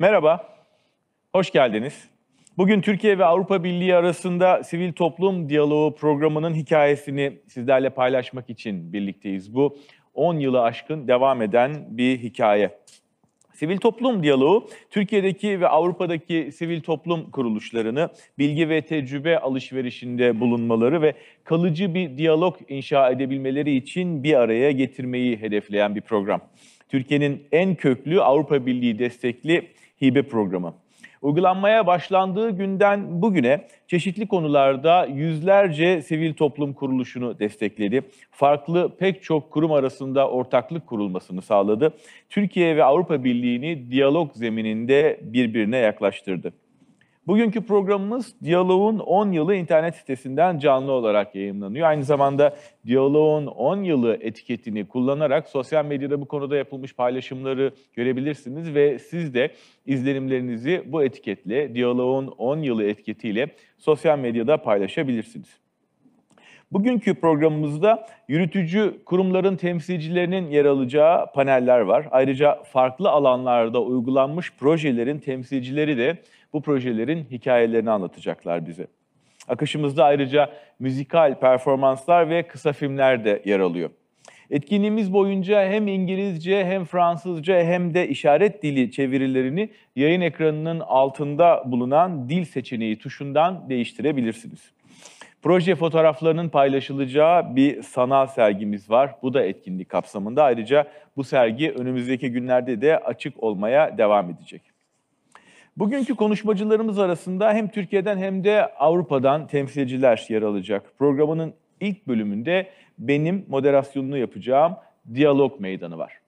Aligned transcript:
Merhaba, 0.00 0.46
hoş 1.32 1.50
geldiniz. 1.50 2.10
Bugün 2.58 2.80
Türkiye 2.80 3.18
ve 3.18 3.24
Avrupa 3.24 3.64
Birliği 3.64 3.94
arasında 3.94 4.64
sivil 4.64 4.92
toplum 4.92 5.48
diyaloğu 5.48 5.94
programının 5.94 6.54
hikayesini 6.54 7.38
sizlerle 7.48 7.90
paylaşmak 7.90 8.50
için 8.50 8.92
birlikteyiz. 8.92 9.54
Bu 9.54 9.76
10 10.14 10.34
yılı 10.34 10.62
aşkın 10.62 11.08
devam 11.08 11.42
eden 11.42 11.86
bir 11.90 12.18
hikaye. 12.18 12.78
Sivil 13.54 13.78
toplum 13.78 14.22
diyaloğu, 14.22 14.68
Türkiye'deki 14.90 15.60
ve 15.60 15.68
Avrupa'daki 15.68 16.50
sivil 16.52 16.80
toplum 16.80 17.30
kuruluşlarını 17.30 18.08
bilgi 18.38 18.68
ve 18.68 18.82
tecrübe 18.82 19.38
alışverişinde 19.38 20.40
bulunmaları 20.40 21.02
ve 21.02 21.14
kalıcı 21.44 21.94
bir 21.94 22.16
diyalog 22.16 22.56
inşa 22.68 23.10
edebilmeleri 23.10 23.76
için 23.76 24.24
bir 24.24 24.34
araya 24.34 24.70
getirmeyi 24.70 25.36
hedefleyen 25.36 25.94
bir 25.94 26.00
program. 26.00 26.40
Türkiye'nin 26.88 27.42
en 27.52 27.74
köklü 27.74 28.20
Avrupa 28.20 28.66
Birliği 28.66 28.98
destekli 28.98 29.68
hibe 30.02 30.22
programı. 30.22 30.74
Uygulanmaya 31.22 31.86
başlandığı 31.86 32.50
günden 32.50 33.22
bugüne 33.22 33.66
çeşitli 33.86 34.28
konularda 34.28 35.06
yüzlerce 35.06 36.02
sivil 36.02 36.34
toplum 36.34 36.72
kuruluşunu 36.72 37.38
destekledi. 37.38 38.02
Farklı 38.30 38.96
pek 38.98 39.22
çok 39.22 39.50
kurum 39.50 39.72
arasında 39.72 40.30
ortaklık 40.30 40.86
kurulmasını 40.86 41.42
sağladı. 41.42 41.94
Türkiye 42.28 42.76
ve 42.76 42.84
Avrupa 42.84 43.24
Birliği'ni 43.24 43.90
diyalog 43.90 44.32
zemininde 44.34 45.20
birbirine 45.22 45.76
yaklaştırdı. 45.76 46.52
Bugünkü 47.26 47.66
programımız 47.66 48.34
Diyalog'un 48.44 48.98
10 48.98 49.32
yılı 49.32 49.54
internet 49.54 49.96
sitesinden 49.96 50.58
canlı 50.58 50.92
olarak 50.92 51.34
yayınlanıyor. 51.34 51.88
Aynı 51.88 52.04
zamanda 52.04 52.56
Diyalog'un 52.86 53.46
10 53.46 53.82
yılı 53.82 54.18
etiketini 54.20 54.88
kullanarak 54.88 55.48
sosyal 55.48 55.84
medyada 55.84 56.20
bu 56.20 56.28
konuda 56.28 56.56
yapılmış 56.56 56.94
paylaşımları 56.94 57.72
görebilirsiniz 57.94 58.74
ve 58.74 58.98
siz 58.98 59.34
de 59.34 59.50
izlenimlerinizi 59.86 60.82
bu 60.86 61.02
etiketle, 61.02 61.74
Diyalog'un 61.74 62.26
10 62.26 62.58
yılı 62.58 62.84
etiketiyle 62.84 63.48
sosyal 63.78 64.18
medyada 64.18 64.56
paylaşabilirsiniz. 64.56 65.60
Bugünkü 66.72 67.14
programımızda 67.14 68.06
yürütücü 68.28 68.94
kurumların 69.04 69.56
temsilcilerinin 69.56 70.50
yer 70.50 70.64
alacağı 70.64 71.32
paneller 71.32 71.80
var. 71.80 72.08
Ayrıca 72.10 72.62
farklı 72.62 73.10
alanlarda 73.10 73.82
uygulanmış 73.82 74.52
projelerin 74.54 75.18
temsilcileri 75.18 75.98
de 75.98 76.18
bu 76.52 76.62
projelerin 76.62 77.24
hikayelerini 77.30 77.90
anlatacaklar 77.90 78.66
bize. 78.66 78.86
Akışımızda 79.48 80.04
ayrıca 80.04 80.50
müzikal 80.78 81.40
performanslar 81.40 82.30
ve 82.30 82.42
kısa 82.42 82.72
filmler 82.72 83.24
de 83.24 83.42
yer 83.44 83.60
alıyor. 83.60 83.90
Etkinliğimiz 84.50 85.12
boyunca 85.12 85.68
hem 85.68 85.88
İngilizce 85.88 86.64
hem 86.64 86.84
Fransızca 86.84 87.64
hem 87.64 87.94
de 87.94 88.08
işaret 88.08 88.62
dili 88.62 88.90
çevirilerini 88.90 89.70
yayın 89.96 90.20
ekranının 90.20 90.80
altında 90.80 91.62
bulunan 91.66 92.28
dil 92.28 92.44
seçeneği 92.44 92.98
tuşundan 92.98 93.68
değiştirebilirsiniz. 93.68 94.72
Proje 95.42 95.74
fotoğraflarının 95.74 96.48
paylaşılacağı 96.48 97.56
bir 97.56 97.82
sanal 97.82 98.26
sergimiz 98.26 98.90
var. 98.90 99.14
Bu 99.22 99.34
da 99.34 99.44
etkinlik 99.44 99.88
kapsamında. 99.88 100.44
Ayrıca 100.44 100.86
bu 101.16 101.24
sergi 101.24 101.70
önümüzdeki 101.70 102.32
günlerde 102.32 102.80
de 102.80 102.98
açık 102.98 103.42
olmaya 103.42 103.98
devam 103.98 104.30
edecek. 104.30 104.62
Bugünkü 105.76 106.14
konuşmacılarımız 106.14 106.98
arasında 106.98 107.52
hem 107.52 107.68
Türkiye'den 107.68 108.18
hem 108.18 108.44
de 108.44 108.74
Avrupa'dan 108.74 109.46
temsilciler 109.46 110.26
yer 110.28 110.42
alacak. 110.42 110.98
Programının 110.98 111.54
ilk 111.80 112.08
bölümünde 112.08 112.66
benim 112.98 113.44
moderasyonunu 113.48 114.18
yapacağım 114.18 114.76
diyalog 115.14 115.60
meydanı 115.60 115.98
var. 115.98 116.19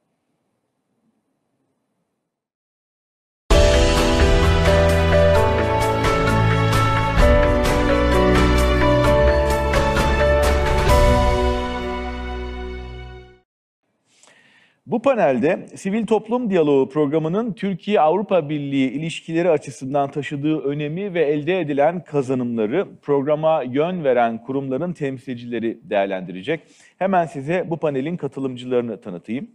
Bu 14.87 15.03
panelde 15.03 15.67
Sivil 15.75 16.07
Toplum 16.07 16.51
Diyaloğu 16.51 16.89
programının 16.89 17.53
Türkiye-Avrupa 17.53 18.49
Birliği 18.49 18.91
ilişkileri 18.91 19.51
açısından 19.51 20.11
taşıdığı 20.11 20.61
önemi 20.61 21.15
ve 21.15 21.25
elde 21.25 21.61
edilen 21.61 22.05
kazanımları 22.05 22.89
programa 23.03 23.63
yön 23.63 24.05
veren 24.05 24.43
kurumların 24.43 24.93
temsilcileri 24.93 25.79
değerlendirecek. 25.83 26.61
Hemen 26.99 27.27
size 27.27 27.71
bu 27.71 27.77
panelin 27.77 28.17
katılımcılarını 28.17 29.01
tanıtayım. 29.01 29.51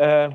Ee, 0.00 0.28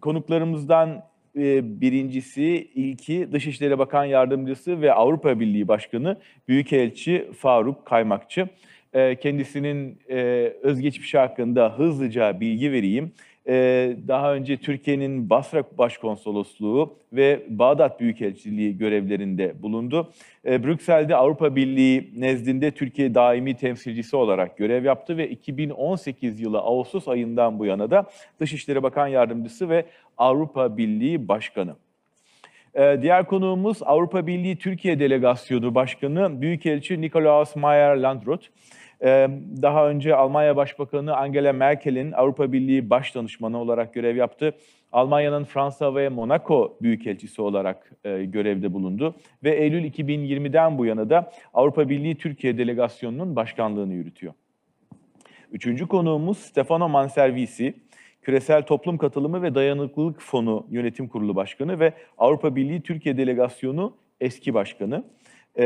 konuklarımızdan 0.00 1.04
e, 1.36 1.80
birincisi, 1.80 2.70
ilki 2.74 3.32
Dışişleri 3.32 3.78
Bakan 3.78 4.04
Yardımcısı 4.04 4.80
ve 4.80 4.92
Avrupa 4.92 5.40
Birliği 5.40 5.68
Başkanı 5.68 6.16
Büyükelçi 6.48 7.28
Faruk 7.38 7.86
Kaymakçı. 7.86 8.48
Ee, 8.92 9.16
kendisinin 9.16 9.98
e, 10.10 10.16
özgeçmişi 10.62 11.18
hakkında 11.18 11.78
hızlıca 11.78 12.40
bilgi 12.40 12.72
vereyim. 12.72 13.12
Ee, 13.48 13.96
daha 14.08 14.34
önce 14.34 14.56
Türkiye'nin 14.56 15.30
Basra 15.30 15.62
Başkonsolosluğu 15.78 16.96
ve 17.12 17.42
Bağdat 17.48 18.00
Büyükelçiliği 18.00 18.78
görevlerinde 18.78 19.62
bulundu. 19.62 20.12
Ee, 20.46 20.64
Brüksel'de 20.64 21.16
Avrupa 21.16 21.56
Birliği 21.56 22.10
nezdinde 22.16 22.70
Türkiye 22.70 23.14
daimi 23.14 23.56
temsilcisi 23.56 24.16
olarak 24.16 24.56
görev 24.56 24.84
yaptı 24.84 25.16
ve 25.16 25.30
2018 25.30 26.40
yılı 26.40 26.58
Ağustos 26.58 27.08
ayından 27.08 27.58
bu 27.58 27.66
yana 27.66 27.90
da 27.90 28.04
Dışişleri 28.40 28.82
Bakan 28.82 29.06
Yardımcısı 29.06 29.68
ve 29.68 29.84
Avrupa 30.18 30.76
Birliği 30.76 31.28
Başkanı. 31.28 31.76
Ee, 32.74 32.98
diğer 33.02 33.26
konuğumuz 33.26 33.78
Avrupa 33.82 34.26
Birliği 34.26 34.56
Türkiye 34.56 35.00
Delegasyonu 35.00 35.74
Başkanı 35.74 36.40
Büyükelçi 36.40 37.00
Nikolaus 37.00 37.56
Mayer-Landrut. 37.56 38.40
Ee, 38.40 38.48
daha 39.62 39.88
önce 39.88 40.14
Almanya 40.14 40.56
Başbakanı 40.56 41.16
Angela 41.16 41.52
Merkel'in 41.52 42.12
Avrupa 42.12 42.52
Birliği 42.52 42.90
baş 42.90 43.14
danışmanı 43.14 43.58
olarak 43.58 43.94
görev 43.94 44.16
yaptı. 44.16 44.54
Almanya'nın 44.92 45.44
Fransa 45.44 45.94
ve 45.94 46.08
Monaco 46.08 46.76
büyükelçisi 46.82 47.42
olarak 47.42 47.92
e, 48.04 48.24
görevde 48.24 48.72
bulundu 48.72 49.14
ve 49.44 49.56
Eylül 49.56 49.84
2020'den 49.84 50.78
bu 50.78 50.86
yana 50.86 51.10
da 51.10 51.32
Avrupa 51.54 51.88
Birliği 51.88 52.14
Türkiye 52.14 52.58
Delegasyonu'nun 52.58 53.36
başkanlığını 53.36 53.94
yürütüyor. 53.94 54.32
Üçüncü 55.52 55.86
konuğumuz 55.86 56.38
Stefano 56.38 56.88
Manservisi, 56.88 57.74
Küresel 58.22 58.62
Toplum 58.62 58.98
Katılımı 58.98 59.42
ve 59.42 59.54
Dayanıklılık 59.54 60.20
Fonu 60.20 60.66
Yönetim 60.70 61.08
Kurulu 61.08 61.36
Başkanı 61.36 61.80
ve 61.80 61.92
Avrupa 62.18 62.56
Birliği 62.56 62.80
Türkiye 62.80 63.16
Delegasyonu 63.16 63.96
eski 64.20 64.54
başkanı. 64.54 65.04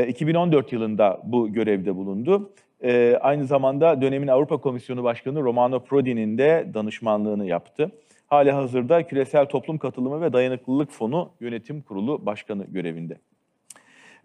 2014 0.07 0.73
e, 0.73 0.75
yılında 0.75 1.21
bu 1.23 1.53
görevde 1.53 1.95
bulundu. 1.95 2.53
E, 2.83 3.17
aynı 3.21 3.45
zamanda 3.45 4.01
dönemin 4.01 4.27
Avrupa 4.27 4.57
Komisyonu 4.57 5.03
Başkanı 5.03 5.43
Romano 5.43 5.83
Prodi'nin 5.83 6.37
de 6.37 6.67
danışmanlığını 6.73 7.45
yaptı. 7.47 7.91
Hali 8.27 8.51
hazırda 8.51 9.07
Küresel 9.07 9.45
Toplum 9.45 9.77
Katılımı 9.77 10.21
ve 10.21 10.33
Dayanıklılık 10.33 10.91
Fonu 10.91 11.31
Yönetim 11.39 11.81
Kurulu 11.81 12.25
Başkanı 12.25 12.65
görevinde. 12.65 13.17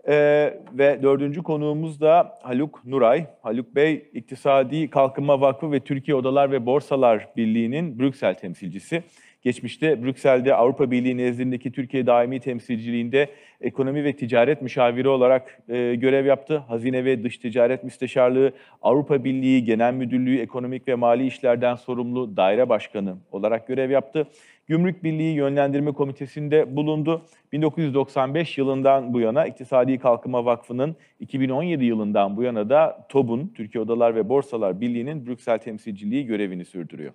Ee, 0.09 0.61
ve 0.73 1.03
dördüncü 1.03 1.43
konuğumuz 1.43 2.01
da 2.01 2.39
Haluk 2.43 2.85
Nuray. 2.85 3.27
Haluk 3.43 3.75
Bey, 3.75 4.11
İktisadi 4.13 4.91
Kalkınma 4.91 5.41
Vakfı 5.41 5.73
ve 5.73 5.81
Türkiye 5.81 6.15
Odalar 6.15 6.53
ve 6.53 6.67
Borsalar 6.67 7.29
Birliği'nin 7.37 7.99
Brüksel 7.99 8.35
temsilcisi. 8.35 9.03
Geçmişte 9.48 10.03
Brüksel'de 10.03 10.54
Avrupa 10.54 10.91
Birliği 10.91 11.16
nezdindeki 11.16 11.72
Türkiye 11.72 12.06
daimi 12.06 12.41
temsilciliğinde 12.41 13.28
ekonomi 13.60 14.04
ve 14.04 14.12
ticaret 14.12 14.62
müşaviri 14.62 15.09
olarak 15.09 15.62
e, 15.68 15.95
görev 15.95 16.27
yaptı. 16.27 16.59
Hazine 16.59 17.04
ve 17.04 17.22
Dış 17.22 17.39
Ticaret 17.39 17.84
Müsteşarlığı, 17.84 18.53
Avrupa 18.83 19.24
Birliği 19.24 19.65
Genel 19.65 19.95
Müdürlüğü 19.95 20.39
Ekonomik 20.39 20.89
ve 20.89 20.95
Mali 20.95 21.27
İşlerden 21.27 21.74
sorumlu 21.74 22.36
daire 22.36 22.68
başkanı 22.68 23.16
olarak 23.33 23.68
görev 23.68 23.91
yaptı. 23.91 24.27
Gümrük 24.66 25.04
Birliği 25.04 25.34
Yönlendirme 25.34 25.92
Komitesi'nde 25.92 26.77
bulundu. 26.77 27.22
1995 27.53 28.59
yılından 28.59 29.15
bu 29.15 29.21
yana 29.21 29.47
İktisadi 29.47 29.98
Kalkınma 29.98 30.44
Vakfı'nın 30.44 30.97
2017 31.21 31.84
yılından 31.84 32.36
bu 32.36 32.42
yana 32.42 32.71
da 32.71 33.06
TOB'un, 33.09 33.53
Türkiye 33.56 33.84
Odalar 33.84 34.15
ve 34.15 34.28
Borsalar 34.28 34.80
Birliği'nin 34.80 35.27
Brüksel 35.27 35.59
temsilciliği 35.59 36.27
görevini 36.27 36.65
sürdürüyor. 36.65 37.12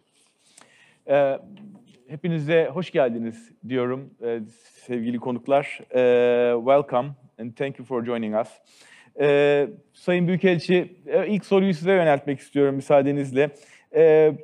Ee, 1.09 1.39
hepinize 2.07 2.69
hoş 2.73 2.91
geldiniz 2.91 3.51
diyorum 3.67 4.09
e, 4.25 4.39
sevgili 4.85 5.19
konuklar. 5.19 5.79
E, 5.95 6.53
welcome 6.57 7.09
and 7.39 7.51
thank 7.53 7.79
you 7.79 7.85
for 7.85 8.05
joining 8.05 8.35
us. 8.41 8.49
E, 9.19 9.67
Sayın 9.93 10.27
Büyükelçi, 10.27 10.95
ilk 11.27 11.45
soruyu 11.45 11.73
size 11.73 11.91
yöneltmek 11.91 12.39
istiyorum 12.39 12.75
müsaadenizle. 12.75 13.49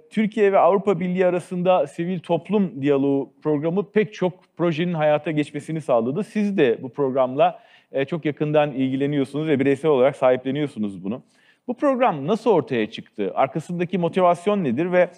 Türkiye 0.09 0.51
ve 0.51 0.59
Avrupa 0.59 0.99
Birliği 0.99 1.25
arasında 1.25 1.87
sivil 1.87 2.19
toplum 2.19 2.81
diyaloğu 2.81 3.33
programı 3.43 3.91
pek 3.91 4.13
çok 4.13 4.33
projenin 4.57 4.93
hayata 4.93 5.31
geçmesini 5.31 5.81
sağladı. 5.81 6.23
Siz 6.23 6.57
de 6.57 6.77
bu 6.81 6.89
programla 6.89 7.59
çok 8.07 8.25
yakından 8.25 8.71
ilgileniyorsunuz 8.71 9.47
ve 9.47 9.59
bireysel 9.59 9.91
olarak 9.91 10.15
sahipleniyorsunuz 10.15 11.03
bunu. 11.03 11.23
Bu 11.67 11.73
program 11.77 12.27
nasıl 12.27 12.49
ortaya 12.49 12.91
çıktı? 12.91 13.31
Arkasındaki 13.35 13.97
motivasyon 13.97 14.63
nedir 14.63 14.91
ve 14.91 15.09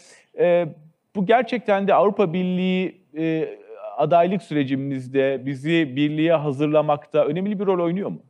bu 1.16 1.26
gerçekten 1.26 1.88
de 1.88 1.94
Avrupa 1.94 2.34
Birliği 2.34 3.02
e, 3.18 3.58
adaylık 3.98 4.44
sürecimizde 4.44 5.42
bizi 5.46 5.96
birliğe 5.96 6.34
hazırlamakta 6.34 7.26
önemli 7.26 7.60
bir 7.60 7.66
rol 7.66 7.86
oynuyor 7.86 8.10
mu? 8.10 8.22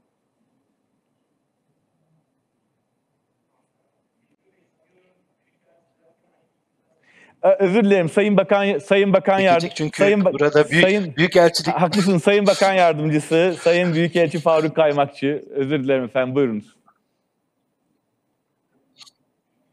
Özür 7.59 7.83
dilerim 7.83 8.09
Sayın 8.09 8.37
Bakan 8.37 8.79
Sayın 8.79 9.13
Bakan 9.13 9.39
Yardım 9.39 9.61
Dikecek 9.61 9.75
çünkü 9.77 9.97
Sayın 9.97 10.19
Ba- 10.19 10.33
burada 10.33 10.69
büyük 10.69 10.83
Sayın 10.83 11.15
büyük 11.17 11.35
elçilik 11.35 11.73
Haklısın 11.73 12.17
Sayın 12.17 12.47
Bakan 12.47 12.73
Yardımcısı, 12.73 13.55
Sayın 13.59 13.93
Büyükelçi 13.93 14.39
Faruk 14.39 14.75
Kaymakçı. 14.75 15.45
Özür 15.49 15.83
dilerim 15.83 16.03
efendim 16.03 16.35
buyurunuz. 16.35 16.80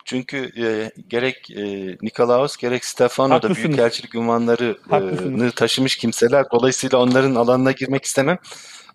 Çünkü 0.08 0.50
e, 0.62 0.90
gerek 1.08 1.50
e, 1.50 1.62
Nikolaos 2.02 2.56
gerek 2.56 2.84
Stefano 2.84 3.42
da 3.42 3.54
büyükelçilik 3.54 4.14
ünvanlarını 4.14 4.76
Haklısınız. 4.90 5.54
taşımış 5.54 5.96
kimseler. 5.96 6.46
Dolayısıyla 6.52 6.98
onların 6.98 7.34
alanına 7.34 7.72
girmek 7.72 8.04
istemem. 8.04 8.38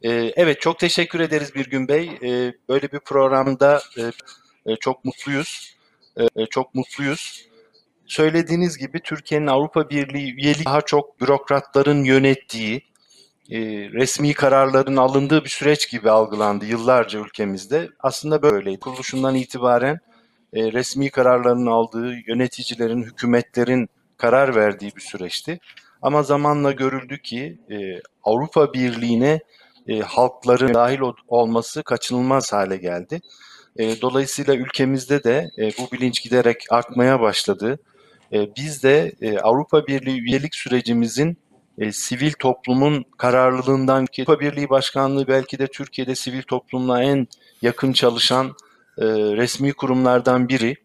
E, 0.04 0.12
evet 0.12 0.62
çok 0.62 0.80
teşekkür 0.80 1.20
ederiz 1.20 1.56
Birgün 1.56 1.88
Bey. 1.88 2.12
E, 2.24 2.54
böyle 2.70 2.92
bir 2.92 3.00
programda 3.00 3.82
e, 3.98 4.02
e, 4.72 4.76
çok 4.76 5.06
mutluyuz. 5.06 5.76
E, 6.18 6.24
e, 6.42 6.46
çok 6.46 6.76
mutluyuz. 6.76 7.48
Söylediğiniz 8.06 8.78
gibi 8.78 9.00
Türkiye'nin 9.00 9.48
Avrupa 9.48 9.90
Birliği 9.90 10.34
üyeliği 10.34 10.66
daha 10.66 10.82
çok 10.82 11.22
bürokratların 11.22 12.04
yönettiği, 12.04 12.82
e, 13.52 13.60
resmi 13.94 14.34
kararların 14.34 14.98
alındığı 14.98 15.44
bir 15.44 15.50
süreç 15.50 15.90
gibi 15.92 16.10
algılandı 16.10 16.66
yıllarca 16.66 17.20
ülkemizde. 17.20 17.90
Aslında 18.00 18.42
böyleydi. 18.42 18.80
Kuruluşundan 18.80 19.36
itibaren 19.36 20.00
e, 20.54 20.72
resmi 20.72 21.10
kararların 21.10 21.66
aldığı, 21.66 22.14
yöneticilerin, 22.28 23.04
hükümetlerin 23.04 23.90
karar 24.18 24.56
verdiği 24.56 24.92
bir 24.96 25.02
süreçti. 25.02 25.60
Ama 26.02 26.24
zamanla 26.24 26.72
görüldü 26.72 27.22
ki 27.22 27.58
e, 27.72 27.76
Avrupa 28.24 28.74
Birliği'ne 28.74 29.40
e, 29.88 30.00
halkların 30.00 30.74
dahil 30.74 31.00
ol- 31.00 31.14
olması 31.28 31.84
kaçınılmaz 31.84 32.54
hale 32.54 32.78
geldi. 32.78 33.22
E, 33.78 34.02
dolayısıyla 34.02 34.56
ülkemizde 34.56 35.24
de 35.24 35.50
e, 35.58 35.70
bu 35.70 35.92
bilinç 35.92 36.24
giderek 36.24 36.58
artmaya 36.70 37.20
başladı. 37.20 37.80
E, 38.34 38.56
biz 38.56 38.84
de 38.84 39.12
e, 39.22 39.40
Avrupa 39.40 39.88
Birliği 39.88 40.22
üyelik 40.22 40.56
sürecimizin 40.56 41.38
e, 41.78 41.92
sivil 41.92 42.32
toplumun 42.40 43.06
kararlılığından 43.18 44.06
ki 44.06 44.26
Avrupa 44.28 44.40
Birliği 44.40 44.70
Başkanlığı 44.70 45.28
belki 45.28 45.60
de 45.60 45.68
Türkiye'de 45.68 46.16
sivil 46.16 46.42
toplumla 46.42 47.04
en 47.04 47.28
yakın 47.62 47.94
çalışan 47.94 48.56
e, 48.98 49.06
resmi 49.08 49.74
kurumlardan 49.74 50.50
biri. 50.50 50.76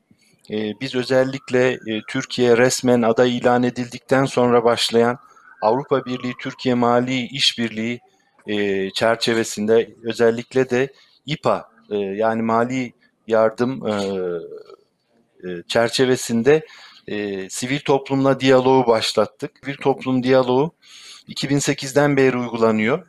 E, 0.51 0.81
biz 0.81 0.95
özellikle 0.95 1.73
e, 1.73 2.03
Türkiye 2.09 2.57
resmen 2.57 3.03
aday 3.03 3.37
ilan 3.37 3.63
edildikten 3.63 4.25
sonra 4.25 4.65
başlayan 4.65 5.19
Avrupa 5.63 6.05
Birliği 6.05 6.35
Türkiye 6.41 6.75
Mali 6.75 7.27
İşbirliği 7.27 8.01
e, 8.47 8.91
çerçevesinde 8.91 9.95
özellikle 10.03 10.71
de 10.71 10.93
İPA 11.27 11.69
e, 11.91 11.97
yani 11.97 12.43
mali 12.43 12.93
yardım 13.27 13.87
e, 13.87 13.93
e, 15.45 15.63
çerçevesinde 15.69 16.67
e, 17.07 17.49
sivil 17.51 17.81
toplumla 17.81 18.41
diyaloğu 18.41 18.87
başlattık. 18.87 19.51
Sivil 19.65 19.77
toplum 19.77 20.23
diyaloğu 20.23 20.75
2008'den 21.29 22.17
beri 22.17 22.37
uygulanıyor. 22.37 23.07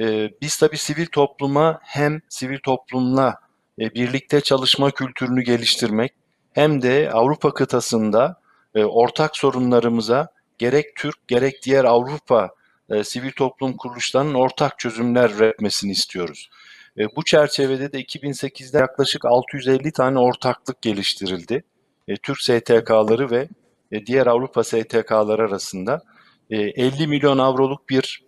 E, 0.00 0.30
biz 0.40 0.56
tabii 0.56 0.78
sivil 0.78 1.06
topluma 1.06 1.78
hem 1.82 2.20
sivil 2.28 2.58
toplumla 2.58 3.41
birlikte 3.78 4.40
çalışma 4.40 4.90
kültürünü 4.90 5.42
geliştirmek 5.42 6.12
hem 6.52 6.82
de 6.82 7.10
Avrupa 7.12 7.54
kıtasında 7.54 8.40
e, 8.74 8.84
ortak 8.84 9.36
sorunlarımıza 9.36 10.28
gerek 10.58 10.96
Türk 10.96 11.28
gerek 11.28 11.62
diğer 11.62 11.84
Avrupa 11.84 12.50
e, 12.90 13.04
sivil 13.04 13.32
toplum 13.32 13.76
kuruluşlarının 13.76 14.34
ortak 14.34 14.78
çözümler 14.78 15.30
üretmesini 15.30 15.92
istiyoruz. 15.92 16.50
E, 16.98 17.04
bu 17.16 17.24
çerçevede 17.24 17.92
de 17.92 18.02
2008'de 18.02 18.78
yaklaşık 18.78 19.24
650 19.24 19.92
tane 19.92 20.18
ortaklık 20.18 20.82
geliştirildi. 20.82 21.64
E, 22.08 22.16
Türk 22.16 22.40
STK'ları 22.40 23.30
ve 23.30 23.48
e, 23.92 24.06
diğer 24.06 24.26
Avrupa 24.26 24.64
STK'ları 24.64 25.42
arasında 25.42 26.02
e, 26.50 26.56
50 26.56 27.06
milyon 27.06 27.38
avroluk 27.38 27.88
bir 27.88 28.22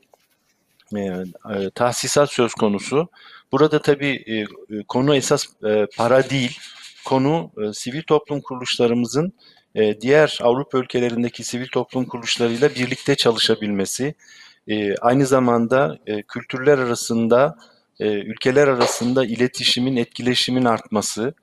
e, 0.97 1.01
e, 1.01 1.71
tahsisat 1.75 2.31
söz 2.33 2.55
konusu. 2.55 3.09
Burada 3.55 3.83
tabii 3.83 4.25
e, 4.27 4.35
e, 4.41 4.47
konu 4.89 5.17
esas 5.17 5.47
e, 5.65 5.87
para 5.97 6.31
değil, 6.31 6.59
konu 7.05 7.53
e, 7.63 7.73
sivil 7.73 8.03
toplum 8.03 8.41
kuruluşlarımızın 8.41 9.33
e, 9.75 10.01
diğer 10.01 10.39
Avrupa 10.43 10.79
ülkelerindeki 10.79 11.45
sivil 11.45 11.69
toplum 11.69 12.05
kuruluşlarıyla 12.05 12.71
birlikte 12.71 13.15
çalışabilmesi, 13.15 14.15
e, 14.69 14.97
aynı 14.97 15.27
zamanda 15.27 15.99
e, 16.07 16.23
kültürler 16.23 16.79
arasında, 16.79 17.59
e, 18.01 18.07
ülkeler 18.09 18.69
arasında 18.69 19.27
iletişimin, 19.27 19.97
etkileşimin 19.97 20.65
artması 20.65 21.35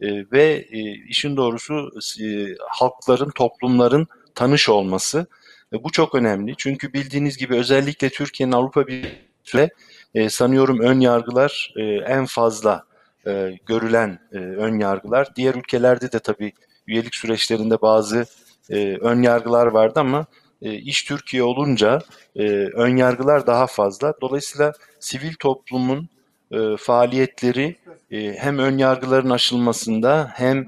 e, 0.00 0.06
ve 0.32 0.66
e, 0.70 0.78
işin 1.08 1.36
doğrusu 1.36 1.90
e, 2.20 2.56
halkların, 2.68 3.30
toplumların 3.30 4.06
tanış 4.34 4.68
olması. 4.68 5.26
E, 5.72 5.84
bu 5.84 5.92
çok 5.92 6.14
önemli 6.14 6.54
çünkü 6.58 6.92
bildiğiniz 6.92 7.36
gibi 7.36 7.56
özellikle 7.56 8.10
Türkiye'nin 8.10 8.52
Avrupa 8.52 8.86
Birliği 8.86 9.70
e, 10.14 10.28
sanıyorum 10.28 10.80
ön 10.80 11.00
yargılar 11.00 11.74
e, 11.76 11.82
en 11.84 12.26
fazla 12.26 12.84
e, 13.26 13.58
görülen 13.66 14.18
e, 14.32 14.38
ön 14.38 14.78
yargılar. 14.78 15.28
Diğer 15.36 15.54
ülkelerde 15.54 16.12
de 16.12 16.18
tabii 16.18 16.52
üyelik 16.86 17.14
süreçlerinde 17.14 17.82
bazı 17.82 18.26
e, 18.70 18.96
ön 18.96 19.22
yargılar 19.22 19.66
vardı 19.66 20.00
ama 20.00 20.26
e, 20.62 20.72
iş 20.72 21.04
Türkiye 21.04 21.42
olunca 21.42 21.98
e, 22.36 22.42
ön 22.54 22.96
yargılar 22.96 23.46
daha 23.46 23.66
fazla. 23.66 24.14
Dolayısıyla 24.20 24.72
sivil 25.00 25.34
toplumun 25.34 26.08
e, 26.52 26.76
faaliyetleri 26.78 27.76
e, 28.10 28.32
hem 28.32 28.58
ön 28.58 28.78
yargıların 28.78 29.30
aşılmasında 29.30 30.30
hem 30.34 30.66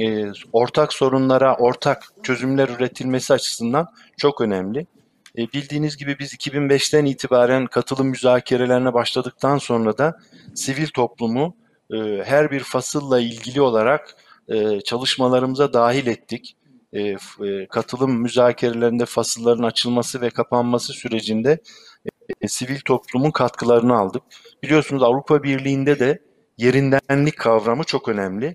e, 0.00 0.32
ortak 0.52 0.92
sorunlara 0.92 1.56
ortak 1.56 2.04
çözümler 2.22 2.68
üretilmesi 2.68 3.32
açısından 3.32 3.86
çok 4.16 4.40
önemli. 4.40 4.86
E, 5.38 5.52
bildiğiniz 5.52 5.96
gibi 5.96 6.18
biz 6.18 6.34
2005'ten 6.34 7.04
itibaren 7.04 7.66
katılım 7.66 8.06
müzakerelerine 8.06 8.94
başladıktan 8.94 9.58
sonra 9.58 9.98
da 9.98 10.18
sivil 10.54 10.86
toplumu 10.86 11.56
e, 11.92 11.96
her 12.24 12.50
bir 12.50 12.60
fasılla 12.60 13.20
ilgili 13.20 13.60
olarak 13.60 14.16
e, 14.48 14.80
çalışmalarımıza 14.80 15.72
dahil 15.72 16.06
ettik. 16.06 16.56
E, 16.92 17.00
e, 17.00 17.16
katılım 17.70 18.20
müzakerelerinde 18.20 19.06
fasılların 19.06 19.62
açılması 19.62 20.20
ve 20.20 20.30
kapanması 20.30 20.92
sürecinde 20.92 21.58
e, 22.40 22.48
sivil 22.48 22.80
toplumun 22.80 23.30
katkılarını 23.30 23.96
aldık. 23.96 24.22
Biliyorsunuz 24.62 25.02
Avrupa 25.02 25.42
Birliği'nde 25.42 25.98
de 25.98 26.18
yerindenlik 26.58 27.38
kavramı 27.38 27.84
çok 27.84 28.08
önemli. 28.08 28.46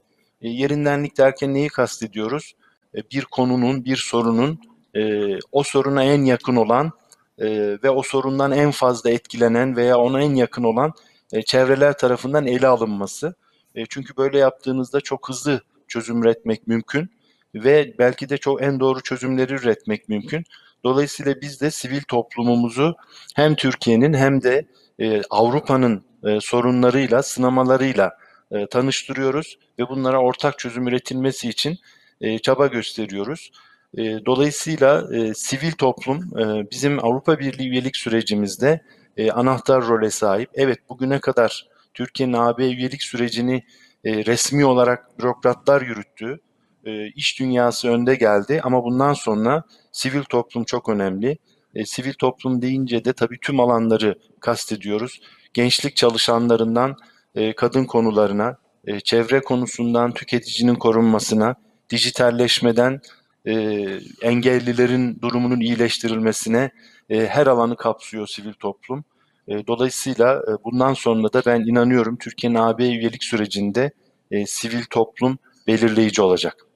E, 0.42 0.50
yerindenlik 0.50 1.18
derken 1.18 1.54
neyi 1.54 1.68
kastediyoruz? 1.70 2.56
E, 2.96 3.02
bir 3.12 3.26
konunun, 3.26 3.86
bir 3.86 3.98
sorunun 3.98 4.60
e, 4.98 5.34
o 5.52 5.64
soruna 5.64 6.04
en 6.04 6.24
yakın 6.26 6.56
olan 6.56 6.92
e, 7.40 7.78
ve 7.84 7.90
o 7.90 8.04
sorundan 8.04 8.52
en 8.52 8.72
fazla 8.72 9.10
etkilenen 9.10 9.76
veya 9.76 9.98
ona 9.98 10.22
en 10.22 10.36
yakın 10.36 10.64
olan 10.64 10.94
e, 11.34 11.42
çevreler 11.42 11.98
tarafından 11.98 12.48
ele 12.48 12.68
alınması. 12.68 13.36
E, 13.76 13.86
çünkü 13.86 14.18
böyle 14.18 14.38
yaptığınızda 14.38 15.02
çok 15.02 15.30
hızlı 15.30 15.62
çözüm 15.88 16.24
üretmek 16.24 16.68
mümkün 16.68 17.10
ve 17.56 17.96
belki 18.00 18.30
de 18.30 18.38
çok 18.38 18.64
en 18.64 18.80
doğru 18.80 19.02
çözümleri 19.02 19.54
üretmek 19.54 20.10
mümkün. 20.10 20.44
Dolayısıyla 20.84 21.42
biz 21.42 21.62
de 21.62 21.72
sivil 21.72 22.02
toplumumuzu 22.02 22.96
hem 23.36 23.56
Türkiye'nin 23.56 24.14
hem 24.14 24.44
de 24.44 24.66
e, 25.00 25.22
Avrupa'nın 25.30 26.04
e, 26.24 26.42
sorunlarıyla, 26.42 27.24
sınamalarıyla 27.24 28.18
e, 28.52 28.68
tanıştırıyoruz 28.68 29.58
ve 29.80 29.90
bunlara 29.90 30.22
ortak 30.22 30.60
çözüm 30.60 30.88
üretilmesi 30.88 31.50
için 31.50 31.78
e, 32.22 32.40
çaba 32.40 32.68
gösteriyoruz. 32.68 33.52
E, 33.98 34.26
dolayısıyla 34.26 35.16
e, 35.16 35.34
sivil 35.34 35.72
toplum 35.72 36.40
e, 36.40 36.72
bizim 36.72 37.06
Avrupa 37.06 37.40
Birliği 37.40 37.70
üyelik 37.70 37.98
sürecimizde 37.98 38.82
e, 39.18 39.32
anahtar 39.32 39.88
role 39.88 40.10
sahip. 40.10 40.50
Evet 40.54 40.80
bugüne 40.90 41.20
kadar 41.20 41.68
Türkiye'nin 41.94 42.34
AB 42.34 42.66
üyelik 42.66 43.04
sürecini 43.04 43.64
e, 44.04 44.26
resmi 44.26 44.66
olarak 44.66 45.20
bürokratlar 45.20 45.82
yürüttü. 45.82 46.40
E, 46.86 47.08
iş 47.08 47.40
dünyası 47.40 47.90
önde 47.90 48.16
geldi 48.16 48.62
ama 48.64 48.84
bundan 48.84 49.14
sonra 49.14 49.64
sivil 49.92 50.24
toplum 50.24 50.64
çok 50.64 50.90
önemli. 50.90 51.38
E, 51.76 51.86
sivil 51.86 52.14
toplum 52.14 52.62
deyince 52.62 53.06
de 53.06 53.14
tabii 53.14 53.40
tüm 53.42 53.60
alanları 53.60 54.16
kastediyoruz. 54.40 55.22
Gençlik 55.54 55.96
çalışanlarından 55.96 56.96
e, 57.36 57.56
kadın 57.56 57.86
konularına, 57.86 58.58
e, 58.88 59.00
çevre 59.00 59.42
konusundan 59.42 60.14
tüketicinin 60.14 60.76
korunmasına, 60.76 61.56
dijitalleşmeden 61.90 63.02
e, 63.48 63.54
engellilerin 64.22 65.22
durumunun 65.22 65.60
iyileştirilmesine 65.60 66.72
e, 67.10 67.28
her 67.28 67.48
alanı 67.48 67.76
kapsıyor 67.76 68.28
sivil 68.28 68.54
toplum. 68.54 69.04
E, 69.48 69.68
dolayısıyla 69.68 70.36
e, 70.36 70.64
bundan 70.64 70.94
sonra 70.94 71.34
da 71.34 71.42
ben 71.46 71.60
inanıyorum 71.60 72.18
Türkiye'nin 72.18 72.58
AB 72.58 72.84
üyelik 72.84 73.24
sürecinde 73.24 73.92
e, 74.32 74.46
sivil 74.46 74.84
toplum 74.84 75.38
belirleyici 75.68 76.22
olacak. 76.22 76.68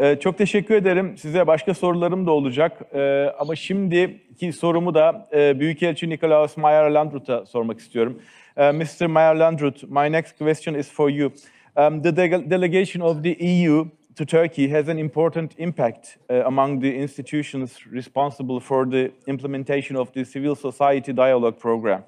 Ee, 0.00 0.16
çok 0.20 0.38
teşekkür 0.38 0.74
ederim. 0.74 1.16
Size 1.16 1.46
başka 1.46 1.74
sorularım 1.74 2.26
da 2.26 2.30
olacak. 2.30 2.82
Ee, 2.94 3.26
ama 3.38 3.56
şimdiki 3.56 4.52
sorumu 4.52 4.94
da 4.94 5.28
e, 5.32 5.60
Büyükelçi 5.60 6.10
Nikolaus 6.10 6.56
Meyer-Landrut'a 6.56 7.46
sormak 7.46 7.78
istiyorum. 7.78 8.22
Uh, 8.56 8.62
Mr. 8.62 9.06
Meyer-Landrut, 9.06 9.82
my 9.82 10.12
next 10.12 10.38
question 10.38 10.74
is 10.74 10.90
for 10.90 11.10
you. 11.10 11.32
Um, 11.76 12.02
the 12.02 12.16
de 12.16 12.50
delegation 12.50 13.02
of 13.02 13.22
the 13.22 13.36
EU 13.38 13.86
to 14.16 14.24
Turkey 14.24 14.66
has 14.68 14.88
an 14.88 14.98
important 14.98 15.54
impact 15.58 16.16
uh, 16.30 16.42
among 16.46 16.80
the 16.80 16.94
institutions 16.96 17.86
responsible 17.86 18.60
for 18.60 18.86
the 18.86 19.12
implementation 19.26 19.94
of 19.94 20.10
the 20.14 20.24
civil 20.24 20.56
society 20.56 21.12
dialogue 21.12 21.58
program. 21.58 22.02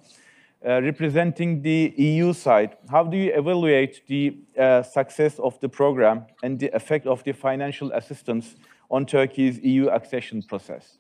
Uh, 0.66 0.80
representing 0.82 1.62
the 1.62 1.94
EU 1.96 2.32
side, 2.32 2.76
how 2.90 3.04
do 3.04 3.16
you 3.16 3.32
evaluate 3.32 4.02
the 4.08 4.38
uh, 4.58 4.82
success 4.82 5.38
of 5.38 5.60
the 5.60 5.68
program 5.68 6.24
and 6.42 6.58
the 6.58 6.74
effect 6.74 7.06
of 7.06 7.22
the 7.24 7.32
financial 7.32 7.92
assistance 7.92 8.56
on 8.90 9.06
Turkey's 9.06 9.58
EU 9.60 9.88
accession 9.88 10.42
process? 10.42 10.96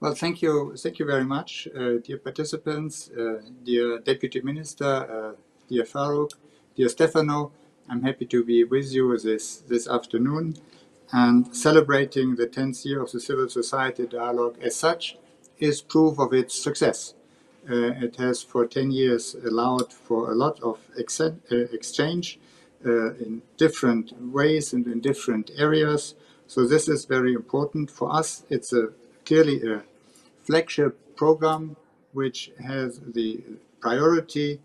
Well, 0.00 0.14
thank 0.14 0.40
you, 0.40 0.74
thank 0.76 0.98
you 0.98 1.06
very 1.06 1.24
much, 1.24 1.68
uh, 1.74 1.98
dear 2.04 2.18
participants, 2.18 3.10
uh, 3.10 3.40
dear 3.64 3.98
Deputy 3.98 4.40
Minister, 4.40 4.84
uh, 4.84 5.32
dear 5.68 5.84
Farouk, 5.84 6.30
dear 6.76 6.90
Stefano. 6.90 7.52
I'm 7.88 8.02
happy 8.02 8.26
to 8.26 8.44
be 8.44 8.62
with 8.62 8.92
you 8.92 9.16
this 9.16 9.56
this 9.72 9.88
afternoon 9.88 10.56
and 11.10 11.56
celebrating 11.56 12.36
the 12.36 12.46
10th 12.46 12.84
year 12.84 13.00
of 13.00 13.10
the 13.12 13.20
civil 13.20 13.48
society 13.48 14.06
dialogue 14.06 14.58
as 14.60 14.76
such 14.76 15.16
is 15.58 15.80
proof 15.80 16.18
of 16.18 16.34
its 16.34 16.54
success. 16.62 17.14
Uh, 17.70 18.04
it 18.04 18.16
has 18.16 18.42
for 18.42 18.66
10 18.66 18.90
years 18.90 19.34
allowed 19.42 19.90
for 19.90 20.30
a 20.30 20.34
lot 20.34 20.60
of 20.62 20.78
ex 20.98 21.18
uh, 21.18 21.32
exchange 21.50 22.38
uh, 22.84 23.14
in 23.24 23.40
different 23.56 24.12
ways 24.20 24.74
and 24.74 24.86
in 24.86 25.00
different 25.00 25.50
areas. 25.56 26.14
So 26.46 26.66
this 26.66 26.88
is 26.88 27.06
very 27.06 27.32
important 27.32 27.90
for 27.90 28.14
us. 28.14 28.42
It's 28.50 28.72
a 28.74 28.90
clearly 29.24 29.62
a 29.62 29.82
flagship 30.44 31.16
program 31.16 31.76
which 32.12 32.50
has 32.62 33.00
the 33.00 33.40
priority 33.80 34.60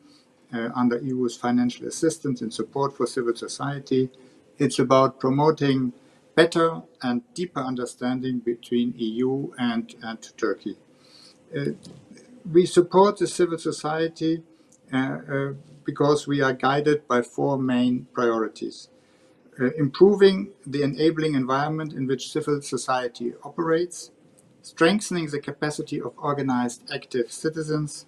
under 0.53 0.97
EU's 0.99 1.37
financial 1.37 1.87
assistance 1.87 2.41
and 2.41 2.53
support 2.53 2.95
for 2.95 3.07
civil 3.07 3.35
society. 3.35 4.09
It's 4.57 4.79
about 4.79 5.19
promoting 5.19 5.93
better 6.35 6.81
and 7.01 7.21
deeper 7.33 7.59
understanding 7.59 8.39
between 8.39 8.93
EU 8.97 9.51
and, 9.57 9.95
and 10.01 10.19
Turkey. 10.37 10.77
Uh, 11.55 11.71
we 12.49 12.65
support 12.65 13.17
the 13.17 13.27
civil 13.27 13.57
society 13.57 14.43
uh, 14.93 14.97
uh, 14.97 15.53
because 15.85 16.27
we 16.27 16.41
are 16.41 16.53
guided 16.53 17.07
by 17.07 17.21
four 17.21 17.57
main 17.57 18.07
priorities. 18.13 18.89
Uh, 19.59 19.69
improving 19.77 20.51
the 20.65 20.81
enabling 20.81 21.35
environment 21.35 21.93
in 21.93 22.07
which 22.07 22.31
civil 22.31 22.61
society 22.61 23.33
operates, 23.43 24.11
strengthening 24.61 25.27
the 25.27 25.39
capacity 25.39 25.99
of 25.99 26.13
organized 26.17 26.81
active 26.93 27.31
citizens, 27.31 28.05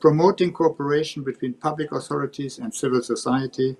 promoting 0.00 0.52
cooperation 0.52 1.22
between 1.22 1.54
public 1.54 1.92
authorities 1.92 2.58
and 2.58 2.74
civil 2.74 3.02
society, 3.02 3.76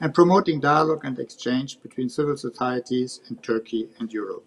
and 0.00 0.12
promoting 0.14 0.60
dialogue 0.60 1.04
and 1.04 1.18
exchange 1.18 1.80
between 1.80 2.08
civil 2.08 2.36
societies 2.36 3.20
in 3.30 3.36
Turkey 3.36 3.88
and 3.98 4.12
Europe. 4.12 4.44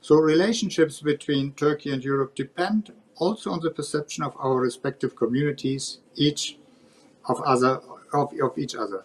So 0.00 0.16
relationships 0.16 1.00
between 1.00 1.52
Turkey 1.52 1.92
and 1.92 2.02
Europe 2.02 2.34
depend 2.34 2.92
also 3.16 3.50
on 3.50 3.60
the 3.60 3.70
perception 3.70 4.24
of 4.24 4.34
our 4.38 4.56
respective 4.56 5.14
communities, 5.14 5.98
each 6.14 6.56
of 7.28 7.40
other 7.42 7.80
of, 8.12 8.32
of 8.42 8.58
each 8.58 8.74
other. 8.74 9.04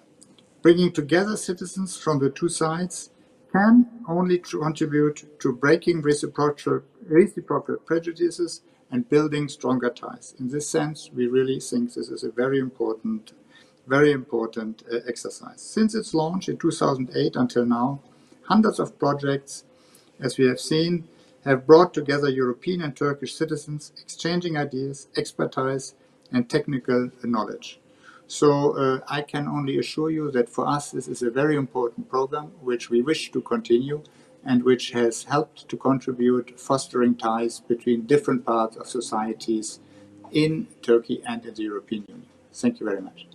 Bringing 0.61 0.91
together 0.91 1.37
citizens 1.37 1.97
from 1.97 2.19
the 2.19 2.29
two 2.29 2.49
sides 2.49 3.11
can 3.51 3.87
only 4.07 4.39
contribute 4.39 5.39
to 5.39 5.53
breaking 5.53 6.01
reciprocal, 6.01 6.81
reciprocal 7.07 7.75
prejudices 7.77 8.61
and 8.91 9.09
building 9.09 9.49
stronger 9.49 9.89
ties. 9.89 10.35
In 10.39 10.49
this 10.49 10.69
sense, 10.69 11.09
we 11.13 11.27
really 11.27 11.59
think 11.59 11.93
this 11.93 12.09
is 12.09 12.23
a 12.23 12.31
very 12.31 12.59
important, 12.59 13.33
very 13.87 14.11
important 14.11 14.83
uh, 14.91 14.99
exercise. 15.07 15.61
Since 15.61 15.95
its 15.95 16.13
launch 16.13 16.47
in 16.49 16.57
2008 16.57 17.35
until 17.35 17.65
now, 17.65 17.99
hundreds 18.43 18.79
of 18.79 18.97
projects, 18.99 19.63
as 20.19 20.37
we 20.37 20.47
have 20.47 20.59
seen, 20.59 21.07
have 21.43 21.67
brought 21.67 21.93
together 21.93 22.29
European 22.29 22.81
and 22.81 22.95
Turkish 22.95 23.35
citizens, 23.35 23.91
exchanging 24.01 24.57
ideas, 24.57 25.07
expertise, 25.15 25.93
and 26.31 26.49
technical 26.49 27.11
knowledge. 27.23 27.79
So 28.27 28.75
uh, 28.75 28.99
I 29.07 29.21
can 29.21 29.47
only 29.47 29.77
assure 29.77 30.09
you 30.09 30.31
that 30.31 30.49
for 30.49 30.67
us 30.67 30.91
this 30.91 31.07
is 31.07 31.21
a 31.21 31.29
very 31.29 31.55
important 31.55 32.09
program 32.09 32.51
which 32.61 32.89
we 32.89 33.01
wish 33.03 33.31
to 33.31 33.41
continue 33.41 34.01
and 34.45 34.63
which 34.63 34.91
has 34.91 35.23
helped 35.23 35.67
to 35.69 35.75
contribute 35.75 36.59
fostering 36.59 37.15
ties 37.15 37.59
between 37.59 38.05
different 38.05 38.45
parts 38.45 38.77
of 38.77 38.87
societies 38.87 39.79
in 40.31 40.67
Turkey 40.81 41.21
and 41.27 41.45
in 41.45 41.53
the 41.53 41.63
European 41.63 42.05
Union. 42.07 42.27
Thank 42.53 42.79
you 42.79 42.85
very 42.85 43.01
much. 43.01 43.27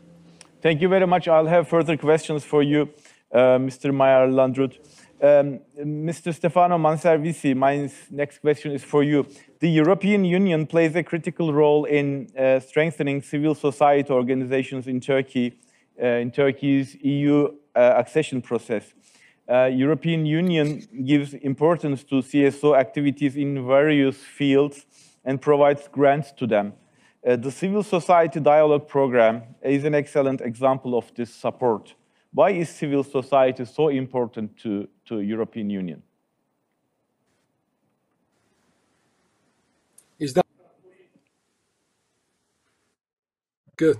Thank 0.63 0.81
you 0.81 0.89
very 0.89 1.07
much. 1.07 1.27
I'll 1.27 1.47
have 1.47 1.69
further 1.69 1.97
questions 1.97 2.45
for 2.45 2.63
you, 2.63 2.91
uh, 3.33 3.59
Mr. 3.59 3.93
Meyer 3.93 4.29
Landrut. 4.29 4.79
Um, 5.23 5.61
Mr. 5.79 6.35
Stefano 6.35 6.79
Manservisi, 6.79 7.55
my 7.55 7.91
next 8.11 8.39
question 8.39 8.73
is 8.73 8.83
for 8.83 9.03
you. 9.03 9.27
The 9.59 9.69
European 9.69 10.25
Union 10.25 10.67
plays 10.67 10.97
a 10.97 11.03
critical 11.03 11.53
role 11.53 11.85
in 11.85 12.29
uh, 12.39 12.61
strengthening 12.61 13.21
civil 13.21 13.55
society 13.55 14.11
organizations 14.11 14.87
in 14.87 14.99
Turkey, 15.01 15.59
uh, 16.03 16.07
in 16.07 16.31
Turkey's 16.31 16.95
EU 17.03 17.49
uh, 17.77 17.95
accession 17.99 18.41
process. 18.41 18.95
Uh, 19.51 19.67
European 19.67 20.25
Union 20.25 20.87
gives 21.05 21.35
importance 21.35 22.05
to 22.05 22.17
CSO 22.17 22.79
activities 22.79 23.35
in 23.35 23.67
various 23.67 24.17
fields 24.17 24.87
and 25.25 25.41
provides 25.41 25.89
grants 25.89 26.31
to 26.33 26.47
them. 26.47 26.73
Uh, 27.27 27.35
the 27.35 27.51
Civil 27.51 27.83
Society 27.83 28.39
Dialogue 28.39 28.87
Program 28.87 29.43
is 29.63 29.85
an 29.85 29.95
excellent 29.95 30.41
example 30.41 30.97
of 30.97 31.13
this 31.17 31.35
support. 31.35 31.95
Why 32.33 32.51
is 32.51 32.69
civil 32.69 33.03
society 33.03 33.65
so 33.65 33.89
important 33.89 34.57
to, 34.59 34.89
to 35.07 35.21
European 35.21 35.69
Union? 35.69 36.03
Is 40.21 40.33
that 40.35 40.47
good? 43.77 43.99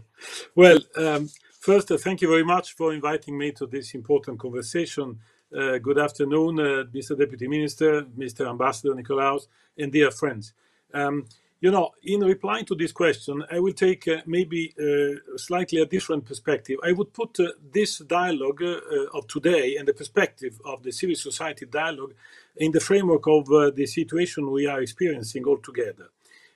Well, 0.55 0.79
um, 0.97 1.29
first, 1.59 1.91
uh, 1.91 1.97
thank 1.97 2.21
you 2.21 2.29
very 2.29 2.45
much 2.45 2.77
for 2.77 2.95
inviting 2.95 3.37
me 3.37 3.51
to 3.53 3.67
this 3.67 3.95
important 3.95 4.39
conversation. 4.39 5.19
Uh, 5.53 5.79
good 5.79 5.99
afternoon, 5.99 6.61
uh, 6.61 6.85
Mr. 6.95 7.19
Deputy 7.19 7.49
Minister, 7.49 8.03
Mr. 8.17 8.49
Ambassador 8.49 8.95
Nicolaus, 8.95 9.49
and 9.77 9.91
dear 9.91 10.13
friends. 10.13 10.53
Um, 10.95 11.27
you 11.61 11.73
know, 11.73 11.91
in 12.05 12.21
replying 12.21 12.65
to 12.67 12.77
this 12.77 12.93
question, 12.93 13.43
I 13.51 13.59
will 13.59 13.73
take 13.73 14.07
uh, 14.07 14.19
maybe 14.27 14.73
uh, 14.79 15.37
slightly 15.37 15.81
a 15.81 15.87
different 15.87 16.25
perspective. 16.25 16.79
I 16.85 16.93
would 16.93 17.13
put 17.13 17.41
uh, 17.41 17.49
this 17.73 17.99
dialogue 17.99 18.63
uh, 18.63 19.07
of 19.13 19.27
today 19.27 19.75
and 19.77 19.89
the 19.89 19.93
perspective 19.93 20.61
of 20.65 20.85
the 20.85 20.93
civil 20.93 21.17
society 21.17 21.67
dialogue 21.67 22.15
in 22.57 22.71
the 22.71 22.81
framework 22.81 23.27
of 23.27 23.47
the 23.75 23.87
situation 23.87 24.53
we 24.53 24.69
are 24.69 24.81
experiencing 24.81 25.45
all 25.47 25.59
together. 25.59 26.11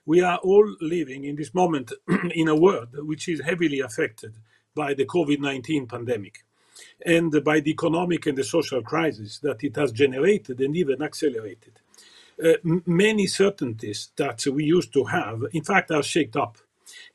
We 0.07 0.21
are 0.21 0.39
all 0.39 0.77
living 0.81 1.25
in 1.25 1.35
this 1.35 1.53
moment 1.53 1.93
in 2.33 2.47
a 2.47 2.55
world 2.55 2.91
which 2.93 3.29
is 3.29 3.41
heavily 3.41 3.81
affected 3.81 4.35
by 4.73 4.95
the 4.95 5.05
COVID 5.05 5.41
19 5.41 5.89
pandemic 5.89 6.45
and 7.07 7.45
by 7.45 7.61
the 7.61 7.71
economic 7.71 8.27
and 8.27 8.39
the 8.39 8.45
social 8.45 8.83
crisis 8.83 9.39
that 9.41 9.65
it 9.65 9.77
has 9.77 9.93
generated 9.93 10.61
and 10.61 10.77
even 10.77 11.03
accelerated 11.03 11.73
uh, 12.45 12.55
many 12.87 13.27
certainties 13.27 14.11
that 14.17 14.45
we 14.47 14.65
used 14.65 14.93
to 14.95 15.05
have, 15.05 15.45
in 15.53 15.65
fact, 15.65 15.91
are 15.91 16.03
shaped 16.03 16.37
up. 16.37 16.59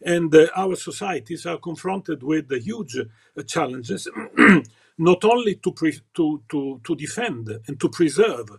And 0.05 0.33
uh, 0.35 0.47
our 0.55 0.75
societies 0.75 1.45
are 1.45 1.57
confronted 1.57 2.23
with 2.23 2.51
huge 2.51 2.97
uh, 2.99 3.43
challenges, 3.43 4.07
not 4.99 5.23
only 5.25 5.55
to, 5.55 5.73
to, 6.15 6.43
to, 6.49 6.81
to 6.83 6.95
defend 6.95 7.49
and 7.67 7.79
to 7.79 7.89
preserve 7.89 8.49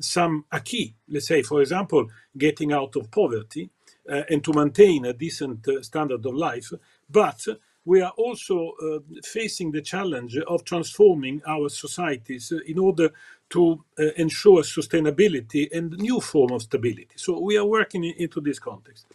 some 0.00 0.44
acquis, 0.52 0.94
let's 1.08 1.28
say, 1.28 1.42
for 1.42 1.60
example, 1.60 2.08
getting 2.36 2.72
out 2.72 2.96
of 2.96 3.10
poverty 3.10 3.70
uh, 4.10 4.22
and 4.30 4.44
to 4.44 4.52
maintain 4.54 5.04
a 5.06 5.12
decent 5.12 5.66
uh, 5.68 5.82
standard 5.82 6.24
of 6.26 6.34
life, 6.34 6.72
but 7.10 7.46
we 7.88 8.02
are 8.02 8.12
also 8.18 8.72
uh, 8.82 8.98
facing 9.24 9.72
the 9.72 9.80
challenge 9.80 10.36
of 10.36 10.62
transforming 10.62 11.40
our 11.46 11.70
societies 11.70 12.52
in 12.66 12.78
order 12.78 13.08
to 13.48 13.82
uh, 13.98 14.02
ensure 14.16 14.62
sustainability 14.62 15.74
and 15.74 15.96
new 15.96 16.20
form 16.20 16.52
of 16.52 16.60
stability. 16.60 17.16
So 17.16 17.40
we 17.40 17.56
are 17.56 17.64
working 17.64 18.04
in, 18.04 18.14
into 18.18 18.42
this 18.42 18.58
context. 18.58 19.06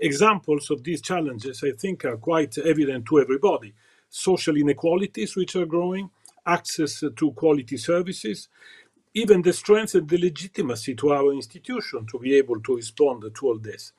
Examples 0.00 0.68
of 0.68 0.82
these 0.82 1.00
challenges, 1.00 1.62
I 1.62 1.70
think, 1.82 2.04
are 2.04 2.16
quite 2.16 2.58
evident 2.58 3.06
to 3.06 3.20
everybody. 3.20 3.72
Social 4.10 4.56
inequalities, 4.56 5.36
which 5.36 5.54
are 5.54 5.66
growing, 5.66 6.10
access 6.44 7.04
to 7.20 7.30
quality 7.42 7.76
services, 7.76 8.48
even 9.14 9.42
the 9.42 9.52
strength 9.52 9.94
and 9.94 10.08
the 10.08 10.18
legitimacy 10.18 10.96
to 10.96 11.12
our 11.12 11.32
institution 11.32 12.04
to 12.10 12.18
be 12.18 12.34
able 12.34 12.60
to 12.62 12.74
respond 12.74 13.22
to 13.32 13.46
all 13.46 13.58
this. 13.58 13.92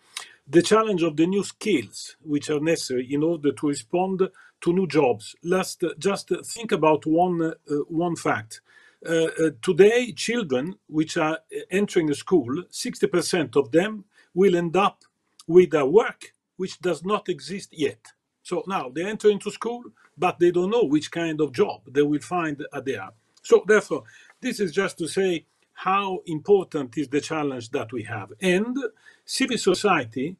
The 0.49 0.61
challenge 0.63 1.03
of 1.03 1.15
the 1.15 1.27
new 1.27 1.43
skills 1.43 2.17
which 2.21 2.49
are 2.49 2.59
necessary 2.59 3.13
in 3.13 3.23
order 3.23 3.51
to 3.51 3.67
respond 3.67 4.27
to 4.61 4.73
new 4.73 4.87
jobs. 4.87 5.35
Uh, 5.49 5.63
just 5.99 6.31
think 6.45 6.71
about 6.71 7.05
one 7.05 7.41
uh, 7.41 7.75
one 7.87 8.15
fact. 8.15 8.61
Uh, 9.05 9.11
uh, 9.13 9.51
today, 9.61 10.11
children 10.11 10.75
which 10.87 11.15
are 11.15 11.37
entering 11.71 12.09
a 12.09 12.13
school, 12.15 12.63
60% 12.69 13.55
of 13.55 13.71
them 13.71 14.03
will 14.33 14.57
end 14.57 14.75
up 14.75 15.03
with 15.47 15.73
a 15.73 15.85
work 15.85 16.33
which 16.57 16.79
does 16.79 17.05
not 17.05 17.29
exist 17.29 17.69
yet. 17.71 18.07
So 18.43 18.63
now 18.67 18.89
they 18.93 19.05
enter 19.05 19.29
into 19.29 19.51
school, 19.51 19.83
but 20.17 20.39
they 20.39 20.51
don't 20.51 20.71
know 20.71 20.83
which 20.83 21.11
kind 21.11 21.39
of 21.39 21.53
job 21.53 21.81
they 21.87 22.01
will 22.01 22.19
find 22.19 22.61
at 22.73 22.85
there. 22.85 23.09
So 23.41 23.63
therefore, 23.65 24.03
this 24.41 24.59
is 24.59 24.73
just 24.73 24.97
to 24.97 25.07
say 25.07 25.45
how 25.83 26.19
important 26.25 26.97
is 26.97 27.07
the 27.07 27.21
challenge 27.21 27.69
that 27.69 27.93
we 27.93 28.03
have. 28.03 28.33
And 28.41 28.77
civil 29.23 29.57
society 29.57 30.35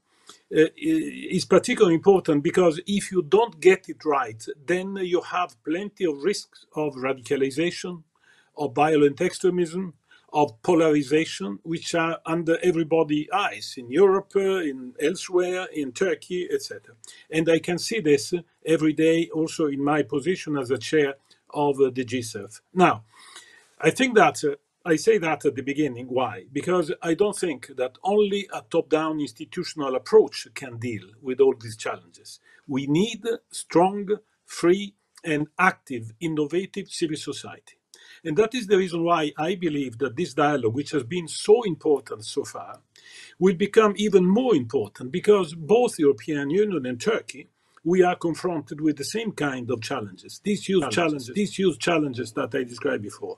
uh, 0.53 0.65
is 0.75 1.45
particularly 1.45 1.95
important 1.95 2.43
because 2.43 2.81
if 2.85 3.09
you 3.09 3.21
don't 3.21 3.57
get 3.61 3.87
it 3.87 4.03
right, 4.03 4.43
then 4.67 4.97
you 4.97 5.21
have 5.21 5.55
plenty 5.63 6.03
of 6.03 6.23
risks 6.23 6.65
of 6.75 6.95
radicalization, 6.95 8.03
of 8.57 8.75
violent 8.75 9.21
extremism, 9.21 9.93
of 10.33 10.61
polarization, 10.61 11.59
which 11.63 11.95
are 11.95 12.19
under 12.25 12.57
everybody's 12.61 13.29
eyes 13.33 13.75
in 13.77 13.89
Europe, 13.89 14.33
uh, 14.35 14.57
in 14.57 14.93
elsewhere, 15.01 15.67
in 15.73 15.93
Turkey, 15.93 16.49
etc. 16.51 16.95
And 17.31 17.49
I 17.49 17.59
can 17.59 17.77
see 17.77 18.01
this 18.01 18.33
every 18.65 18.91
day 18.91 19.29
also 19.33 19.67
in 19.67 19.81
my 19.81 20.03
position 20.03 20.57
as 20.57 20.69
a 20.69 20.77
chair 20.77 21.13
of 21.53 21.79
uh, 21.79 21.91
the 21.91 22.03
G7. 22.03 22.59
Now, 22.73 23.05
I 23.79 23.89
think 23.91 24.15
that 24.15 24.43
uh, 24.43 24.55
I 24.89 24.95
say 24.95 25.17
that 25.19 25.45
at 25.45 25.55
the 25.55 25.61
beginning. 25.61 26.07
Why? 26.07 26.45
Because 26.51 26.91
I 27.01 27.13
don't 27.13 27.37
think 27.37 27.71
that 27.77 27.97
only 28.03 28.47
a 28.53 28.61
top 28.69 28.89
down 28.89 29.19
institutional 29.19 29.95
approach 29.95 30.47
can 30.53 30.77
deal 30.77 31.03
with 31.21 31.39
all 31.39 31.55
these 31.59 31.77
challenges. 31.77 32.39
We 32.67 32.87
need 32.87 33.23
strong, 33.51 34.07
free, 34.45 34.95
and 35.23 35.47
active, 35.57 36.13
innovative 36.19 36.89
civil 36.89 37.17
society. 37.17 37.75
And 38.23 38.37
that 38.37 38.53
is 38.53 38.67
the 38.67 38.77
reason 38.77 39.03
why 39.03 39.31
I 39.37 39.55
believe 39.55 39.97
that 39.99 40.15
this 40.15 40.33
dialogue, 40.33 40.75
which 40.75 40.91
has 40.91 41.03
been 41.03 41.27
so 41.27 41.63
important 41.63 42.25
so 42.25 42.43
far, 42.43 42.81
will 43.39 43.55
become 43.55 43.93
even 43.97 44.25
more 44.25 44.55
important 44.55 45.11
because 45.11 45.53
both 45.55 45.99
European 45.99 46.49
Union 46.49 46.85
and 46.85 46.99
Turkey 46.99 47.49
we 47.83 48.03
are 48.03 48.15
confronted 48.15 48.81
with 48.81 48.97
the 48.97 49.05
same 49.05 49.31
kind 49.31 49.71
of 49.71 49.81
challenges, 49.81 50.41
these 50.43 50.65
huge 50.65 50.81
challenges, 50.91 51.27
challenges 51.27 51.35
these 51.35 51.55
huge 51.55 51.79
challenges 51.79 52.33
that 52.33 52.53
I 52.53 52.63
described 52.63 53.03
before. 53.03 53.37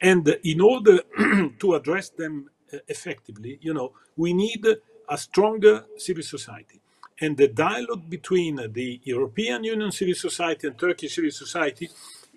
And 0.00 0.28
in 0.44 0.60
order 0.60 1.00
to 1.58 1.74
address 1.74 2.10
them 2.10 2.50
uh, 2.72 2.78
effectively, 2.88 3.58
you 3.62 3.72
know, 3.72 3.92
we 4.16 4.32
need 4.32 4.66
a 5.08 5.18
stronger 5.18 5.84
civil 5.96 6.22
society. 6.22 6.80
And 7.20 7.36
the 7.36 7.48
dialogue 7.48 8.10
between 8.10 8.56
the 8.72 9.00
European 9.04 9.64
Union 9.64 9.90
civil 9.90 10.14
society 10.14 10.66
and 10.66 10.78
Turkish 10.78 11.14
civil 11.14 11.30
society 11.30 11.88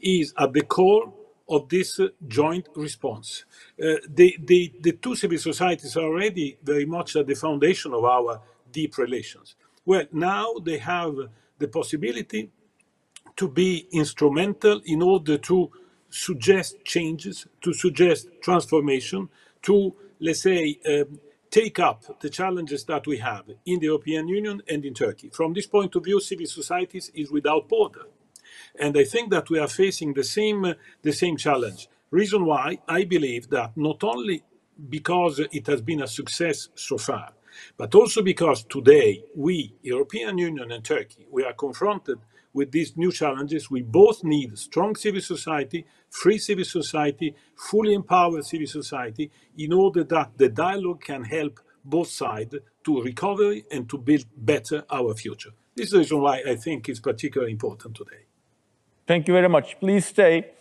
is 0.01 0.33
at 0.37 0.53
the 0.53 0.61
core 0.61 1.13
of 1.49 1.67
this 1.67 1.99
uh, 1.99 2.07
joint 2.27 2.67
response. 2.75 3.43
Uh, 3.81 3.95
the, 4.07 4.37
the, 4.45 4.71
the 4.81 4.93
two 4.93 5.15
civil 5.15 5.37
societies 5.37 5.97
are 5.97 6.05
already 6.05 6.57
very 6.63 6.85
much 6.85 7.15
at 7.15 7.27
the 7.27 7.33
foundation 7.33 7.93
of 7.93 8.05
our 8.05 8.39
deep 8.71 8.97
relations. 8.97 9.55
Well, 9.85 10.05
now 10.11 10.53
they 10.63 10.77
have 10.77 11.15
the 11.57 11.67
possibility 11.67 12.51
to 13.35 13.47
be 13.49 13.87
instrumental 13.91 14.81
in 14.85 15.01
order 15.01 15.37
to 15.37 15.71
suggest 16.09 16.83
changes, 16.83 17.47
to 17.61 17.73
suggest 17.73 18.27
transformation, 18.41 19.29
to, 19.63 19.95
let's 20.19 20.41
say, 20.41 20.79
um, 20.87 21.19
take 21.49 21.79
up 21.79 22.19
the 22.21 22.29
challenges 22.29 22.83
that 22.85 23.07
we 23.07 23.17
have 23.17 23.45
in 23.65 23.79
the 23.79 23.85
European 23.85 24.27
Union 24.27 24.61
and 24.69 24.85
in 24.85 24.93
Turkey. 24.93 25.29
From 25.29 25.53
this 25.53 25.65
point 25.67 25.95
of 25.95 26.03
view, 26.03 26.19
civil 26.19 26.45
societies 26.45 27.11
is 27.13 27.31
without 27.31 27.67
border. 27.67 28.05
And 28.79 28.97
I 28.97 29.03
think 29.03 29.31
that 29.31 29.49
we 29.49 29.59
are 29.59 29.67
facing 29.67 30.13
the 30.13 30.23
same, 30.23 30.65
uh, 30.65 30.73
the 31.01 31.11
same 31.11 31.37
challenge. 31.37 31.89
Reason 32.11 32.45
why 32.45 32.79
I 32.87 33.03
believe 33.03 33.49
that 33.49 33.75
not 33.75 34.03
only 34.03 34.43
because 34.89 35.39
it 35.39 35.67
has 35.67 35.81
been 35.81 36.01
a 36.01 36.07
success 36.07 36.69
so 36.75 36.97
far, 36.97 37.33
but 37.77 37.93
also 37.95 38.21
because 38.21 38.63
today 38.63 39.23
we, 39.35 39.73
European 39.81 40.37
Union 40.37 40.71
and 40.71 40.83
Turkey, 40.83 41.27
we 41.29 41.43
are 41.43 41.53
confronted 41.53 42.19
with 42.53 42.71
these 42.71 42.97
new 42.97 43.11
challenges. 43.11 43.69
We 43.71 43.81
both 43.81 44.23
need 44.23 44.57
strong 44.57 44.95
civil 44.95 45.21
society, 45.21 45.85
free 46.09 46.37
civil 46.37 46.65
society, 46.65 47.35
fully 47.55 47.93
empowered 47.93 48.45
civil 48.45 48.67
society, 48.67 49.31
in 49.57 49.73
order 49.73 50.03
that 50.05 50.37
the 50.37 50.49
dialogue 50.49 51.01
can 51.01 51.23
help 51.23 51.59
both 51.83 52.09
sides 52.09 52.55
to 52.83 53.01
recover 53.01 53.55
and 53.71 53.89
to 53.89 53.97
build 53.97 54.25
better 54.35 54.83
our 54.89 55.13
future. 55.13 55.51
This 55.75 55.85
is 55.85 55.91
the 55.91 55.99
reason 55.99 56.21
why 56.21 56.41
I 56.45 56.55
think 56.55 56.89
it's 56.89 56.99
particularly 56.99 57.51
important 57.51 57.95
today. 57.95 58.25
Thank 59.07 59.27
you 59.27 59.33
very 59.33 59.49
much. 59.49 59.79
Please 59.79 60.05
stay. 60.05 60.53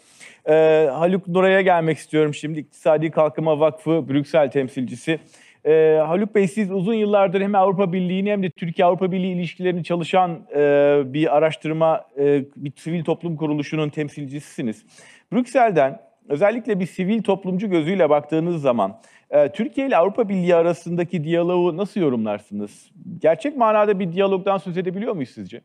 Ee, 0.48 0.88
Haluk 0.92 1.28
Nuray'a 1.28 1.60
gelmek 1.60 1.98
istiyorum 1.98 2.34
şimdi. 2.34 2.60
İktisadi 2.60 3.10
Kalkınma 3.10 3.60
Vakfı 3.60 4.08
Brüksel 4.08 4.50
temsilcisi. 4.50 5.20
Ee, 5.66 5.98
Haluk 6.06 6.34
Bey 6.34 6.48
siz 6.48 6.70
uzun 6.70 6.94
yıllardır 6.94 7.40
hem 7.40 7.54
Avrupa 7.54 7.92
Birliği'ni 7.92 8.30
hem 8.30 8.42
de 8.42 8.50
Türkiye-Avrupa 8.50 9.12
Birliği 9.12 9.32
ilişkilerini 9.32 9.84
çalışan 9.84 10.46
e, 10.54 11.02
bir 11.04 11.36
araştırma, 11.36 12.04
e, 12.18 12.44
bir 12.56 12.72
sivil 12.76 13.04
toplum 13.04 13.36
kuruluşunun 13.36 13.88
temsilcisisiniz. 13.88 14.84
Brüksel'den 15.32 16.00
özellikle 16.28 16.80
bir 16.80 16.86
sivil 16.86 17.22
toplumcu 17.22 17.70
gözüyle 17.70 18.10
baktığınız 18.10 18.62
zaman 18.62 19.00
e, 19.30 19.52
Türkiye 19.52 19.86
ile 19.86 19.96
Avrupa 19.96 20.28
Birliği 20.28 20.54
arasındaki 20.54 21.24
diyaloğu 21.24 21.76
nasıl 21.76 22.00
yorumlarsınız? 22.00 22.90
Gerçek 23.18 23.56
manada 23.56 23.98
bir 23.98 24.12
diyalogdan 24.12 24.58
söz 24.58 24.78
edebiliyor 24.78 25.14
muyuz 25.14 25.30
sizce? 25.30 25.60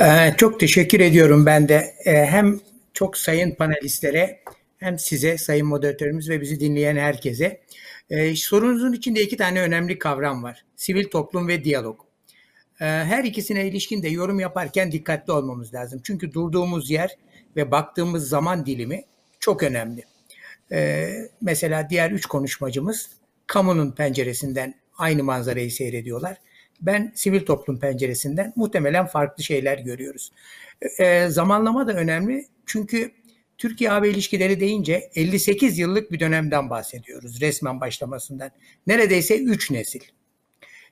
Ee, 0.00 0.34
çok 0.36 0.60
teşekkür 0.60 1.00
ediyorum 1.00 1.46
ben 1.46 1.68
de 1.68 1.94
ee, 2.04 2.12
hem 2.12 2.60
çok 2.94 3.16
sayın 3.16 3.54
panelistlere 3.54 4.40
hem 4.84 4.98
size 4.98 5.38
sayın 5.38 5.66
moderatörümüz 5.66 6.28
ve 6.28 6.40
bizi 6.40 6.60
dinleyen 6.60 6.96
herkese. 6.96 7.60
Ee, 8.10 8.36
sorunuzun 8.36 8.92
içinde 8.92 9.22
iki 9.22 9.36
tane 9.36 9.60
önemli 9.60 9.98
kavram 9.98 10.42
var. 10.42 10.64
Sivil 10.76 11.04
toplum 11.04 11.48
ve 11.48 11.64
diyalog. 11.64 12.00
Her 12.78 13.24
ikisine 13.24 13.68
ilişkin 13.68 14.02
de 14.02 14.08
yorum 14.08 14.40
yaparken 14.40 14.92
dikkatli 14.92 15.32
olmamız 15.32 15.74
lazım. 15.74 16.00
Çünkü 16.04 16.32
durduğumuz 16.32 16.90
yer 16.90 17.16
ve 17.56 17.70
baktığımız 17.70 18.28
zaman 18.28 18.66
dilimi 18.66 19.04
çok 19.40 19.62
önemli. 19.62 20.04
Mesela 21.40 21.90
diğer 21.90 22.10
üç 22.10 22.26
konuşmacımız 22.26 23.10
kamunun 23.46 23.92
penceresinden 23.92 24.74
aynı 24.98 25.24
manzarayı 25.24 25.70
seyrediyorlar 25.70 26.36
ben 26.80 27.12
sivil 27.14 27.46
toplum 27.46 27.78
penceresinden 27.78 28.52
muhtemelen 28.56 29.06
farklı 29.06 29.42
şeyler 29.42 29.78
görüyoruz. 29.78 30.32
E, 30.98 31.28
zamanlama 31.28 31.86
da 31.86 31.92
önemli 31.92 32.46
çünkü 32.66 33.10
Türkiye-AB 33.58 34.10
ilişkileri 34.10 34.60
deyince 34.60 35.10
58 35.14 35.78
yıllık 35.78 36.12
bir 36.12 36.20
dönemden 36.20 36.70
bahsediyoruz 36.70 37.40
resmen 37.40 37.80
başlamasından. 37.80 38.50
Neredeyse 38.86 39.38
3 39.38 39.70
nesil. 39.70 40.00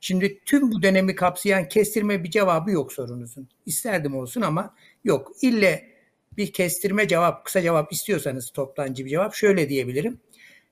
Şimdi 0.00 0.40
tüm 0.44 0.72
bu 0.72 0.82
dönemi 0.82 1.14
kapsayan 1.14 1.68
kestirme 1.68 2.24
bir 2.24 2.30
cevabı 2.30 2.70
yok 2.70 2.92
sorunuzun. 2.92 3.48
İsterdim 3.66 4.16
olsun 4.16 4.40
ama 4.40 4.74
yok. 5.04 5.32
İlle 5.42 5.88
bir 6.36 6.52
kestirme 6.52 7.08
cevap, 7.08 7.44
kısa 7.44 7.62
cevap 7.62 7.92
istiyorsanız 7.92 8.50
toptancı 8.50 9.04
bir 9.04 9.10
cevap 9.10 9.34
şöyle 9.34 9.68
diyebilirim. 9.68 10.20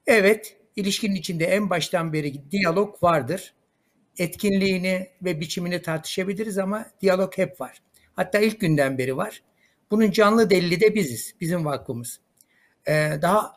Evet, 0.07 0.57
ilişkinin 0.77 1.15
içinde 1.15 1.45
en 1.45 1.71
baştan 1.71 2.13
beri 2.13 2.51
diyalog 2.51 3.03
vardır 3.03 3.55
etkinliğini 4.19 5.09
ve 5.23 5.41
biçimini 5.41 5.83
tartışabiliriz 5.83 6.59
ama 6.59 6.87
diyalog 7.01 7.39
hep 7.39 7.61
var. 7.61 7.83
Hatta 8.17 8.39
ilk 8.39 8.61
günden 8.61 8.99
beri 8.99 9.17
var. 9.17 9.43
Bunun 9.91 10.11
canlı 10.11 10.51
delili 10.51 10.81
de 10.81 10.95
biziz, 10.95 11.35
bizim 11.41 11.65
vakfımız. 11.65 12.21
Ee, 12.89 13.19
daha 13.23 13.53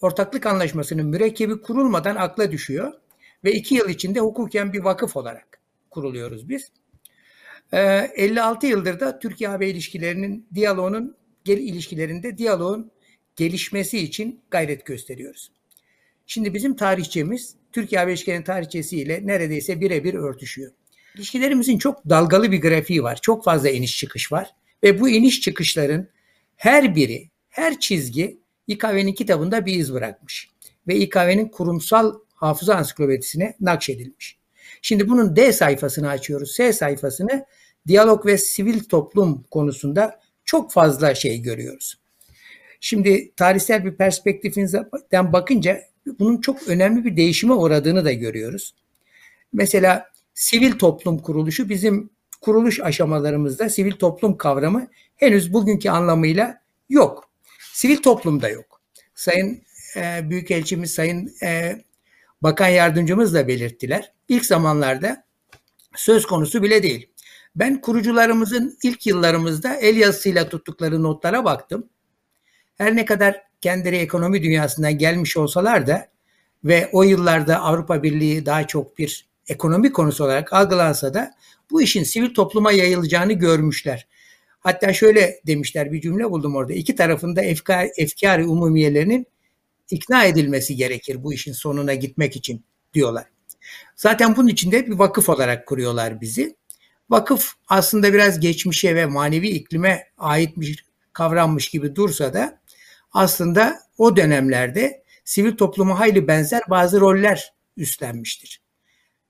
ortaklık 0.00 0.46
anlaşmasının 0.46 1.06
mürekkebi 1.06 1.60
kurulmadan 1.60 2.16
akla 2.16 2.52
düşüyor 2.52 2.92
ve 3.44 3.52
iki 3.52 3.74
yıl 3.74 3.88
içinde 3.88 4.20
hukuken 4.20 4.72
bir 4.72 4.80
vakıf 4.80 5.16
olarak 5.16 5.60
kuruluyoruz 5.90 6.48
biz. 6.48 6.72
Ee, 7.72 8.10
56 8.16 8.66
yıldır 8.66 9.00
da 9.00 9.18
Türkiye-AB 9.18 9.68
ilişkilerinin, 9.68 10.46
diyaloğunun, 10.54 11.16
gel 11.44 11.58
ilişkilerinde 11.58 12.38
diyaloğun 12.38 12.90
gelişmesi 13.36 13.98
için 13.98 14.40
gayret 14.50 14.86
gösteriyoruz. 14.86 15.50
Şimdi 16.26 16.54
bizim 16.54 16.76
tarihçemiz 16.76 17.54
Türkiye-AB 17.72 18.10
ilişkilerinin 18.10 18.44
tarihçesiyle 18.44 19.26
neredeyse 19.26 19.80
birebir 19.80 20.14
örtüşüyor. 20.14 20.72
İlişkilerimizin 21.14 21.78
çok 21.78 22.08
dalgalı 22.08 22.52
bir 22.52 22.60
grafiği 22.60 23.02
var. 23.02 23.18
Çok 23.22 23.44
fazla 23.44 23.70
iniş 23.70 23.98
çıkış 23.98 24.32
var. 24.32 24.54
Ve 24.82 25.00
bu 25.00 25.08
iniş 25.08 25.40
çıkışların 25.40 26.08
her 26.56 26.96
biri, 26.96 27.30
her 27.48 27.80
çizgi 27.80 28.38
İKV'nin 28.66 29.12
kitabında 29.12 29.66
bir 29.66 29.74
iz 29.74 29.94
bırakmış. 29.94 30.48
Ve 30.88 30.96
İKV'nin 30.96 31.48
kurumsal 31.48 32.14
hafıza 32.34 32.74
ansiklopedisine 32.74 33.56
nakşedilmiş. 33.60 34.38
Şimdi 34.82 35.08
bunun 35.08 35.36
D 35.36 35.52
sayfasını 35.52 36.08
açıyoruz. 36.08 36.54
S 36.54 36.72
sayfasını 36.72 37.46
diyalog 37.86 38.26
ve 38.26 38.38
sivil 38.38 38.80
toplum 38.80 39.42
konusunda 39.50 40.20
çok 40.44 40.72
fazla 40.72 41.14
şey 41.14 41.42
görüyoruz. 41.42 41.98
Şimdi 42.80 43.32
tarihsel 43.36 43.84
bir 43.84 43.96
perspektiften 43.96 45.32
bakınca 45.32 45.80
bunun 46.18 46.40
çok 46.40 46.68
önemli 46.68 47.04
bir 47.04 47.16
değişime 47.16 47.52
uğradığını 47.52 48.04
da 48.04 48.12
görüyoruz. 48.12 48.74
Mesela 49.52 50.06
sivil 50.34 50.72
toplum 50.72 51.18
kuruluşu 51.18 51.68
bizim 51.68 52.10
kuruluş 52.42 52.80
aşamalarımızda 52.80 53.68
sivil 53.68 53.92
toplum 53.92 54.36
kavramı 54.36 54.86
henüz 55.16 55.52
bugünkü 55.52 55.90
anlamıyla 55.90 56.62
yok. 56.88 57.30
Sivil 57.72 57.96
toplum 57.96 58.42
da 58.42 58.48
yok. 58.48 58.80
Sayın 59.14 59.62
e, 59.96 60.30
Büyükelçimiz, 60.30 60.94
Sayın 60.94 61.32
e, 61.42 61.82
Bakan 62.42 62.68
Yardımcımız 62.68 63.34
da 63.34 63.48
belirttiler. 63.48 64.12
İlk 64.28 64.46
zamanlarda 64.46 65.24
söz 65.96 66.26
konusu 66.26 66.62
bile 66.62 66.82
değil. 66.82 67.08
Ben 67.56 67.80
kurucularımızın 67.80 68.78
ilk 68.82 69.06
yıllarımızda 69.06 69.74
el 69.74 69.96
yazısıyla 69.96 70.48
tuttukları 70.48 71.02
notlara 71.02 71.44
baktım. 71.44 71.88
Her 72.78 72.96
ne 72.96 73.04
kadar 73.04 73.42
kendileri 73.60 73.96
ekonomi 73.96 74.42
dünyasından 74.42 74.98
gelmiş 74.98 75.36
olsalar 75.36 75.86
da 75.86 76.08
ve 76.64 76.88
o 76.92 77.02
yıllarda 77.02 77.60
Avrupa 77.60 78.02
Birliği 78.02 78.46
daha 78.46 78.66
çok 78.66 78.98
bir 78.98 79.31
ekonomi 79.48 79.92
konusu 79.92 80.24
olarak 80.24 80.52
algılansa 80.52 81.14
da 81.14 81.34
bu 81.70 81.82
işin 81.82 82.04
sivil 82.04 82.34
topluma 82.34 82.72
yayılacağını 82.72 83.32
görmüşler. 83.32 84.06
Hatta 84.60 84.92
şöyle 84.92 85.40
demişler 85.46 85.92
bir 85.92 86.00
cümle 86.00 86.30
buldum 86.30 86.56
orada. 86.56 86.72
İki 86.72 86.96
tarafında 86.96 87.42
efkar, 87.42 87.88
efkar 87.96 88.38
umumiyelerinin 88.38 89.26
ikna 89.90 90.24
edilmesi 90.24 90.76
gerekir 90.76 91.24
bu 91.24 91.34
işin 91.34 91.52
sonuna 91.52 91.94
gitmek 91.94 92.36
için 92.36 92.64
diyorlar. 92.94 93.24
Zaten 93.96 94.36
bunun 94.36 94.48
için 94.48 94.72
de 94.72 94.86
bir 94.86 94.92
vakıf 94.92 95.28
olarak 95.28 95.66
kuruyorlar 95.66 96.20
bizi. 96.20 96.56
Vakıf 97.10 97.52
aslında 97.68 98.12
biraz 98.12 98.40
geçmişe 98.40 98.94
ve 98.94 99.06
manevi 99.06 99.48
iklime 99.48 100.06
ait 100.18 100.56
bir 100.56 100.84
kavrammış 101.12 101.68
gibi 101.68 101.96
dursa 101.96 102.34
da 102.34 102.60
aslında 103.12 103.80
o 103.98 104.16
dönemlerde 104.16 105.02
sivil 105.24 105.56
topluma 105.56 106.00
hayli 106.00 106.28
benzer 106.28 106.62
bazı 106.70 107.00
roller 107.00 107.52
üstlenmiştir. 107.76 108.61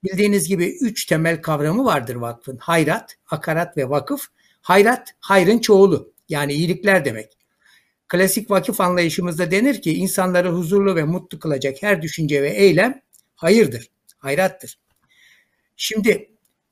Bildiğiniz 0.03 0.47
gibi 0.47 0.77
üç 0.81 1.05
temel 1.05 1.41
kavramı 1.41 1.85
vardır 1.85 2.15
vakfın. 2.15 2.57
Hayrat, 2.57 3.15
akarat 3.29 3.77
ve 3.77 3.89
vakıf. 3.89 4.27
Hayrat, 4.61 5.15
hayrın 5.19 5.59
çoğulu 5.59 6.13
yani 6.29 6.53
iyilikler 6.53 7.05
demek. 7.05 7.37
Klasik 8.07 8.51
vakıf 8.51 8.81
anlayışımızda 8.81 9.51
denir 9.51 9.81
ki 9.81 9.93
insanları 9.93 10.49
huzurlu 10.49 10.95
ve 10.95 11.03
mutlu 11.03 11.39
kılacak 11.39 11.77
her 11.81 12.01
düşünce 12.01 12.43
ve 12.43 12.49
eylem 12.49 13.01
hayırdır, 13.35 13.89
hayrattır. 14.17 14.77
Şimdi 15.75 16.29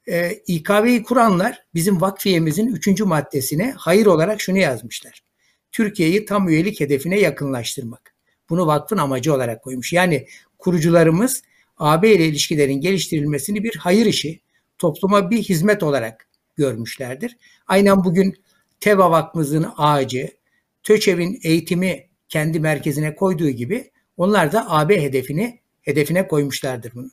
e, 0.08 0.32
İKV'yi 0.48 1.04
kuranlar 1.04 1.64
bizim 1.74 2.02
vakfiyemizin 2.02 2.68
üçüncü 2.68 3.04
maddesine 3.04 3.74
hayır 3.78 4.06
olarak 4.06 4.42
şunu 4.42 4.58
yazmışlar. 4.58 5.24
Türkiye'yi 5.72 6.26
tam 6.26 6.50
üyelik 6.50 6.80
hedefine 6.80 7.20
yakınlaştırmak. 7.20 8.14
Bunu 8.50 8.68
vakfın 8.68 8.98
amacı 8.98 9.34
olarak 9.34 9.64
koymuş. 9.64 9.94
Yani 9.94 10.28
kurucularımız 10.58 11.44
AB 11.82 12.14
ile 12.14 12.26
ilişkilerin 12.26 12.82
geliştirilmesini 12.82 13.64
bir 13.64 13.76
hayır 13.76 14.06
işi, 14.06 14.40
topluma 14.78 15.32
bir 15.32 15.38
hizmet 15.44 15.84
olarak 15.84 16.28
görmüşlerdir. 16.56 17.38
Aynen 17.68 18.04
bugün 18.04 18.36
TEVA 18.80 19.12
Vakfımızın 19.12 19.66
ağacı, 19.78 20.30
TÖÇEV'in 20.84 21.40
eğitimi 21.44 22.08
kendi 22.30 22.60
merkezine 22.60 23.16
koyduğu 23.16 23.50
gibi 23.50 23.92
onlar 24.18 24.52
da 24.52 24.72
AB 24.72 25.02
hedefini 25.02 25.60
hedefine 25.82 26.28
koymuşlardır 26.28 26.94
bunu. 26.96 27.10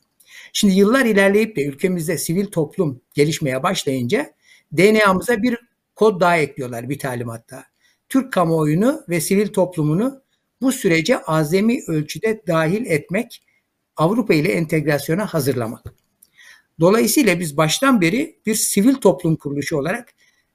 Şimdi 0.53 0.75
yıllar 0.75 1.05
ilerleyip 1.05 1.57
de 1.57 1.65
ülkemizde 1.65 2.19
sivil 2.19 2.47
toplum 2.47 3.01
gelişmeye 3.15 3.63
başlayınca 3.63 4.33
DNA'mıza 4.77 5.43
bir 5.43 5.59
kod 5.95 6.21
daha 6.21 6.37
ekliyorlar 6.37 6.89
bir 6.89 6.99
talimatta. 6.99 7.65
Türk 8.09 8.33
kamuoyunu 8.33 9.03
ve 9.09 9.21
sivil 9.21 9.49
toplumunu 9.49 10.23
bu 10.61 10.73
sürece 10.73 11.19
azami 11.19 11.79
ölçüde 11.87 12.43
dahil 12.47 12.87
etmek, 12.87 13.43
Avrupa 13.99 14.35
ile 14.35 14.53
entegrasyona 14.53 15.27
hazırlamak. 15.27 15.95
Dolayısıyla 16.81 17.41
biz 17.41 17.57
baştan 17.57 18.01
beri 18.01 18.41
bir 18.47 18.55
sivil 18.55 18.95
toplum 18.95 19.37
kuruluşu 19.37 19.77
olarak 19.77 20.15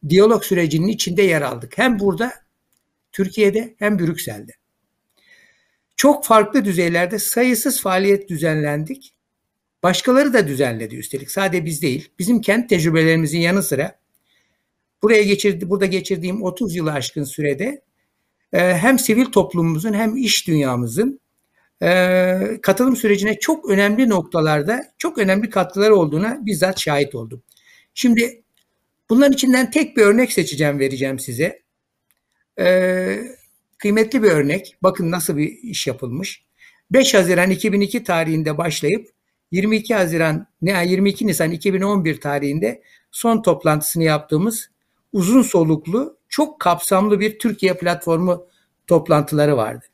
diyalog 0.10 0.44
sürecinin 0.44 0.88
içinde 0.88 1.22
yer 1.22 1.42
aldık. 1.42 1.78
Hem 1.78 2.00
burada 2.00 2.34
Türkiye'de 3.12 3.76
hem 3.80 4.00
Brüksel'de. 4.00 4.52
Çok 5.96 6.26
farklı 6.26 6.66
düzeylerde 6.66 7.20
sayısız 7.20 7.82
faaliyet 7.82 8.30
düzenlendik. 8.30 9.14
Başkaları 9.84 10.34
da 10.34 10.48
düzenledi 10.48 10.96
üstelik. 10.96 11.32
Sadece 11.32 11.66
biz 11.66 11.82
değil. 11.82 12.10
Bizim 12.20 12.42
kendi 12.42 12.68
tecrübelerimizin 12.68 13.40
yanı 13.40 13.64
sıra 13.64 14.00
buraya 15.04 15.24
geçirdi, 15.24 15.70
burada 15.70 15.86
geçirdiğim 15.86 16.44
30 16.44 16.76
yılı 16.76 16.92
aşkın 16.92 17.24
sürede 17.24 17.82
e, 18.54 18.60
hem 18.60 19.00
sivil 19.00 19.26
toplumumuzun 19.26 19.94
hem 19.94 20.18
iş 20.18 20.48
dünyamızın 20.48 21.20
e, 21.82 22.60
katılım 22.62 22.96
sürecine 22.96 23.40
çok 23.40 23.70
önemli 23.70 24.10
noktalarda 24.10 24.84
çok 24.98 25.18
önemli 25.18 25.50
katkıları 25.50 25.96
olduğuna 25.96 26.46
bizzat 26.46 26.80
şahit 26.80 27.16
oldum. 27.16 27.44
Şimdi 27.94 28.44
bunların 29.10 29.34
içinden 29.34 29.72
tek 29.72 29.98
bir 29.98 30.02
örnek 30.02 30.32
seçeceğim, 30.32 30.80
vereceğim 30.80 31.20
size. 31.20 31.62
E, 32.60 33.20
kıymetli 33.78 34.24
bir 34.24 34.32
örnek. 34.32 34.76
Bakın 34.84 35.12
nasıl 35.12 35.38
bir 35.38 35.50
iş 35.64 35.88
yapılmış. 35.88 36.44
5 36.92 37.14
Haziran 37.14 37.50
2002 37.50 38.04
tarihinde 38.04 38.58
başlayıp 38.58 39.10
22 39.52 39.96
Haziran 39.96 40.48
22 40.62 41.28
Nisan 41.28 41.52
2011 41.52 42.22
tarihinde 42.22 42.82
son 43.12 43.42
toplantısını 43.42 44.04
yaptığımız 44.04 44.70
uzun 45.14 45.42
soluklu, 45.42 46.18
çok 46.30 46.60
kapsamlı 46.60 47.20
bir 47.20 47.40
Türkiye 47.40 47.74
platformu 47.74 48.48
toplantıları 48.88 49.58
vardı. 49.58 49.86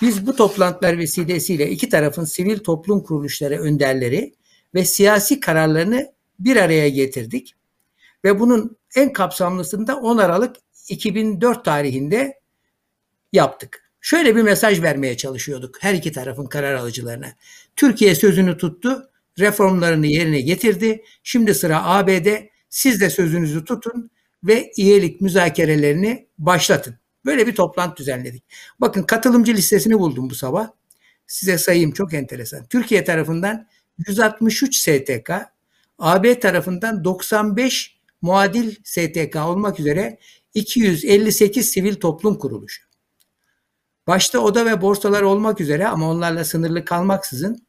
Biz 0.00 0.26
bu 0.26 0.36
toplantılar 0.36 0.98
vesilesiyle 0.98 1.70
iki 1.70 1.88
tarafın 1.88 2.24
sivil 2.24 2.58
toplum 2.58 3.02
kuruluşları 3.02 3.60
önderleri 3.60 4.34
ve 4.74 4.84
siyasi 4.84 5.40
kararlarını 5.40 6.12
bir 6.38 6.56
araya 6.56 6.88
getirdik. 6.88 7.54
Ve 8.24 8.40
bunun 8.40 8.76
en 8.96 9.12
kapsamlısını 9.12 9.86
da 9.86 9.96
10 9.96 10.18
Aralık 10.18 10.56
2004 10.88 11.64
tarihinde 11.64 12.40
yaptık. 13.32 13.92
Şöyle 14.00 14.36
bir 14.36 14.42
mesaj 14.42 14.82
vermeye 14.82 15.16
çalışıyorduk 15.16 15.82
her 15.82 15.94
iki 15.94 16.12
tarafın 16.12 16.46
karar 16.46 16.74
alıcılarına. 16.74 17.32
Türkiye 17.76 18.14
sözünü 18.14 18.56
tuttu, 18.56 19.10
reformlarını 19.38 20.06
yerine 20.06 20.40
getirdi. 20.40 21.04
Şimdi 21.22 21.54
sıra 21.54 21.84
ABD. 21.84 22.26
Siz 22.68 23.00
de 23.00 23.10
sözünüzü 23.10 23.64
tutun 23.64 24.10
ve 24.44 24.72
üyelik 24.78 25.20
müzakerelerini 25.20 26.28
başlatın. 26.38 27.01
Böyle 27.24 27.46
bir 27.46 27.54
toplantı 27.54 27.96
düzenledik. 27.96 28.44
Bakın 28.80 29.02
katılımcı 29.02 29.54
listesini 29.54 29.98
buldum 29.98 30.30
bu 30.30 30.34
sabah. 30.34 30.68
Size 31.26 31.58
sayayım 31.58 31.92
çok 31.92 32.14
enteresan. 32.14 32.66
Türkiye 32.66 33.04
tarafından 33.04 33.68
163 34.06 34.76
STK, 34.76 35.30
AB 35.98 36.40
tarafından 36.40 37.04
95 37.04 37.98
muadil 38.22 38.74
STK 38.84 39.36
olmak 39.36 39.80
üzere 39.80 40.18
258 40.54 41.70
sivil 41.70 41.94
toplum 41.94 42.38
kuruluşu. 42.38 42.82
Başta 44.06 44.38
oda 44.38 44.66
ve 44.66 44.82
borsalar 44.82 45.22
olmak 45.22 45.60
üzere 45.60 45.88
ama 45.88 46.10
onlarla 46.10 46.44
sınırlı 46.44 46.84
kalmaksızın 46.84 47.66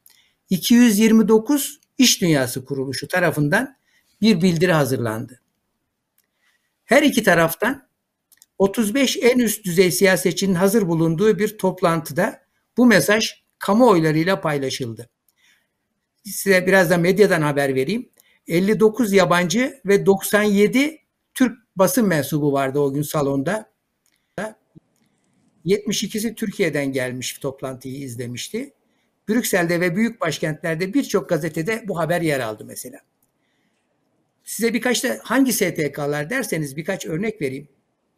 229 0.49 1.79
iş 1.97 2.21
dünyası 2.21 2.65
kuruluşu 2.65 3.07
tarafından 3.07 3.75
bir 4.21 4.41
bildiri 4.41 4.73
hazırlandı. 4.73 5.41
Her 6.85 7.03
iki 7.03 7.23
taraftan 7.23 7.87
35 8.57 9.17
en 9.21 9.39
üst 9.39 9.65
düzey 9.65 9.91
siyasetçinin 9.91 10.55
hazır 10.55 10.87
bulunduğu 10.87 11.39
bir 11.39 11.57
toplantıda 11.57 12.41
bu 12.77 12.85
mesaj 12.85 13.43
kamuoylarıyla 13.59 14.41
paylaşıldı. 14.41 15.09
Size 16.23 16.67
biraz 16.67 16.89
da 16.89 16.97
medyadan 16.97 17.41
haber 17.41 17.75
vereyim. 17.75 18.09
59 18.47 19.13
yabancı 19.13 19.81
ve 19.85 20.05
97 20.05 20.99
Türk 21.33 21.57
basın 21.75 22.07
mensubu 22.07 22.53
vardı 22.53 22.79
o 22.79 22.93
gün 22.93 23.01
salonda. 23.01 23.73
72'si 25.65 26.35
Türkiye'den 26.35 26.91
gelmiş 26.91 27.33
toplantıyı 27.33 27.95
izlemişti. 27.95 28.73
Brüksel'de 29.29 29.81
ve 29.81 29.95
büyük 29.95 30.21
başkentlerde 30.21 30.93
birçok 30.93 31.29
gazetede 31.29 31.83
bu 31.87 31.99
haber 31.99 32.21
yer 32.21 32.39
aldı 32.39 32.65
mesela. 32.65 32.99
Size 34.43 34.73
birkaç 34.73 35.03
da 35.03 35.19
hangi 35.23 35.53
STK'lar 35.53 36.29
derseniz 36.29 36.77
birkaç 36.77 37.05
örnek 37.05 37.41
vereyim. 37.41 37.67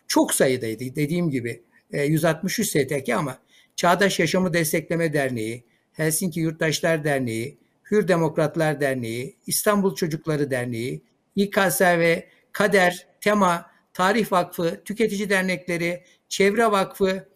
Çok 0.08 0.34
sayıdaydı 0.34 0.96
dediğim 0.96 1.30
gibi. 1.30 1.64
163 1.92 2.60
e, 2.60 2.64
STK 2.64 3.10
ama 3.10 3.38
Çağdaş 3.76 4.20
Yaşamı 4.20 4.54
Destekleme 4.54 5.14
Derneği, 5.14 5.64
Helsinki 5.94 6.40
Yurttaşlar 6.40 7.04
Derneği, 7.04 7.58
Hür 7.92 8.08
Demokratlar 8.08 8.82
Derneği, 8.82 9.36
İstanbul 9.48 9.96
Çocukları 9.96 10.52
Derneği, 10.52 11.02
İKSV, 11.36 12.20
Kader, 12.52 13.08
Tema, 13.22 13.72
Tarih 13.94 14.32
Vakfı, 14.32 14.82
Tüketici 14.86 15.30
Dernekleri, 15.30 16.04
Çevre 16.30 16.72
Vakfı, 16.72 17.30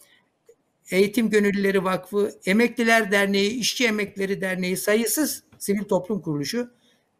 Eğitim 0.91 1.29
Gönüllüleri 1.29 1.83
Vakfı, 1.83 2.31
Emekliler 2.45 3.11
Derneği, 3.11 3.49
İşçi 3.49 3.87
Emeklileri 3.87 4.41
Derneği 4.41 4.77
sayısız 4.77 5.43
sivil 5.57 5.83
toplum 5.83 6.21
kuruluşu 6.21 6.71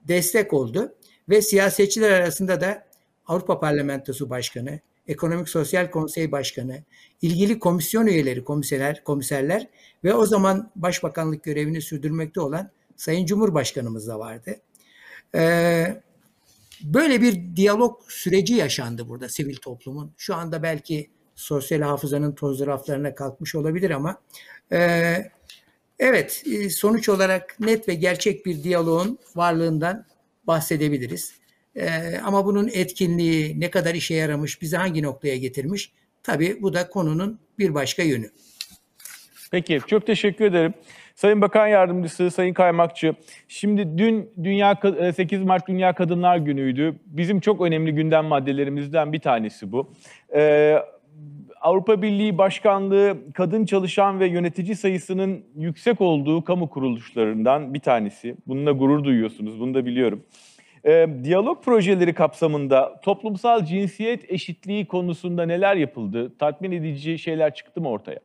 destek 0.08 0.54
oldu. 0.54 0.96
Ve 1.30 1.42
siyasetçiler 1.42 2.12
arasında 2.12 2.62
da 2.62 2.88
Avrupa 3.26 3.60
Parlamentosu 3.60 4.30
Başkanı, 4.30 4.80
Ekonomik 5.10 5.50
Sosyal 5.50 5.92
Konsey 5.92 6.32
Başkanı, 6.32 6.84
ilgili 7.22 7.60
komisyon 7.60 8.08
üyeleri, 8.08 8.44
komiserler, 8.44 9.04
komiserler 9.04 9.68
ve 10.04 10.14
o 10.14 10.26
zaman 10.26 10.72
Başbakanlık 10.76 11.44
görevini 11.44 11.82
sürdürmekte 11.82 12.42
olan 12.42 12.70
Sayın 12.96 13.26
Cumhurbaşkanımız 13.26 14.08
da 14.08 14.20
vardı. 14.20 14.56
Ee, 15.36 16.02
böyle 16.84 17.22
bir 17.22 17.56
diyalog 17.56 18.02
süreci 18.08 18.54
yaşandı 18.54 19.10
burada 19.10 19.30
sivil 19.30 19.56
toplumun. 19.56 20.12
Şu 20.18 20.36
anda 20.36 20.64
belki 20.64 21.10
sosyal 21.36 21.82
hafızanın 21.82 22.32
toz 22.32 22.66
raflarına 22.66 23.16
kalkmış 23.16 23.56
olabilir 23.56 23.92
ama 23.92 24.22
e, 24.72 24.78
evet 26.00 26.44
e, 26.52 26.70
sonuç 26.70 27.10
olarak 27.10 27.60
net 27.60 27.88
ve 27.88 27.94
gerçek 27.94 28.46
bir 28.46 28.64
diyaloğun 28.64 29.20
varlığından 29.36 30.06
bahsedebiliriz. 30.48 31.39
E, 31.80 32.18
ama 32.24 32.46
bunun 32.46 32.70
etkinliği 32.74 33.60
ne 33.60 33.70
kadar 33.70 33.96
işe 33.96 34.14
yaramış, 34.14 34.62
bizi 34.62 34.78
hangi 34.78 35.04
noktaya 35.04 35.38
getirmiş? 35.38 35.92
Tabii 36.24 36.58
bu 36.62 36.74
da 36.74 36.90
konunun 36.90 37.40
bir 37.60 37.74
başka 37.74 38.04
yönü. 38.04 38.30
Peki, 39.52 39.80
çok 39.88 40.08
teşekkür 40.08 40.46
ederim. 40.46 40.74
Sayın 41.16 41.42
Bakan 41.42 41.68
Yardımcısı, 41.68 42.32
Sayın 42.32 42.54
Kaymakçı, 42.54 43.16
şimdi 43.48 43.98
dün 43.98 44.32
Dünya 44.44 44.80
8 45.16 45.42
Mart 45.44 45.68
Dünya 45.68 45.94
Kadınlar 45.94 46.38
Günü'ydü. 46.38 47.00
Bizim 47.06 47.40
çok 47.40 47.62
önemli 47.62 47.92
gündem 47.92 48.26
maddelerimizden 48.26 49.14
bir 49.14 49.20
tanesi 49.20 49.72
bu. 49.72 49.94
Ee, 50.36 50.78
Avrupa 51.62 52.02
Birliği 52.02 52.38
Başkanlığı 52.38 53.18
kadın 53.34 53.66
çalışan 53.66 54.20
ve 54.20 54.28
yönetici 54.28 54.76
sayısının 54.76 55.46
yüksek 55.56 56.02
olduğu 56.02 56.44
kamu 56.44 56.70
kuruluşlarından 56.70 57.74
bir 57.74 57.80
tanesi. 57.80 58.36
Bununla 58.48 58.72
gurur 58.72 59.04
duyuyorsunuz, 59.04 59.60
bunu 59.60 59.74
da 59.74 59.86
biliyorum. 59.86 60.24
Ee, 60.86 61.08
diyalog 61.24 61.64
projeleri 61.64 62.14
kapsamında 62.14 63.02
toplumsal 63.02 63.66
cinsiyet 63.66 64.32
eşitliği 64.32 64.88
konusunda 64.88 65.46
neler 65.46 65.76
yapıldı? 65.76 66.38
Tatmin 66.40 66.72
edici 66.72 67.20
şeyler 67.20 67.54
çıktı 67.56 67.82
mı 67.82 67.90
ortaya? 67.90 68.20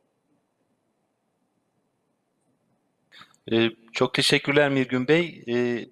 Ee, 3.51 3.69
çok 3.91 4.13
teşekkürler 4.13 4.69
Mirgün 4.69 5.07
Bey. 5.07 5.43
Ee, 5.47 5.85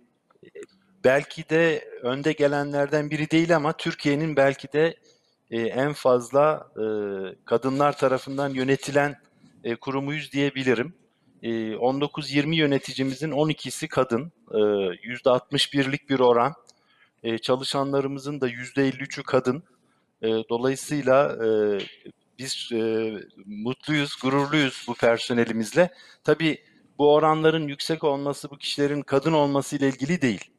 belki 1.04 1.50
de 1.50 1.90
önde 2.02 2.32
gelenlerden 2.32 3.10
biri 3.10 3.32
değil 3.32 3.56
ama 3.56 3.74
Türkiye'nin 3.78 4.36
belki 4.36 4.74
de 4.74 4.96
e, 5.52 5.62
en 5.62 5.94
fazla 5.94 6.68
e, 6.76 6.86
kadınlar 7.46 7.98
tarafından 7.98 8.50
yönetilen 8.50 9.16
e, 9.64 9.76
kurumuyuz 9.76 10.32
diyebilirim. 10.32 10.94
E, 11.44 11.76
19-20 11.76 12.56
yöneticimizin 12.56 13.32
12'si 13.32 13.88
kadın, 13.88 14.32
e, 14.52 14.58
%61'lik 14.58 16.10
bir 16.10 16.20
oran. 16.20 16.54
E, 17.24 17.38
çalışanlarımızın 17.38 18.42
da 18.42 18.50
%53'ü 18.50 19.24
kadın. 19.24 19.64
Dolayısıyla 20.50 21.38
e, 21.46 21.50
biz 22.40 22.70
e, 22.72 23.12
mutluyuz, 23.46 24.16
gururluyuz 24.22 24.86
bu 24.88 24.94
personelimizle. 24.94 25.90
Tabii 26.24 26.58
bu 26.98 27.14
oranların 27.14 27.68
yüksek 27.68 28.04
olması 28.04 28.50
bu 28.50 28.58
kişilerin 28.58 29.02
kadın 29.02 29.34
olması 29.34 29.76
ile 29.76 29.88
ilgili 29.88 30.22
değil. 30.22 30.50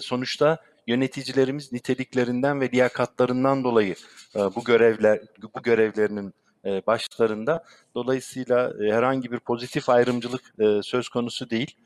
Sonuçta 0.00 0.58
yöneticilerimiz 0.88 1.72
niteliklerinden 1.72 2.60
ve 2.60 2.70
liyakatlarından 2.70 3.64
dolayı 3.64 3.94
e, 4.36 4.38
bu 4.38 4.64
görevler 4.64 5.20
bu 5.54 5.62
görevlerinin 5.62 6.34
e, 6.68 6.86
başlarında. 6.86 7.64
Dolayısıyla 7.94 8.72
e, 8.84 8.92
herhangi 8.92 9.32
bir 9.32 9.38
pozitif 9.38 9.88
ayrımcılık 9.88 10.42
e, 10.58 10.82
söz 10.82 11.08
konusu 11.08 11.50
değil. 11.50 11.76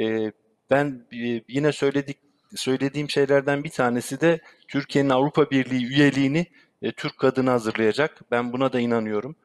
E, 0.00 0.32
ben 0.70 1.06
yine 1.48 1.72
söyledik 1.72 2.18
söylediğim 2.56 3.10
şeylerden 3.10 3.64
bir 3.64 3.70
tanesi 3.70 4.20
de 4.20 4.40
Türkiye'nin 4.68 5.10
Avrupa 5.10 5.50
Birliği 5.50 5.86
üyeliğini 5.86 6.46
Türk 6.96 7.18
kadını 7.18 7.50
hazırlayacak. 7.50 8.20
Ben 8.30 8.52
buna 8.52 8.72
da 8.72 8.80
inanıyorum. 8.80 9.36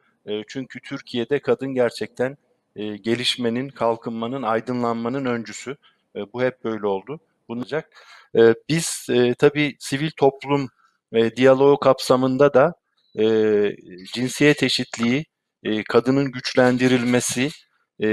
Çünkü 0.46 0.80
Türkiye'de 0.80 1.38
kadın 1.38 1.74
gerçekten 1.74 2.36
gelişmenin, 2.76 3.68
kalkınmanın, 3.68 4.42
aydınlanmanın 4.42 5.24
öncüsü. 5.24 5.76
Bu 6.32 6.42
hep 6.42 6.64
böyle 6.64 6.86
oldu. 6.86 7.20
Bunacak. 7.48 7.90
E, 8.36 8.54
biz 8.68 9.06
e, 9.10 9.34
tabii 9.34 9.76
sivil 9.78 10.10
toplum 10.10 10.68
e, 11.12 11.36
diyaloğu 11.36 11.78
kapsamında 11.78 12.54
da 12.54 12.74
e, 13.20 13.26
cinsiyet 14.14 14.62
eşitliği, 14.62 15.24
e, 15.64 15.84
kadının 15.84 16.32
güçlendirilmesi 16.32 17.50
e, 18.02 18.08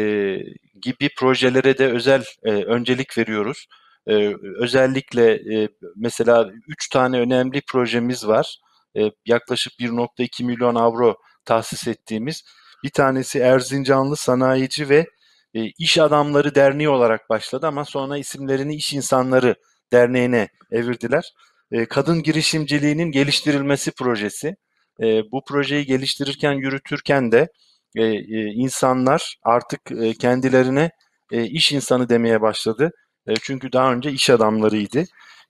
gibi 0.82 1.10
projelere 1.20 1.78
de 1.78 1.88
özel 1.88 2.24
e, 2.44 2.52
öncelik 2.52 3.18
veriyoruz. 3.18 3.68
E, 4.08 4.34
özellikle 4.60 5.34
e, 5.34 5.70
mesela 5.96 6.50
üç 6.68 6.90
tane 6.90 7.20
önemli 7.20 7.62
projemiz 7.72 8.28
var. 8.28 8.58
E, 8.98 9.02
yaklaşık 9.26 9.74
1.2 9.80 10.44
milyon 10.44 10.76
avro 10.76 11.16
tahsis 11.46 11.88
ettiğimiz 11.88 12.44
bir 12.84 12.90
tanesi 12.90 13.40
Erzincanlı 13.40 14.16
Sanayici 14.18 14.90
ve 14.90 15.06
e, 15.54 15.66
İş 15.80 15.98
Adamları 15.98 16.56
Derneği 16.56 16.90
olarak 16.90 17.30
başladı 17.30 17.68
ama 17.68 17.86
sonra 17.86 18.18
isimlerini 18.18 18.76
İş 18.76 18.94
İnsanları 18.94 19.56
Derneği'ne 19.94 20.48
evirdiler. 20.72 21.34
E, 21.72 21.86
kadın 21.86 22.24
girişimciliğinin 22.24 23.12
geliştirilmesi 23.12 23.92
projesi. 23.92 24.56
E, 25.02 25.32
bu 25.32 25.44
projeyi 25.48 25.86
geliştirirken, 25.86 26.54
yürütürken 26.54 27.32
de 27.32 27.48
e, 27.96 28.04
e, 28.04 28.44
insanlar 28.46 29.38
artık 29.44 29.92
e, 29.92 30.14
kendilerine 30.14 30.92
e, 31.32 31.44
iş 31.46 31.72
insanı 31.72 32.10
demeye 32.10 32.42
başladı. 32.42 32.92
E, 33.28 33.36
çünkü 33.36 33.72
daha 33.72 33.94
önce 33.94 34.12
iş 34.12 34.30
adamlarıydı. 34.30 35.00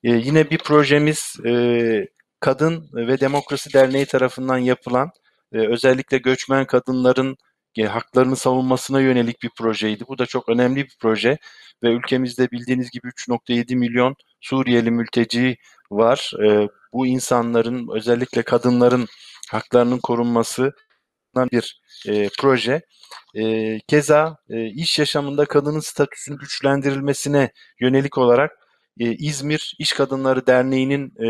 E, 0.04 0.12
yine 0.12 0.50
bir 0.50 0.58
projemiz 0.58 1.36
e, 1.46 2.08
Kadın 2.40 2.90
ve 2.94 3.20
Demokrasi 3.20 3.74
Derneği 3.74 4.06
tarafından 4.06 4.58
yapılan 4.58 5.12
e, 5.54 5.58
özellikle 5.58 6.18
göçmen 6.18 6.66
kadınların 6.66 7.38
e, 7.78 7.84
haklarını 7.84 8.36
savunmasına 8.36 9.02
yönelik 9.02 9.44
bir 9.44 9.50
projeydi. 9.58 10.04
Bu 10.08 10.18
da 10.18 10.26
çok 10.26 10.50
önemli 10.50 10.76
bir 10.76 10.98
proje 11.02 11.38
ve 11.84 11.90
ülkemizde 11.90 12.52
bildiğiniz 12.52 12.92
gibi 12.92 13.08
3.7 13.08 13.76
milyon 13.76 14.16
Suriyeli 14.42 14.92
mülteci 14.92 15.58
var. 15.92 16.32
E, 16.46 16.70
bu 16.94 17.08
insanların 17.08 17.88
özellikle 17.96 18.44
kadınların 18.44 19.08
haklarının 19.52 20.00
korunması 20.00 20.72
bir 21.36 21.82
e, 22.08 22.30
proje. 22.40 22.82
E, 23.36 23.80
keza 23.88 24.38
e, 24.50 24.66
iş 24.66 25.00
yaşamında 25.00 25.46
kadının 25.46 25.80
statüsünün 25.80 26.38
güçlendirilmesine 26.38 27.52
yönelik 27.80 28.18
olarak 28.18 28.52
e, 29.00 29.12
İzmir 29.12 29.76
İş 29.80 29.94
Kadınları 29.94 30.48
Derneği'nin 30.48 31.14
e, 31.24 31.28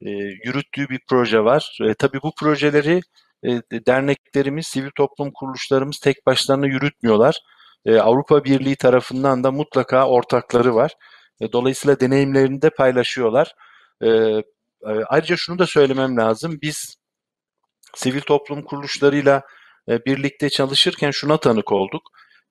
e, 0.00 0.10
yürüttüğü 0.44 0.88
bir 0.88 1.00
proje 1.08 1.44
var. 1.44 1.78
E, 1.82 1.94
tabii 1.94 2.18
bu 2.22 2.32
projeleri 2.40 3.00
e, 3.44 3.60
derneklerimiz, 3.86 4.66
sivil 4.66 4.90
toplum 4.96 5.30
kuruluşlarımız 5.34 5.98
tek 5.98 6.26
başlarına 6.26 6.66
yürütmüyorlar. 6.66 7.40
E, 7.86 7.96
Avrupa 7.98 8.44
Birliği 8.44 8.76
tarafından 8.76 9.44
da 9.44 9.50
mutlaka 9.50 10.08
ortakları 10.08 10.74
var. 10.74 10.92
E, 11.40 11.52
dolayısıyla 11.52 12.00
deneyimlerini 12.00 12.62
de 12.62 12.70
paylaşıyorlar. 12.70 13.54
E, 14.02 14.08
e, 14.08 14.42
ayrıca 15.08 15.36
şunu 15.36 15.58
da 15.58 15.66
söylemem 15.66 16.16
lazım. 16.16 16.58
Biz 16.62 16.96
sivil 17.96 18.20
toplum 18.20 18.62
kuruluşlarıyla 18.62 19.42
e, 19.88 20.04
birlikte 20.04 20.50
çalışırken 20.50 21.10
şuna 21.10 21.36
tanık 21.36 21.72
olduk. 21.72 22.02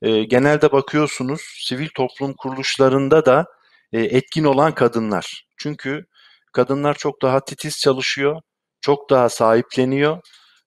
E, 0.01 0.23
genelde 0.23 0.71
bakıyorsunuz 0.71 1.41
sivil 1.59 1.89
toplum 1.95 2.33
kuruluşlarında 2.33 3.25
da 3.25 3.45
e, 3.93 4.01
etkin 4.01 4.43
olan 4.43 4.75
kadınlar. 4.75 5.45
Çünkü 5.57 6.05
kadınlar 6.53 6.93
çok 6.93 7.21
daha 7.21 7.45
titiz 7.45 7.79
çalışıyor, 7.79 8.41
çok 8.81 9.09
daha 9.09 9.29
sahipleniyor 9.29 10.17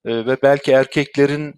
e, 0.05 0.25
ve 0.25 0.37
belki 0.43 0.71
erkeklerin 0.71 1.53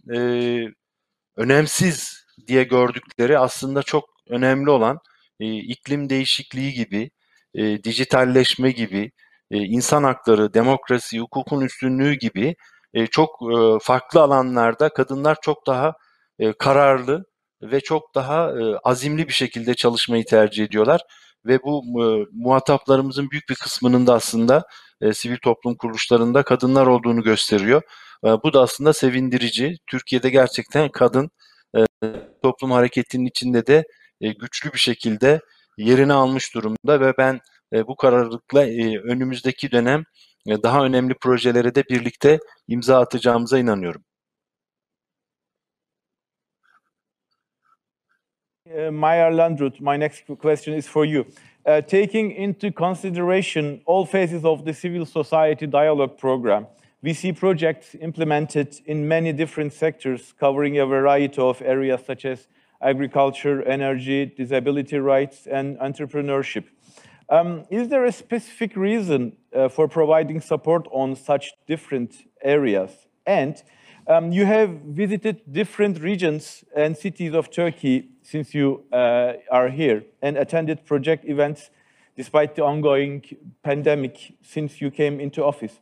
önemsiz 1.38 2.25
diye 2.47 2.63
gördükleri 2.63 3.39
aslında 3.39 3.84
çok 3.84 4.03
önemli 4.29 4.69
olan 4.69 4.97
iklim 5.39 6.10
değişikliği 6.10 6.73
gibi, 6.73 7.10
e, 7.55 7.84
dijitalleşme 7.84 8.71
gibi, 8.71 9.12
insan 9.51 10.03
hakları, 10.03 10.53
demokrasi, 10.53 11.19
hukukun 11.19 11.62
üstünlüğü 11.62 12.13
gibi 12.13 12.55
e, 12.93 13.08
çok 13.08 13.30
e, 13.41 13.80
farklı 13.82 14.21
alanlarda 14.21 14.89
kadınlar 14.89 15.38
çok 15.41 15.67
daha 15.67 15.93
e, 16.39 16.54
kararlı 16.54 17.25
ve 17.62 17.82
çok 17.82 18.15
daha 18.15 18.51
e, 18.51 18.77
azimli 18.84 19.27
bir 19.27 19.34
şekilde 19.34 19.73
çalışmayı 19.73 20.25
tercih 20.25 20.65
ediyorlar 20.65 21.01
ve 21.45 21.63
bu 21.63 21.84
e, 22.04 22.25
muhataplarımızın 22.32 23.30
büyük 23.32 23.49
bir 23.49 23.56
kısmının 23.56 24.08
da 24.08 24.13
aslında 24.13 24.63
e, 25.01 25.13
sivil 25.13 25.38
toplum 25.38 25.75
kuruluşlarında 25.75 26.43
kadınlar 26.43 26.88
olduğunu 26.88 27.23
gösteriyor. 27.23 27.82
E, 28.25 28.27
bu 28.27 28.54
da 28.54 28.62
aslında 28.62 28.93
sevindirici. 28.93 29.77
Türkiye'de 29.88 30.30
gerçekten 30.30 30.89
kadın 30.89 31.30
e, 31.77 31.80
toplum 32.43 32.71
hareketinin 32.71 33.25
içinde 33.25 33.67
de 33.67 33.84
e, 34.21 34.30
güçlü 34.30 34.73
bir 34.73 34.80
şekilde 34.80 35.39
yerini 35.77 36.13
almış 36.13 36.56
durumda 36.56 37.01
ve 37.01 37.13
ben 37.17 37.39
e, 37.73 37.88
bu 37.88 37.95
kararlılıkla 37.95 38.65
e, 38.65 38.97
önümüzdeki 38.99 39.71
dönem 39.71 40.04
daha 40.47 40.86
önemli 40.86 41.13
projelere 41.13 41.75
de 41.75 41.84
birlikte 41.89 42.39
imza 42.67 42.99
atacağımıza 42.99 43.60
inanıyorum. 43.60 44.04
Uh, 48.65 48.91
Meyer 48.91 49.32
Landrut, 49.32 49.82
my 49.82 49.99
next 49.99 50.27
question 50.41 50.77
is 50.77 50.88
for 50.88 51.06
you. 51.06 51.25
Uh, 51.65 51.82
taking 51.82 52.32
into 52.32 52.71
consideration 52.71 53.82
all 53.86 54.06
phases 54.06 54.45
of 54.45 54.65
the 54.65 54.73
civil 54.73 55.06
society 55.06 55.71
dialogue 55.71 56.17
program, 56.17 56.67
we 57.04 57.13
see 57.13 57.34
projects 57.34 57.95
implemented 57.95 58.80
in 58.86 59.08
many 59.08 59.38
different 59.38 59.73
sectors 59.73 60.34
covering 60.39 60.80
a 60.80 60.86
variety 60.86 61.41
of 61.41 61.62
areas 61.62 62.01
such 62.06 62.25
as 62.25 62.47
agriculture, 62.82 63.62
energy, 63.63 64.25
disability 64.25 64.97
rights, 64.97 65.47
and 65.47 65.77
entrepreneurship. 65.80 66.63
Um, 67.32 67.63
is 67.70 67.88
there 67.88 68.04
a 68.04 68.12
specific 68.12 68.76
reason 68.76 69.38
uh, 69.56 69.70
for 69.70 69.88
providing 69.88 70.41
support 70.41 70.86
on 70.91 71.15
such 71.15 71.54
different 71.65 72.13
areas? 72.44 72.91
And 73.26 73.56
um, 74.06 74.34
you 74.34 74.46
have 74.46 74.70
visited 74.70 75.41
different 75.50 76.02
regions 76.02 76.65
and 76.76 76.98
cities 76.98 77.34
of 77.34 77.50
Turkey 77.50 78.10
since 78.22 78.54
you 78.54 78.84
uh, 78.91 79.34
are 79.50 79.70
here 79.70 80.04
and 80.22 80.38
attended 80.38 80.86
project 80.86 81.24
events 81.24 81.70
despite 82.17 82.56
the 82.56 82.65
ongoing 82.65 83.24
pandemic 83.63 84.34
since 84.41 84.82
you 84.82 84.91
came 84.91 85.22
into 85.22 85.41
office. 85.41 85.80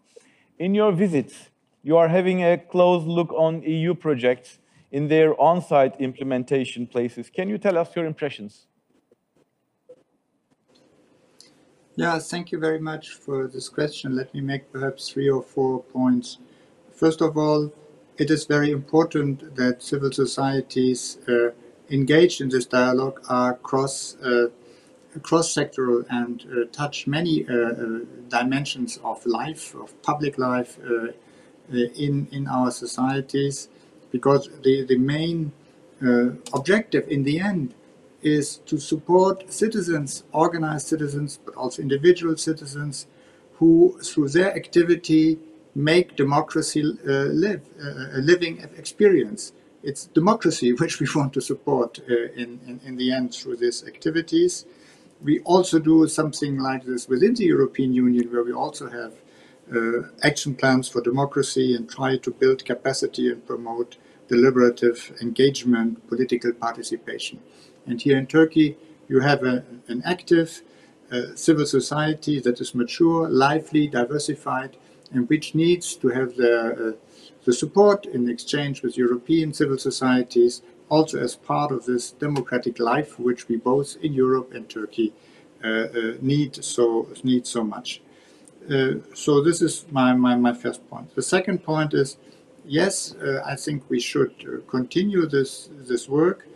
In 0.59 0.75
your 0.75 0.91
visits, 0.91 1.49
you 1.81 1.97
are 1.97 2.09
having 2.09 2.43
a 2.43 2.59
close 2.59 3.03
look 3.05 3.33
on 3.33 3.63
EU 3.63 3.95
projects 3.95 4.59
in 4.91 5.07
their 5.07 5.39
on-site 5.41 5.99
implementation 5.99 6.85
places. 6.85 7.31
Can 7.31 7.49
you 7.49 7.57
tell 7.57 7.75
us 7.75 7.95
your 7.95 8.05
impressions? 8.05 8.67
Yeah, 11.99 12.17
thank 12.17 12.53
you 12.53 12.59
very 12.59 12.79
much 12.79 13.09
for 13.09 13.45
this 13.45 13.67
question. 13.67 14.15
Let 14.15 14.33
me 14.33 14.39
make 14.39 14.71
perhaps 14.71 15.09
three 15.09 15.29
or 15.29 15.43
four 15.43 15.83
points. 15.83 16.37
First 16.93 17.19
of 17.19 17.37
all, 17.37 17.73
it 18.17 18.31
is 18.31 18.45
very 18.45 18.71
important 18.71 19.57
that 19.57 19.83
civil 19.83 20.09
societies 20.13 21.17
uh, 21.27 21.49
engaged 21.89 22.39
in 22.39 22.47
this 22.47 22.65
dialogue 22.65 23.19
are 23.27 23.55
cross 23.55 24.15
uh, 24.23 24.47
cross-sectoral 25.23 26.05
and 26.09 26.45
uh, 26.45 26.71
touch 26.71 27.05
many 27.05 27.45
uh, 27.49 27.53
uh, 27.53 27.99
dimensions 28.29 28.97
of 29.03 29.25
life, 29.25 29.75
of 29.75 30.01
public 30.01 30.37
life 30.37 30.79
uh, 30.79 31.11
in 32.05 32.29
in 32.31 32.47
our 32.47 32.71
societies, 32.71 33.67
because 34.09 34.47
the 34.63 34.85
the 34.85 34.97
main 34.97 35.51
objective 36.53 37.05
in 37.09 37.23
the 37.23 37.41
end 37.41 37.73
is 38.21 38.57
to 38.65 38.77
support 38.77 39.51
citizens, 39.51 40.23
organized 40.31 40.87
citizens, 40.87 41.39
but 41.43 41.55
also 41.55 41.81
individual 41.81 42.35
citizens 42.37 43.07
who, 43.53 43.99
through 44.03 44.29
their 44.29 44.55
activity, 44.55 45.39
make 45.75 46.15
democracy 46.15 46.81
uh, 46.81 47.11
live, 47.43 47.61
uh, 47.81 48.17
a 48.17 48.21
living 48.21 48.59
experience. 48.77 49.53
It's 49.83 50.05
democracy 50.05 50.73
which 50.81 50.99
we 50.99 51.07
want 51.15 51.33
to 51.33 51.41
support 51.41 51.99
uh, 52.09 52.13
in, 52.35 52.59
in, 52.67 52.79
in, 52.85 52.95
the 52.97 53.11
end 53.11 53.33
through 53.33 53.57
these 53.57 53.85
activities. 53.85 54.65
We 55.21 55.39
also 55.41 55.79
do 55.79 56.07
something 56.07 56.59
like 56.59 56.85
this 56.85 57.07
within 57.07 57.33
the 57.35 57.45
European 57.45 57.93
Union, 57.93 58.31
where 58.31 58.43
we 58.43 58.53
also 58.53 58.89
have 58.89 59.13
uh, 59.75 60.07
action 60.23 60.55
plans 60.55 60.87
for 60.87 61.01
democracy 61.01 61.75
and 61.75 61.89
try 61.89 62.17
to 62.17 62.31
build 62.31 62.65
capacity 62.65 63.29
and 63.31 63.45
promote 63.45 63.97
deliberative 64.27 65.17
engagement, 65.21 66.07
political 66.07 66.53
participation. 66.53 67.39
And 67.89 67.99
here 67.99 68.17
in 68.17 68.27
Turkey, 68.27 68.77
you 69.07 69.19
have 69.19 69.43
a, 69.43 69.63
an 69.87 70.03
active 70.05 70.61
uh, 71.11 71.35
civil 71.35 71.65
society 71.65 72.39
that 72.39 72.61
is 72.61 72.75
mature, 72.75 73.27
lively, 73.27 73.87
diversified, 73.87 74.77
and 75.11 75.27
which 75.27 75.55
needs 75.55 75.95
to 75.95 76.09
have 76.09 76.35
the, 76.35 76.93
uh, 76.93 77.23
the 77.45 77.53
support 77.53 78.05
in 78.05 78.29
exchange 78.29 78.83
with 78.83 78.95
European 78.95 79.53
civil 79.53 79.79
societies, 79.79 80.61
also 80.87 81.19
as 81.19 81.35
part 81.35 81.71
of 81.71 81.85
this 81.85 82.11
democratic 82.11 82.79
life 82.79 83.19
which 83.19 83.47
we 83.47 83.55
both 83.55 83.97
in 84.03 84.13
Europe 84.13 84.53
and 84.53 84.69
Turkey 84.69 85.13
uh, 85.61 85.67
uh 85.67 86.13
need 86.21 86.63
so 86.63 87.07
need 87.23 87.45
so 87.45 87.63
much. 87.63 88.01
Uh, 88.71 88.93
so 89.13 89.43
this 89.43 89.61
is 89.61 89.85
my, 89.91 90.13
my, 90.13 90.35
my 90.35 90.53
first 90.53 90.87
point. 90.89 91.13
The 91.15 91.21
second 91.21 91.63
point 91.63 91.93
is, 91.93 92.17
yes, 92.65 93.13
uh, 93.15 93.41
I 93.45 93.55
think 93.55 93.83
we 93.89 93.99
should 93.99 94.63
continue 94.67 95.25
this 95.25 95.69
this 95.89 96.07
work 96.07 96.48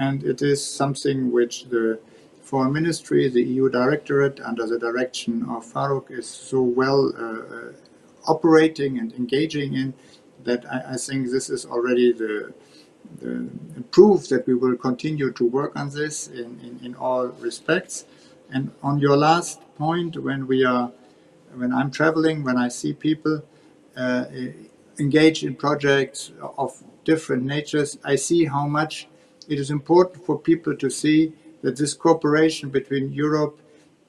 and 0.00 0.24
it 0.24 0.40
is 0.40 0.66
something 0.66 1.30
which 1.30 1.66
the 1.66 2.00
Foreign 2.40 2.72
Ministry, 2.72 3.28
the 3.28 3.42
EU 3.42 3.68
Directorate, 3.68 4.40
under 4.40 4.66
the 4.66 4.78
direction 4.78 5.44
of 5.48 5.64
Farouk, 5.64 6.10
is 6.10 6.26
so 6.26 6.62
well 6.62 7.12
uh, 7.16 7.56
uh, 7.56 7.72
operating 8.26 8.98
and 8.98 9.12
engaging 9.12 9.74
in 9.74 9.94
that 10.44 10.64
I, 10.72 10.94
I, 10.94 10.96
think 10.96 11.30
this 11.30 11.50
is 11.50 11.66
already 11.66 12.12
the, 12.12 12.52
the 13.20 13.46
proof 13.90 14.28
that 14.30 14.46
we 14.46 14.54
will 14.54 14.76
continue 14.76 15.30
to 15.32 15.44
work 15.44 15.72
on 15.76 15.90
this 15.90 16.28
in, 16.28 16.58
in, 16.66 16.80
in 16.82 16.94
all 16.94 17.26
respects. 17.48 18.06
And 18.50 18.72
on 18.82 18.98
your 18.98 19.18
last 19.18 19.60
point, 19.76 20.16
when 20.16 20.46
we 20.46 20.64
are, 20.64 20.90
when 21.54 21.74
I'm 21.74 21.90
traveling, 21.90 22.42
when 22.42 22.56
I 22.56 22.68
see 22.68 22.94
people 22.94 23.44
uh, 23.96 24.24
engaged 24.98 25.44
in 25.44 25.54
projects 25.56 26.32
of 26.56 26.82
different 27.04 27.42
natures, 27.44 27.98
I 28.02 28.16
see 28.16 28.46
how 28.46 28.66
much 28.66 29.09
it 29.50 29.58
is 29.58 29.70
important 29.70 30.24
for 30.24 30.38
people 30.38 30.76
to 30.76 30.88
see 30.88 31.32
that 31.62 31.76
this 31.76 31.92
cooperation 31.92 32.70
between 32.70 33.12
Europe 33.12 33.60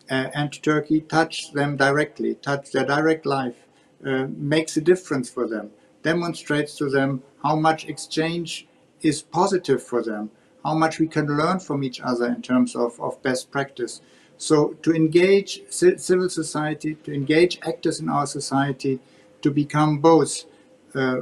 uh, 0.09 0.29
and 0.33 0.61
Turkey 0.63 1.01
touch 1.01 1.51
them 1.51 1.75
directly, 1.75 2.35
touch 2.35 2.71
their 2.71 2.85
direct 2.85 3.25
life, 3.25 3.67
uh, 4.05 4.27
makes 4.37 4.77
a 4.77 4.81
difference 4.81 5.29
for 5.29 5.47
them, 5.47 5.71
demonstrates 6.03 6.77
to 6.77 6.89
them 6.89 7.23
how 7.43 7.55
much 7.55 7.87
exchange 7.87 8.67
is 9.01 9.21
positive 9.21 9.81
for 9.81 10.03
them, 10.03 10.29
how 10.63 10.75
much 10.75 10.99
we 10.99 11.07
can 11.07 11.25
learn 11.25 11.59
from 11.59 11.83
each 11.83 11.99
other 12.01 12.27
in 12.27 12.41
terms 12.41 12.75
of, 12.75 12.99
of 13.01 13.21
best 13.23 13.51
practice. 13.51 14.01
So 14.37 14.73
to 14.83 14.93
engage 14.93 15.61
civil 15.69 16.29
society, 16.29 16.95
to 17.03 17.13
engage 17.13 17.59
actors 17.63 17.99
in 17.99 18.09
our 18.09 18.27
society, 18.27 18.99
to 19.41 19.49
become 19.49 19.99
both 19.99 20.45
uh, 20.93 21.21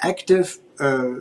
active 0.00 0.58
uh, 0.80 1.14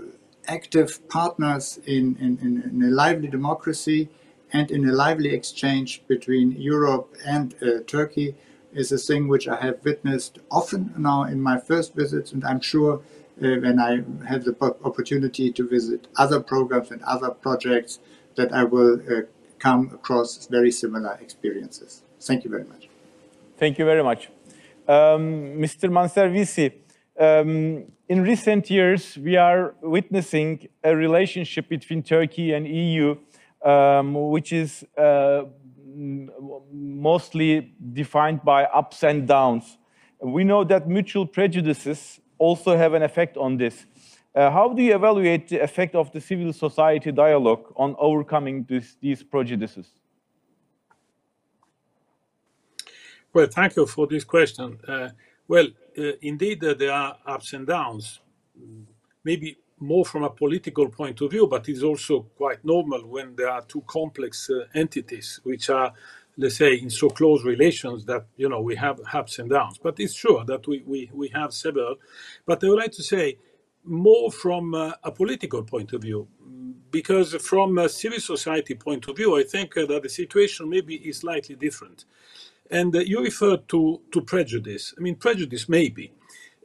active 0.47 1.07
partners 1.09 1.79
in, 1.85 2.15
in, 2.19 2.37
in, 2.71 2.83
a 2.83 2.91
lively 2.91 3.27
democracy 3.27 4.09
and 4.53 4.71
in 4.71 4.87
a 4.87 4.91
lively 4.91 5.33
exchange 5.33 6.03
between 6.07 6.51
Europe 6.51 7.15
and 7.25 7.55
uh, 7.61 7.79
Turkey 7.87 8.35
is 8.73 8.91
a 8.91 8.97
thing 8.97 9.27
which 9.27 9.47
I 9.47 9.55
have 9.61 9.83
witnessed 9.83 10.39
often 10.51 10.93
now 10.97 11.23
in 11.23 11.41
my 11.41 11.57
first 11.57 11.95
visits, 11.95 12.31
and 12.33 12.43
I'm 12.43 12.59
sure 12.59 12.95
uh, 12.95 13.01
when 13.39 13.79
I 13.79 14.03
have 14.27 14.43
the 14.43 14.55
opportunity 14.83 15.51
to 15.51 15.67
visit 15.67 16.07
other 16.17 16.39
programs 16.39 16.91
and 16.91 17.01
other 17.03 17.29
projects 17.29 17.99
that 18.35 18.51
I 18.53 18.63
will 18.63 18.99
uh, 19.09 19.21
come 19.59 19.91
across 19.93 20.47
very 20.47 20.71
similar 20.71 21.17
experiences. 21.21 22.03
Thank 22.19 22.43
you 22.43 22.49
very 22.49 22.65
much. 22.65 22.89
Thank 23.57 23.79
you 23.79 23.85
very 23.85 24.03
much. 24.03 24.29
Um, 24.87 25.57
Mr. 25.63 25.89
Manservisi, 25.89 26.73
um, 27.19 27.91
in 28.07 28.21
recent 28.21 28.69
years, 28.69 29.17
we 29.17 29.35
are 29.35 29.75
witnessing 29.81 30.67
a 30.83 30.95
relationship 30.95 31.67
between 31.69 32.03
Turkey 32.03 32.53
and 32.53 32.67
EU, 32.67 33.15
um, 33.63 34.13
which 34.29 34.53
is 34.53 34.85
uh, 34.97 35.43
mostly 36.71 37.73
defined 37.93 38.43
by 38.43 38.65
ups 38.65 39.03
and 39.03 39.27
downs. 39.27 39.77
We 40.19 40.43
know 40.43 40.63
that 40.63 40.87
mutual 40.87 41.25
prejudices 41.25 42.19
also 42.37 42.77
have 42.77 42.93
an 42.93 43.03
effect 43.03 43.37
on 43.37 43.57
this. 43.57 43.85
Uh, 44.35 44.51
how 44.51 44.73
do 44.73 44.83
you 44.83 44.93
evaluate 44.93 45.47
the 45.47 45.63
effect 45.63 45.95
of 45.95 46.11
the 46.11 46.19
civil 46.19 46.51
society 46.51 47.11
dialogue 47.11 47.73
on 47.75 47.95
overcoming 47.97 48.65
this, 48.65 48.97
these 49.01 49.23
prejudices? 49.23 49.87
Well, 53.33 53.47
thank 53.47 53.75
you 53.75 53.85
for 53.85 54.07
this 54.07 54.23
question. 54.23 54.77
Uh, 54.87 55.09
well, 55.47 55.67
indeed, 56.21 56.63
uh, 56.63 56.73
there 56.73 56.91
are 56.91 57.17
ups 57.25 57.53
and 57.53 57.67
downs, 57.67 58.19
maybe 59.23 59.57
more 59.79 60.05
from 60.05 60.23
a 60.23 60.29
political 60.29 60.89
point 60.89 61.21
of 61.21 61.31
view, 61.31 61.47
but 61.47 61.67
it's 61.67 61.83
also 61.83 62.21
quite 62.37 62.63
normal 62.63 63.05
when 63.07 63.35
there 63.35 63.49
are 63.49 63.61
two 63.61 63.83
complex 63.87 64.49
uh, 64.49 64.65
entities 64.73 65.41
which 65.43 65.69
are, 65.69 65.93
let's 66.37 66.57
say, 66.57 66.75
in 66.75 66.89
so 66.89 67.09
close 67.09 67.43
relations 67.43 68.05
that, 68.05 68.25
you 68.37 68.47
know, 68.47 68.61
we 68.61 68.75
have 68.75 68.99
ups 69.13 69.39
and 69.39 69.49
downs. 69.49 69.77
But 69.77 69.99
it's 69.99 70.13
sure 70.13 70.45
that 70.45 70.67
we, 70.67 70.83
we, 70.85 71.09
we 71.13 71.27
have 71.29 71.53
several. 71.53 71.95
But 72.45 72.63
I 72.63 72.69
would 72.69 72.79
like 72.79 72.93
to 72.93 73.03
say, 73.03 73.37
more 73.83 74.31
from 74.31 74.73
uh, 74.73 74.93
a 75.03 75.11
political 75.11 75.63
point 75.63 75.93
of 75.93 76.01
view, 76.01 76.27
because 76.89 77.35
from 77.35 77.77
a 77.77 77.89
civil 77.89 78.19
society 78.19 78.73
point 78.75 79.07
of 79.07 79.17
view, 79.17 79.37
I 79.37 79.43
think 79.43 79.77
uh, 79.77 79.85
that 79.87 80.03
the 80.03 80.09
situation 80.09 80.69
maybe 80.69 80.95
is 80.95 81.17
slightly 81.17 81.55
different. 81.55 82.05
And 82.69 82.95
uh, 82.95 82.99
you 82.99 83.21
referred 83.23 83.67
to, 83.69 84.01
to 84.11 84.21
prejudice. 84.21 84.93
I 84.97 85.01
mean, 85.01 85.15
prejudice 85.15 85.69
maybe, 85.69 86.11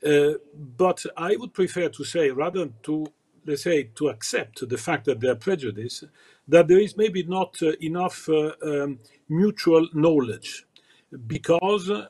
uh, 0.06 0.32
but 0.54 1.04
I 1.16 1.36
would 1.36 1.52
prefer 1.52 1.88
to 1.88 2.04
say, 2.04 2.30
rather 2.30 2.68
to, 2.84 3.06
let's 3.46 3.64
say, 3.64 3.90
to 3.96 4.08
accept 4.08 4.66
the 4.68 4.78
fact 4.78 5.04
that 5.06 5.20
there 5.20 5.32
are 5.32 5.36
prejudice, 5.36 6.04
that 6.48 6.68
there 6.68 6.78
is 6.80 6.96
maybe 6.96 7.22
not 7.22 7.62
uh, 7.62 7.72
enough 7.80 8.28
uh, 8.28 8.52
um, 8.62 8.98
mutual 9.28 9.88
knowledge 9.92 10.64
because 11.26 11.90
uh, 11.90 12.06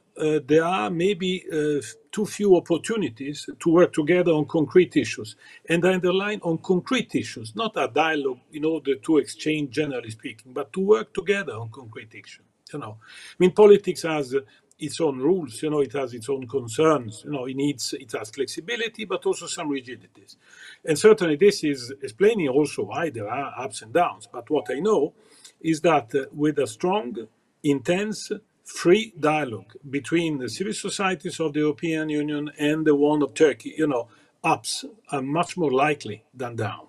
there 0.47 0.65
are 0.65 0.91
maybe 0.91 1.45
uh, 1.53 1.81
too 2.13 2.27
few 2.27 2.57
opportunities 2.57 3.49
to 3.59 3.71
work 3.71 3.93
together 3.93 4.33
on 4.33 4.45
concrete 4.45 4.97
issues. 4.97 5.37
And 5.69 5.87
I 5.87 5.95
underline 5.95 6.41
on 6.43 6.59
concrete 6.59 7.15
issues, 7.15 7.57
not 7.57 7.77
a 7.77 7.89
dialogue 7.89 8.41
in 8.53 8.65
order 8.65 8.97
to 8.97 9.19
exchange, 9.19 9.71
generally 9.75 10.11
speaking, 10.11 10.53
but 10.53 10.73
to 10.75 10.81
work 10.81 11.15
together 11.15 11.55
on 11.55 11.71
concrete 11.71 12.15
issues. 12.15 12.50
You 12.75 12.81
know, 12.81 12.99
I 13.03 13.37
mean, 13.39 13.53
politics 13.53 14.03
has 14.03 14.35
its 14.79 15.01
own 15.01 15.19
rules. 15.19 15.63
You 15.63 15.71
know, 15.71 15.81
it 15.81 15.93
has 15.95 16.15
its 16.15 16.29
own 16.29 16.47
concerns. 16.49 17.23
You 17.25 17.33
know, 17.33 17.47
it 17.47 17.57
needs 17.57 17.95
it 17.95 18.13
has 18.13 18.31
flexibility, 18.31 19.05
but 19.07 19.27
also 19.27 19.47
some 19.47 19.69
rigidities. 19.69 20.37
And 20.85 20.99
certainly, 20.99 21.37
this 21.37 21.65
is 21.65 21.93
explaining 22.03 22.49
also 22.49 22.85
why 22.85 23.11
there 23.11 23.29
are 23.29 23.55
ups 23.59 23.83
and 23.83 23.93
downs. 23.93 24.29
But 24.33 24.51
what 24.51 24.69
I 24.71 24.81
know 24.81 25.15
is 25.61 25.81
that 25.83 26.15
uh, 26.15 26.27
with 26.33 26.59
a 26.59 26.67
strong, 26.67 27.29
intense, 27.63 28.33
free 28.65 29.13
dialogue 29.19 29.75
between 29.91 30.39
the 30.39 30.49
civil 30.49 30.73
societies 30.75 31.41
of 31.41 31.53
the 31.55 31.61
European 31.61 32.09
Union 32.11 32.51
and 32.59 32.87
the 32.87 32.95
one 32.95 33.23
of 33.23 33.35
Turkey, 33.35 33.75
you 33.77 33.89
know, 33.89 34.09
ups 34.45 34.85
are 35.11 35.23
much 35.23 35.57
more 35.59 35.73
likely 35.73 36.25
than 36.35 36.57
down. 36.57 36.87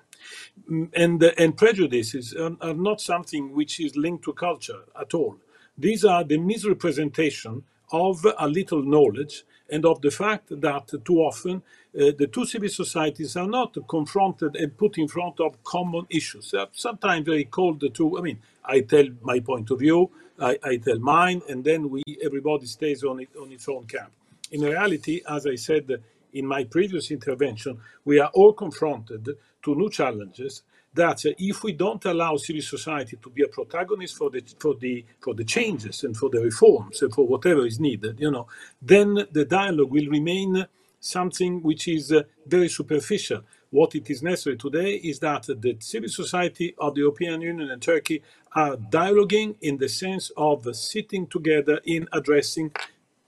Mm, 0.71 0.89
And, 0.95 1.23
uh, 1.23 1.31
and 1.37 1.57
prejudices 1.57 2.35
are, 2.35 2.57
are 2.61 2.73
not 2.75 3.01
something 3.01 3.53
which 3.53 3.79
is 3.79 3.95
linked 3.97 4.23
to 4.25 4.33
culture 4.33 4.83
at 4.99 5.13
all. 5.13 5.37
These 5.77 6.05
are 6.05 6.23
the 6.23 6.37
misrepresentation 6.37 7.63
of 7.91 8.25
a 8.37 8.47
little 8.47 8.83
knowledge 8.83 9.43
and 9.69 9.85
of 9.85 10.01
the 10.01 10.11
fact 10.11 10.49
that 10.49 10.91
too 11.05 11.17
often 11.19 11.57
uh, 11.57 12.11
the 12.17 12.27
two 12.31 12.45
civil 12.45 12.69
societies 12.69 13.35
are 13.35 13.47
not 13.47 13.75
confronted 13.87 14.55
and 14.55 14.77
put 14.77 14.97
in 14.97 15.07
front 15.07 15.39
of 15.39 15.61
common 15.63 16.05
issues. 16.09 16.51
They 16.51 16.65
sometimes 16.73 17.25
very 17.25 17.45
called 17.45 17.79
the 17.79 17.89
two. 17.89 18.17
I 18.17 18.21
mean, 18.21 18.39
I 18.63 18.81
tell 18.81 19.07
my 19.21 19.39
point 19.39 19.71
of 19.71 19.79
view, 19.79 20.09
I, 20.39 20.57
I 20.63 20.77
tell 20.77 20.99
mine, 20.99 21.41
and 21.49 21.63
then 21.63 21.89
we 21.89 22.03
everybody 22.23 22.65
stays 22.65 23.03
on 23.03 23.19
it 23.19 23.29
on 23.39 23.51
its 23.51 23.67
own 23.67 23.85
camp. 23.85 24.11
In 24.51 24.61
reality, 24.61 25.21
as 25.27 25.45
I 25.47 25.55
said 25.55 26.01
in 26.33 26.45
my 26.45 26.63
previous 26.63 27.11
intervention, 27.11 27.79
we 28.05 28.19
are 28.19 28.31
all 28.33 28.53
confronted 28.53 29.29
to 29.63 29.75
new 29.75 29.89
challenges 29.89 30.63
that 30.93 31.25
uh, 31.25 31.29
if 31.37 31.63
we 31.63 31.71
don't 31.71 32.03
allow 32.05 32.35
civil 32.37 32.61
society 32.61 33.17
to 33.21 33.29
be 33.29 33.43
a 33.43 33.47
protagonist 33.47 34.17
for 34.17 34.29
the 34.29 34.43
for 34.59 34.75
the 34.75 35.05
for 35.19 35.33
the 35.33 35.43
changes 35.43 36.03
and 36.03 36.15
for 36.15 36.29
the 36.29 36.39
reforms 36.39 37.01
and 37.01 37.13
for 37.13 37.25
whatever 37.25 37.65
is 37.65 37.79
needed, 37.79 38.19
you 38.19 38.31
know, 38.31 38.47
then 38.81 39.25
the 39.31 39.45
dialogue 39.45 39.91
will 39.91 40.07
remain 40.07 40.65
something 40.99 41.61
which 41.63 41.87
is 41.87 42.11
uh, 42.11 42.23
very 42.45 42.69
superficial. 42.69 43.41
What 43.71 43.95
it 43.95 44.09
is 44.09 44.21
necessary 44.21 44.57
today 44.57 44.95
is 44.95 45.19
that 45.19 45.43
the 45.43 45.77
civil 45.79 46.09
society 46.09 46.75
of 46.77 46.93
the 46.93 47.01
European 47.01 47.41
Union 47.41 47.69
and 47.71 47.81
Turkey 47.81 48.21
are 48.53 48.75
dialoguing 48.75 49.55
in 49.61 49.77
the 49.77 49.87
sense 49.87 50.29
of 50.35 50.75
sitting 50.75 51.25
together 51.25 51.79
in 51.85 52.07
addressing 52.11 52.71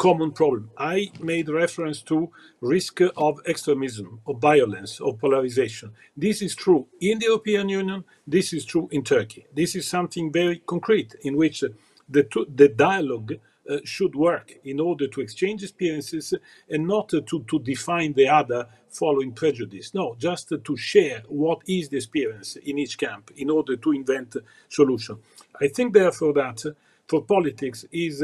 common 0.03 0.33
problem. 0.33 0.69
I 0.77 1.11
made 1.21 1.47
reference 1.47 2.01
to 2.11 2.29
risk 2.59 2.99
of 3.15 3.39
extremism, 3.47 4.19
of 4.27 4.35
violence, 4.39 4.99
of 4.99 5.17
polarization. 5.17 5.93
This 6.17 6.41
is 6.41 6.55
true 6.55 6.87
in 6.99 7.19
the 7.19 7.27
European 7.27 7.69
Union. 7.69 8.03
This 8.27 8.51
is 8.51 8.65
true 8.65 8.89
in 8.91 9.05
Turkey. 9.05 9.45
This 9.55 9.77
is 9.77 9.87
something 9.87 10.29
very 10.29 10.61
concrete 10.73 11.15
in 11.21 11.37
which 11.37 11.61
the, 11.61 12.23
the 12.53 12.67
dialogue 12.67 13.31
uh, 13.69 13.77
should 13.85 14.13
work 14.13 14.51
in 14.65 14.81
order 14.81 15.07
to 15.07 15.21
exchange 15.21 15.63
experiences 15.63 16.33
and 16.69 16.85
not 16.85 17.13
uh, 17.13 17.21
to, 17.25 17.41
to 17.43 17.59
define 17.59 18.11
the 18.11 18.27
other 18.27 18.67
following 18.89 19.31
prejudice. 19.31 19.93
No, 19.93 20.17
just 20.19 20.51
uh, 20.51 20.57
to 20.65 20.75
share 20.75 21.23
what 21.29 21.59
is 21.65 21.87
the 21.87 21.95
experience 21.95 22.57
in 22.57 22.77
each 22.77 22.97
camp 22.97 23.31
in 23.37 23.49
order 23.49 23.77
to 23.77 23.91
invent 23.93 24.35
solution. 24.67 25.15
I 25.61 25.69
think, 25.69 25.93
therefore, 25.93 26.33
that 26.33 26.61
for 27.07 27.21
politics 27.23 27.85
is 27.89 28.21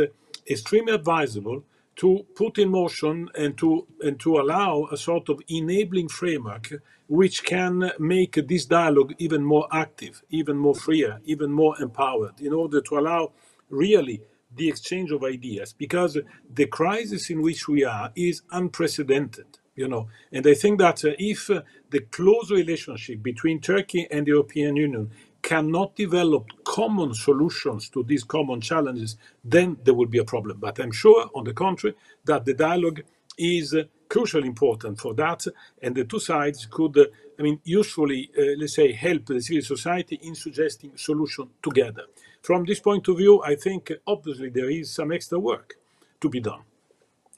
extremely 0.50 0.94
advisable 0.94 1.64
to 2.00 2.26
put 2.34 2.58
in 2.58 2.70
motion 2.70 3.30
and 3.38 3.58
to 3.58 3.86
and 4.02 4.18
to 4.22 4.40
allow 4.40 4.88
a 4.90 4.96
sort 4.98 5.28
of 5.28 5.42
enabling 5.50 6.08
framework 6.08 6.72
which 7.08 7.44
can 7.44 7.92
make 8.00 8.36
this 8.48 8.66
dialogue 8.66 9.14
even 9.18 9.44
more 9.44 9.68
active, 9.72 10.22
even 10.30 10.58
more 10.58 10.76
freer, 10.76 11.20
even 11.26 11.52
more 11.52 11.76
empowered, 11.82 12.40
in 12.40 12.54
order 12.54 12.80
to 12.80 12.98
allow 12.98 13.32
really 13.70 14.22
the 14.56 14.70
exchange 14.70 15.12
of 15.12 15.24
ideas 15.24 15.74
because 15.74 16.18
the 16.54 16.68
crisis 16.68 17.30
in 17.30 17.42
which 17.42 17.68
we 17.68 17.84
are 17.84 18.12
is 18.16 18.44
unprecedented 18.52 19.60
you 19.76 19.88
know. 19.88 20.10
And 20.34 20.46
i 20.46 20.54
think 20.54 20.80
that 20.80 21.06
uh, 21.06 21.12
if 21.18 21.50
uh, 21.50 21.62
the 21.90 22.02
close 22.02 22.52
relationship 22.52 23.24
between 23.24 23.62
turkey 23.62 24.08
and 24.12 24.26
the 24.26 24.32
european 24.32 24.76
union 24.76 25.12
cannot 25.42 25.96
develop 25.96 26.46
common 26.64 27.14
solutions 27.14 27.90
to 27.90 28.04
these 28.04 28.24
common 28.24 28.62
challenges 28.62 29.18
then 29.44 29.78
there 29.84 29.94
will 29.94 30.08
be 30.08 30.18
a 30.20 30.24
problem. 30.24 30.58
But 30.60 30.80
i'm 30.80 30.92
sure 30.92 31.30
on 31.36 31.44
the 31.44 31.54
contrary 31.54 31.96
that 32.26 32.46
the 32.46 32.54
dialogue 32.54 33.02
is 33.38 33.74
uh, 33.74 33.84
crucially 34.10 34.46
important 34.46 35.00
for 35.00 35.14
that 35.16 35.46
and 35.82 35.96
the 35.96 36.04
two 36.06 36.20
sides 36.20 36.66
could 36.66 36.98
uh, 36.98 37.06
i 37.40 37.42
mean 37.44 37.60
usefully 37.64 38.30
uh, 38.38 38.42
let's 38.58 38.76
say 38.76 38.92
help 38.92 39.26
the 39.28 39.42
civil 39.42 39.64
society 39.64 40.20
in 40.24 40.36
suggesting 40.36 40.92
solution 40.96 41.50
together. 41.62 42.04
From 42.42 42.66
this 42.66 42.80
point 42.80 43.08
of 43.08 43.18
view, 43.18 43.42
I 43.44 43.56
think 43.56 43.92
obviously 44.08 44.50
there 44.50 44.70
is 44.70 44.94
some 44.94 45.12
extra 45.12 45.38
work 45.40 45.76
to 46.22 46.30
be 46.30 46.40
done 46.40 46.64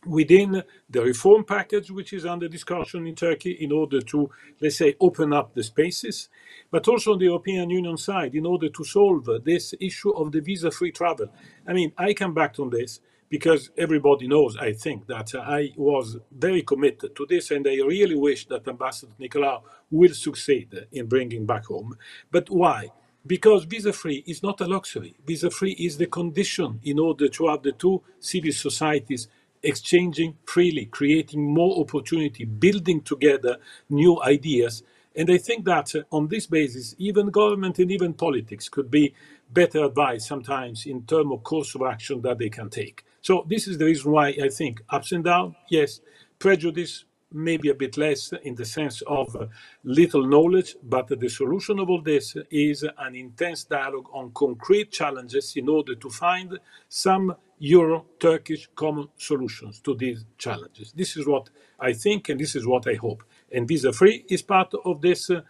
within 0.06 0.64
the 0.89 1.02
reform 1.02 1.43
package 1.43 1.91
which 1.91 2.14
is 2.14 2.26
under 2.26 2.47
discussion 2.47 3.06
in 3.06 3.16
Turkey 3.16 3.52
in 3.52 3.72
order 3.72 4.02
to, 4.02 4.30
let's 4.60 4.78
say, 4.78 4.95
open 4.99 5.32
up 5.32 5.54
the 5.54 5.64
spaces, 5.64 6.30
but 6.72 6.88
also 6.88 7.14
on 7.14 7.20
the 7.20 7.26
European 7.26 7.70
Union 7.70 7.97
side 7.97 8.34
in 8.34 8.45
order 8.45 8.70
to 8.70 8.84
solve 8.84 9.30
this 9.43 9.74
issue 9.80 10.12
of 10.12 10.32
the 10.32 10.41
visa 10.41 10.72
free 10.72 10.91
travel. 10.91 11.28
I 11.68 11.74
mean, 11.74 11.91
I 11.97 12.14
come 12.14 12.34
back 12.34 12.60
on 12.60 12.72
this 12.72 12.99
because 13.30 13.70
everybody 13.78 14.28
knows, 14.28 14.58
I 14.58 14.74
think, 14.74 15.08
that 15.08 15.34
I 15.36 15.72
was 15.78 16.18
very 16.32 16.64
committed 16.64 17.16
to 17.16 17.26
this 17.30 17.52
and 17.52 17.66
I 17.68 17.76
really 17.76 18.16
wish 18.16 18.47
that 18.47 18.68
Ambassador 18.68 19.14
Nicolau 19.20 19.62
will 19.89 20.14
succeed 20.14 20.88
in 20.91 21.06
bringing 21.06 21.45
back 21.45 21.66
home. 21.66 21.95
But 22.32 22.49
why? 22.49 22.89
because 23.26 23.66
visa 23.66 23.93
free 23.93 24.24
is 24.26 24.41
not 24.41 24.62
a 24.62 24.66
luxury. 24.66 25.16
Visa 25.26 25.49
free 25.49 25.74
is 25.74 25.97
the 25.97 26.08
condition 26.08 26.80
in 26.84 26.99
order 26.99 27.28
to 27.28 27.47
have 27.47 27.62
the 27.62 27.72
two 27.72 28.02
civil 28.20 28.52
societies 28.52 29.28
exchanging 29.64 30.38
freely, 30.45 30.86
creating 30.86 31.53
more 31.53 31.80
opportunity, 31.80 32.45
building 32.45 33.01
together 33.01 33.57
new 33.89 34.22
ideas. 34.22 34.84
And 35.16 35.30
I 35.30 35.38
think 35.38 35.66
that 35.66 35.93
uh, 35.95 36.03
on 36.12 36.28
this 36.28 36.47
basis, 36.47 36.95
even 36.97 37.30
government 37.30 37.80
and 37.80 37.91
even 37.91 38.14
politics 38.14 38.70
could 38.70 38.89
be 38.89 39.14
better 39.51 39.84
advised 39.84 40.28
sometimes 40.28 40.86
in 40.86 41.03
terms 41.03 41.32
of 41.34 41.43
course 41.43 41.76
of 41.76 41.82
action 41.82 42.22
that 42.22 42.39
they 42.39 42.49
can 42.49 42.70
take. 42.70 43.03
So 43.22 43.45
this 43.47 43.68
is 43.68 43.78
the 43.78 43.86
reason 43.86 44.12
why 44.12 44.30
I 44.41 44.49
think 44.49 44.82
ups 44.89 45.12
and 45.12 45.24
downs, 45.24 45.55
yes, 45.70 45.99
prejudice, 46.39 47.05
maybe 47.34 47.70
a 47.70 47.76
bit 47.76 47.97
less 47.97 48.34
in 48.43 48.55
the 48.55 48.66
sense 48.66 49.01
of 49.07 49.36
uh, 49.36 49.45
little 49.84 50.26
knowledge, 50.26 50.76
but 50.84 51.07
the 51.07 51.30
solution 51.30 51.80
of 51.80 51.89
all 51.89 52.01
this 52.01 52.36
is 52.49 52.86
an 52.97 53.16
intense 53.16 53.64
dialogue 53.64 54.07
on 54.12 54.32
concrete 54.34 54.91
challenges 54.91 55.53
in 55.55 55.70
order 55.70 55.95
to 55.95 56.09
find 56.09 56.59
some 56.89 57.36
Euro 57.62 58.05
Turkish 58.20 58.68
common 58.76 59.07
solutions 59.18 59.80
to 59.82 59.93
these 59.93 60.26
challenges. 60.38 60.93
This 60.93 61.16
is 61.16 61.28
what 61.28 61.49
I 61.80 61.93
think, 61.93 62.30
and 62.30 62.39
this 62.39 62.55
is 62.55 62.66
what 62.66 62.88
I 62.88 62.95
hope. 62.95 63.24
And 63.51 63.68
visa 63.68 63.93
free 63.93 64.26
is 64.30 64.41
part 64.41 64.74
of 64.84 65.01
this. 65.01 65.30
Uh, 65.30 65.41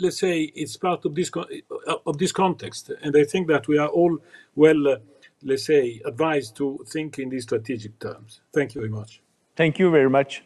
let's 0.00 0.18
say 0.18 0.50
it's 0.54 0.78
part 0.78 1.04
of 1.04 1.14
this 1.14 1.30
uh, 1.36 1.96
of 2.06 2.16
this 2.16 2.32
context, 2.32 2.90
and 3.02 3.14
I 3.16 3.24
think 3.24 3.48
that 3.48 3.68
we 3.68 3.78
are 3.78 3.88
all 3.88 4.18
well, 4.56 4.88
uh, 4.88 4.96
let's 5.42 5.64
say, 5.64 6.00
advised 6.06 6.56
to 6.56 6.78
think 6.92 7.18
in 7.18 7.30
these 7.30 7.44
strategic 7.44 8.00
terms. 8.00 8.40
Thank 8.54 8.74
you 8.74 8.80
very 8.80 8.92
much. 8.92 9.20
Thank 9.56 9.80
you 9.80 9.92
very 9.92 10.08
much. 10.08 10.42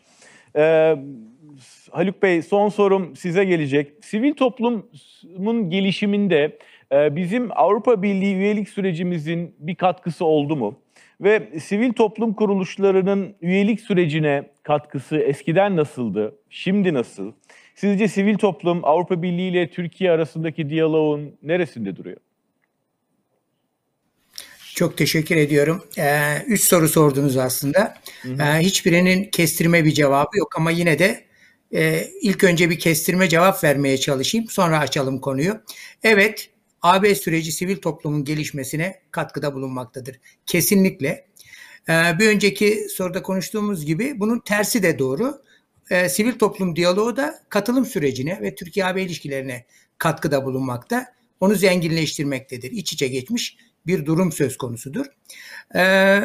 Ee, 0.57 0.97
Haluk 1.93 2.23
Bey 2.23 2.43
son 2.43 2.69
sorum 2.69 3.17
size 3.17 3.45
gelecek. 3.45 4.05
Sivil 4.05 4.35
toplumun 4.35 5.71
gelişiminde 5.71 6.59
bizim 6.93 7.49
Avrupa 7.55 8.03
Birliği 8.03 8.35
üyelik 8.35 8.69
sürecimizin 8.69 9.55
bir 9.59 9.75
katkısı 9.75 10.25
oldu 10.25 10.57
mu? 10.57 10.81
Ve 11.21 11.61
sivil 11.61 11.93
toplum 11.93 12.35
kuruluşlarının 12.35 13.37
üyelik 13.41 13.81
sürecine 13.81 14.51
katkısı 14.63 15.17
eskiden 15.17 15.77
nasıldı, 15.77 16.39
şimdi 16.51 16.95
nasıl? 16.95 17.33
Sizce 17.75 18.09
sivil 18.09 18.39
toplum 18.39 18.85
Avrupa 18.85 19.23
Birliği 19.23 19.51
ile 19.51 19.71
Türkiye 19.71 20.11
arasındaki 20.11 20.71
diyaloğun 20.71 21.39
neresinde 21.43 21.97
duruyor? 21.97 22.17
Çok 24.75 24.97
teşekkür 24.97 25.37
ediyorum. 25.37 25.85
Ee, 25.99 26.43
üç 26.47 26.61
soru 26.61 26.89
sordunuz 26.89 27.37
aslında. 27.37 27.95
Ee, 28.25 28.59
hiçbirinin 28.61 29.25
kestirme 29.25 29.85
bir 29.85 29.91
cevabı 29.91 30.39
yok 30.39 30.55
ama 30.57 30.71
yine 30.71 30.99
de 30.99 31.25
e, 31.75 32.05
ilk 32.23 32.45
önce 32.45 32.71
bir 32.71 32.79
kestirme 32.79 33.29
cevap 33.29 33.65
vermeye 33.65 33.99
çalışayım. 33.99 34.47
Sonra 34.49 34.79
açalım 34.79 35.21
konuyu. 35.21 35.61
Evet, 36.03 36.51
AB 36.87 37.15
süreci 37.15 37.53
sivil 37.53 37.77
toplumun 37.77 38.25
gelişmesine 38.25 39.01
katkıda 39.11 39.55
bulunmaktadır. 39.55 40.21
Kesinlikle. 40.47 41.27
Ee, 41.89 42.19
bir 42.19 42.29
önceki 42.29 42.87
soruda 42.91 43.23
konuştuğumuz 43.23 43.87
gibi 43.87 44.21
bunun 44.21 44.39
tersi 44.39 44.83
de 44.83 44.99
doğru. 44.99 45.43
Ee, 45.91 46.09
sivil 46.09 46.33
toplum 46.33 46.77
diyaloğu 46.77 47.17
da 47.17 47.43
katılım 47.49 47.87
sürecine 47.87 48.39
ve 48.43 48.55
Türkiye-AB 48.55 49.03
ilişkilerine 49.03 49.67
katkıda 49.99 50.45
bulunmakta. 50.45 51.07
Onu 51.41 51.55
zenginleştirmektedir. 51.55 52.71
İç 52.71 52.93
içe 52.93 53.09
geçmiş 53.09 53.57
bir 53.87 54.07
durum 54.07 54.33
söz 54.33 54.57
konusudur. 54.57 55.07
Ee, 55.77 56.21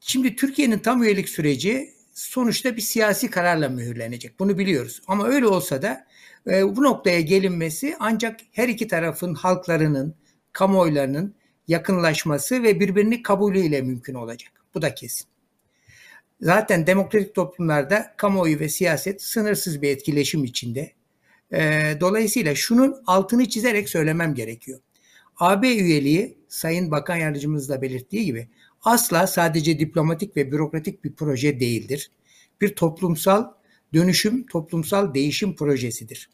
şimdi 0.00 0.36
Türkiye'nin 0.36 0.78
tam 0.78 1.02
üyelik 1.02 1.28
süreci 1.28 1.94
sonuçta 2.14 2.76
bir 2.76 2.82
siyasi 2.82 3.30
kararla 3.30 3.68
mühürlenecek. 3.68 4.38
Bunu 4.38 4.58
biliyoruz. 4.58 5.02
Ama 5.06 5.26
öyle 5.26 5.46
olsa 5.46 5.82
da 5.82 6.06
e, 6.46 6.76
bu 6.76 6.82
noktaya 6.82 7.20
gelinmesi 7.20 7.96
ancak 8.00 8.40
her 8.52 8.68
iki 8.68 8.88
tarafın 8.88 9.34
halklarının, 9.34 10.14
kamuoylarının 10.52 11.34
yakınlaşması 11.68 12.62
ve 12.62 12.80
birbirini 12.80 13.22
kabulüyle 13.22 13.82
mümkün 13.82 14.14
olacak. 14.14 14.52
Bu 14.74 14.82
da 14.82 14.94
kesin. 14.94 15.26
Zaten 16.40 16.86
demokratik 16.86 17.34
toplumlarda 17.34 18.14
kamuoyu 18.16 18.60
ve 18.60 18.68
siyaset 18.68 19.22
sınırsız 19.22 19.82
bir 19.82 19.90
etkileşim 19.90 20.44
içinde. 20.44 20.92
Ee, 21.52 21.96
dolayısıyla 22.00 22.54
şunun 22.54 22.96
altını 23.06 23.48
çizerek 23.48 23.88
söylemem 23.88 24.34
gerekiyor. 24.34 24.80
AB 25.36 25.68
üyeliği 25.68 26.38
Sayın 26.48 26.90
Bakan 26.90 27.16
Yardımcımız 27.16 27.68
da 27.68 27.82
belirttiği 27.82 28.24
gibi 28.24 28.48
asla 28.82 29.26
sadece 29.26 29.78
diplomatik 29.78 30.36
ve 30.36 30.52
bürokratik 30.52 31.04
bir 31.04 31.12
proje 31.12 31.60
değildir. 31.60 32.10
Bir 32.60 32.74
toplumsal 32.74 33.52
dönüşüm, 33.94 34.46
toplumsal 34.46 35.14
değişim 35.14 35.56
projesidir. 35.56 36.30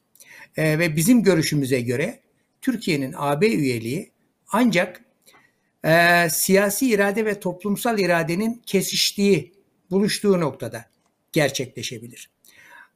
Ee, 0.57 0.79
ve 0.79 0.97
bizim 0.97 1.23
görüşümüze 1.23 1.81
göre 1.81 2.21
Türkiye'nin 2.61 3.15
AB 3.17 3.47
üyeliği 3.47 4.13
ancak 4.49 5.05
e, 5.85 6.27
siyasi 6.31 6.89
irade 6.91 7.27
ve 7.27 7.41
toplumsal 7.41 7.99
iradenin 7.99 8.63
kesiştiği, 8.67 9.53
buluştuğu 9.91 10.41
noktada 10.41 10.85
gerçekleşebilir. 11.33 12.31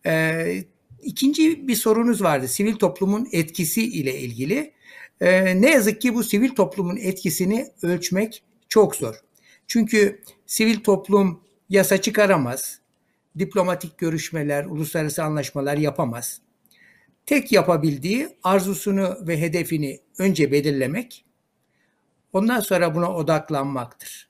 E, 0.07 0.65
ikinci 1.03 1.69
bir 1.69 1.75
sorunuz 1.75 2.23
vardı 2.23 2.49
sivil 2.49 2.75
toplumun 2.75 3.29
etkisi 3.33 3.83
ile 3.83 4.19
ilgili. 4.21 4.73
E, 5.21 5.61
ne 5.61 5.71
yazık 5.71 6.01
ki 6.01 6.15
bu 6.15 6.23
sivil 6.23 6.51
toplumun 6.51 6.97
etkisini 6.97 7.67
ölçmek 7.83 8.43
çok 8.69 8.97
zor. 8.97 9.15
Çünkü 9.67 10.23
sivil 10.47 10.81
toplum 10.81 11.41
yasa 11.69 12.01
çıkaramaz, 12.01 12.81
diplomatik 13.39 13.99
görüşmeler, 13.99 14.65
uluslararası 14.65 15.25
anlaşmalar 15.25 15.77
yapamaz. 15.77 16.41
Tek 17.27 17.53
yapabildiği 17.53 18.29
arzusunu 18.43 19.17
ve 19.21 19.41
hedefini 19.41 20.01
önce 20.19 20.53
belirlemek, 20.53 21.25
ondan 22.33 22.61
sonra 22.61 22.95
buna 22.95 23.17
odaklanmaktır. 23.17 24.29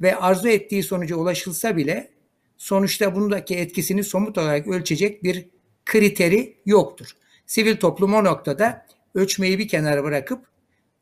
Ve 0.00 0.16
arzu 0.16 0.48
ettiği 0.48 0.82
sonuca 0.82 1.16
ulaşılsa 1.16 1.76
bile 1.76 2.10
sonuçta 2.56 3.14
bundaki 3.14 3.56
etkisini 3.56 4.04
somut 4.04 4.38
olarak 4.38 4.66
ölçecek 4.66 5.22
bir 5.24 5.46
kriteri 5.84 6.56
yoktur. 6.66 7.16
Sivil 7.46 7.76
toplum 7.76 8.14
o 8.14 8.24
noktada 8.24 8.86
ölçmeyi 9.14 9.58
bir 9.58 9.68
kenara 9.68 10.04
bırakıp 10.04 10.46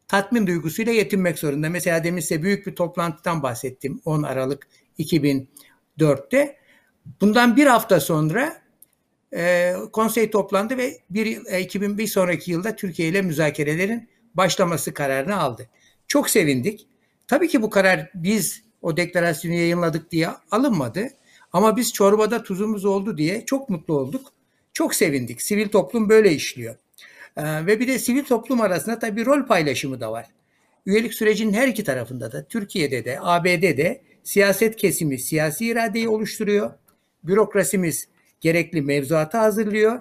tatmin 0.08 0.46
duygusuyla 0.46 0.92
yetinmek 0.92 1.38
zorunda. 1.38 1.70
Mesela 1.70 2.04
demin 2.04 2.20
size 2.20 2.42
büyük 2.42 2.66
bir 2.66 2.74
toplantıdan 2.74 3.42
bahsettim 3.42 4.00
10 4.04 4.22
Aralık 4.22 4.68
2004'te. 4.98 6.56
Bundan 7.20 7.56
bir 7.56 7.66
hafta 7.66 8.00
sonra 8.00 8.63
e, 9.36 9.74
konsey 9.92 10.30
toplandı 10.30 10.76
ve 10.76 10.98
bir, 11.10 11.46
e, 11.46 11.60
2001 11.60 12.06
sonraki 12.06 12.50
yılda 12.50 12.76
Türkiye 12.76 13.08
ile 13.08 13.22
müzakerelerin 13.22 14.08
başlaması 14.34 14.94
kararını 14.94 15.40
aldı. 15.40 15.68
Çok 16.08 16.30
sevindik. 16.30 16.86
Tabii 17.28 17.48
ki 17.48 17.62
bu 17.62 17.70
karar 17.70 18.10
biz 18.14 18.62
o 18.82 18.96
deklarasyonu 18.96 19.54
yayınladık 19.54 20.10
diye 20.10 20.28
alınmadı. 20.50 21.08
Ama 21.52 21.76
biz 21.76 21.92
çorbada 21.92 22.42
tuzumuz 22.42 22.84
oldu 22.84 23.18
diye 23.18 23.46
çok 23.46 23.68
mutlu 23.68 23.98
olduk. 23.98 24.32
Çok 24.72 24.94
sevindik. 24.94 25.42
Sivil 25.42 25.68
toplum 25.68 26.08
böyle 26.08 26.32
işliyor. 26.32 26.76
Ee, 27.36 27.66
ve 27.66 27.80
bir 27.80 27.88
de 27.88 27.98
sivil 27.98 28.24
toplum 28.24 28.60
arasında 28.60 28.98
tabii 28.98 29.26
rol 29.26 29.46
paylaşımı 29.46 30.00
da 30.00 30.12
var. 30.12 30.26
Üyelik 30.86 31.14
sürecinin 31.14 31.52
her 31.52 31.68
iki 31.68 31.84
tarafında 31.84 32.32
da 32.32 32.44
Türkiye'de 32.44 33.04
de 33.04 33.18
ABD'de 33.20 34.02
siyaset 34.24 34.76
kesimi 34.76 35.18
siyasi 35.18 35.66
iradeyi 35.66 36.08
oluşturuyor. 36.08 36.70
Bürokrasimiz 37.24 38.08
gerekli 38.44 38.82
mevzuatı 38.82 39.38
hazırlıyor 39.38 40.00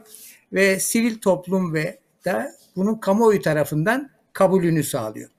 ve 0.54 0.80
sivil 0.80 1.20
toplum 1.20 1.74
ve 1.74 2.00
da 2.26 2.52
bunun 2.76 2.96
kamuoyu 2.96 3.42
tarafından 3.42 4.10
kabulünü 4.34 4.84
sağlıyor. 4.84 5.30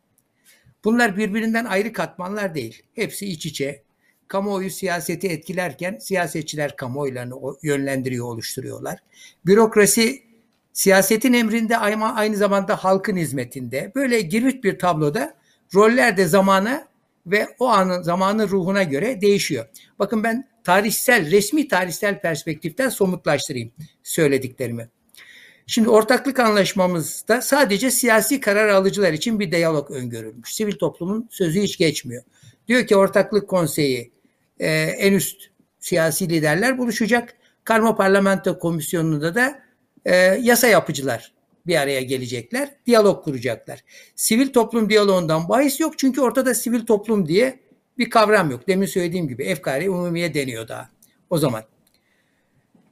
Bunlar 0.84 1.16
birbirinden 1.16 1.64
ayrı 1.64 1.92
katmanlar 1.92 2.55
değil. 2.55 2.82
Hepsi 2.94 3.26
iç 3.26 3.46
içe. 3.46 3.82
Kamuoyu 4.28 4.70
siyaseti 4.70 5.28
etkilerken 5.28 5.98
siyasetçiler 5.98 6.76
kamuoylarını 6.76 7.34
yönlendiriyor, 7.62 8.26
oluşturuyorlar. 8.26 8.98
Bürokrasi 9.46 10.22
siyasetin 10.72 11.32
emrinde 11.32 11.76
ama 11.76 12.14
aynı 12.14 12.36
zamanda 12.36 12.84
halkın 12.84 13.16
hizmetinde. 13.16 13.92
Böyle 13.94 14.20
girit 14.20 14.64
bir 14.64 14.78
tabloda 14.78 15.34
roller 15.74 16.16
de 16.16 16.26
zamana 16.26 16.88
ve 17.26 17.48
o 17.59 17.68
anın 17.68 18.02
zamanın 18.02 18.48
ruhuna 18.48 18.82
göre 18.82 19.20
değişiyor. 19.20 19.66
Bakın 19.98 20.24
ben 20.24 20.53
tarihsel, 20.64 21.30
resmi 21.30 21.68
tarihsel 21.68 22.20
perspektiften 22.20 22.88
somutlaştırayım 22.88 23.72
söylediklerimi. 24.02 24.88
Şimdi 25.66 25.88
ortaklık 25.88 26.40
anlaşmamızda 26.40 27.42
sadece 27.42 27.90
siyasi 27.90 28.40
karar 28.40 28.68
alıcılar 28.68 29.12
için 29.12 29.40
bir 29.40 29.52
diyalog 29.52 29.90
öngörülmüş. 29.90 30.54
Sivil 30.54 30.72
toplumun 30.72 31.28
sözü 31.30 31.62
hiç 31.62 31.78
geçmiyor. 31.78 32.22
Diyor 32.68 32.86
ki 32.86 32.96
ortaklık 32.96 33.48
konseyi 33.48 34.12
e, 34.60 34.68
en 34.80 35.12
üst 35.12 35.42
siyasi 35.78 36.28
liderler 36.28 36.78
buluşacak. 36.78 37.34
Karma 37.64 37.96
Parlamento 37.96 38.58
Komisyonu'nda 38.58 39.34
da 39.34 39.62
e, 40.04 40.14
yasa 40.16 40.68
yapıcılar 40.68 41.32
bir 41.66 41.76
araya 41.76 42.02
gelecekler, 42.02 42.70
diyalog 42.86 43.24
kuracaklar. 43.24 43.84
Sivil 44.16 44.52
toplum 44.52 44.90
diyaloğundan 44.90 45.48
bahis 45.48 45.80
yok 45.80 45.98
çünkü 45.98 46.20
ortada 46.20 46.54
sivil 46.54 46.86
toplum 46.86 47.28
diye 47.28 47.60
bir 47.99 48.11
kavram 48.11 48.51
yok. 48.51 48.68
Demin 48.68 48.86
söylediğim 48.86 49.28
gibi 49.28 49.45
efkari 49.45 49.90
umumiye 49.90 50.34
deniyor 50.34 50.68
daha 50.68 50.90
o 51.30 51.38
zaman. 51.38 51.62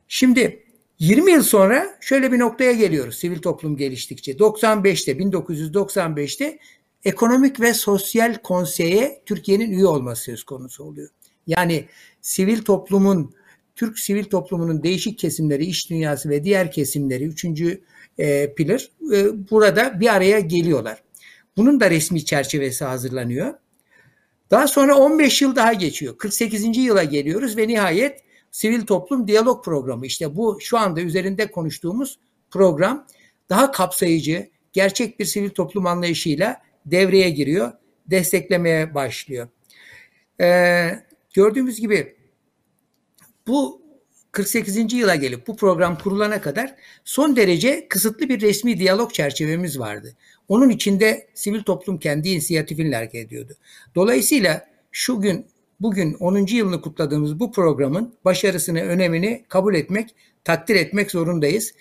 Şimdi 0.09 0.65
20 0.99 1.33
yıl 1.33 1.43
sonra 1.43 1.99
şöyle 2.01 2.33
bir 2.33 2.39
noktaya 2.39 2.73
geliyoruz 2.73 3.15
sivil 3.15 3.39
toplum 3.39 3.77
geliştikçe. 3.77 4.33
95'te 4.33 5.13
1995'te 5.13 6.59
Ekonomik 7.05 7.61
ve 7.61 7.75
Sosyal 7.75 8.35
Konsey'e 8.35 9.23
Türkiye'nin 9.27 9.71
üye 9.71 9.87
olması 9.87 10.23
söz 10.23 10.45
konusu 10.45 10.85
oluyor. 10.85 11.09
Yani 11.47 11.89
sivil 12.21 12.63
toplumun 12.63 13.35
Türk 13.77 13.99
sivil 13.99 14.25
toplumunun 14.25 14.83
değişik 14.83 15.19
kesimleri, 15.19 15.65
iş 15.65 15.91
dünyası 15.91 16.29
ve 16.29 16.45
diğer 16.45 16.73
kesimleri, 16.73 17.25
üçüncü 17.25 17.81
e, 18.19 18.55
pillar 18.55 18.91
e, 19.13 19.51
burada 19.51 20.01
bir 20.01 20.15
araya 20.15 20.41
geliyorlar. 20.41 21.03
Bunun 21.57 21.81
da 21.81 21.91
resmi 21.91 22.25
çerçevesi 22.25 22.85
hazırlanıyor. 22.85 23.55
Daha 24.53 24.69
sonra 24.69 24.97
15 24.97 25.43
yıl 25.43 25.57
daha 25.57 25.73
geçiyor. 25.73 26.19
48. 26.19 26.77
yıla 26.77 27.05
geliyoruz 27.05 27.57
ve 27.57 27.69
nihayet 27.69 28.23
Sivil 28.51 28.87
Toplum 28.87 29.29
Diyalog 29.29 29.65
Programı 29.65 30.07
işte 30.07 30.37
bu 30.37 30.59
şu 30.61 30.79
anda 30.79 31.01
üzerinde 31.01 31.51
konuştuğumuz 31.51 32.19
program 32.51 33.07
daha 33.51 33.73
kapsayıcı, 33.73 34.51
gerçek 34.73 35.21
bir 35.21 35.25
sivil 35.25 35.51
toplum 35.51 35.87
anlayışıyla 35.87 36.63
devreye 36.87 37.31
giriyor, 37.31 37.73
desteklemeye 38.07 38.95
başlıyor. 38.95 39.49
Ee, 40.41 40.91
gördüğümüz 41.35 41.81
gibi 41.81 42.17
bu 43.47 43.82
48. 44.33 44.93
yıla 44.93 45.15
gelip 45.15 45.47
bu 45.47 45.57
program 45.57 45.99
kurulana 45.99 46.41
kadar 46.41 46.75
son 47.05 47.37
derece 47.37 47.89
kısıtlı 47.89 48.29
bir 48.29 48.41
resmi 48.41 48.79
diyalog 48.79 49.13
çerçevemiz 49.13 49.79
vardı. 49.79 50.17
Onun 50.49 50.69
içinde 50.69 51.27
sivil 51.35 51.63
toplum 51.63 51.99
kendi 51.99 52.29
inisiyatifinle 52.29 52.97
hareket 52.97 53.27
ediyordu. 53.27 53.53
Dolayısıyla 53.95 54.67
şu 54.93 55.21
gün 55.21 55.47
bugün 55.81 56.15
10. 56.15 56.47
yılını 56.47 56.81
kutladığımız 56.81 57.41
bu 57.41 57.53
programın 57.53 58.15
başarısını, 58.25 58.81
önemini 58.81 59.45
kabul 59.49 59.75
etmek, 59.75 60.15
takdir 60.45 60.75
etmek 60.77 61.11
zorundayız. 61.11 61.75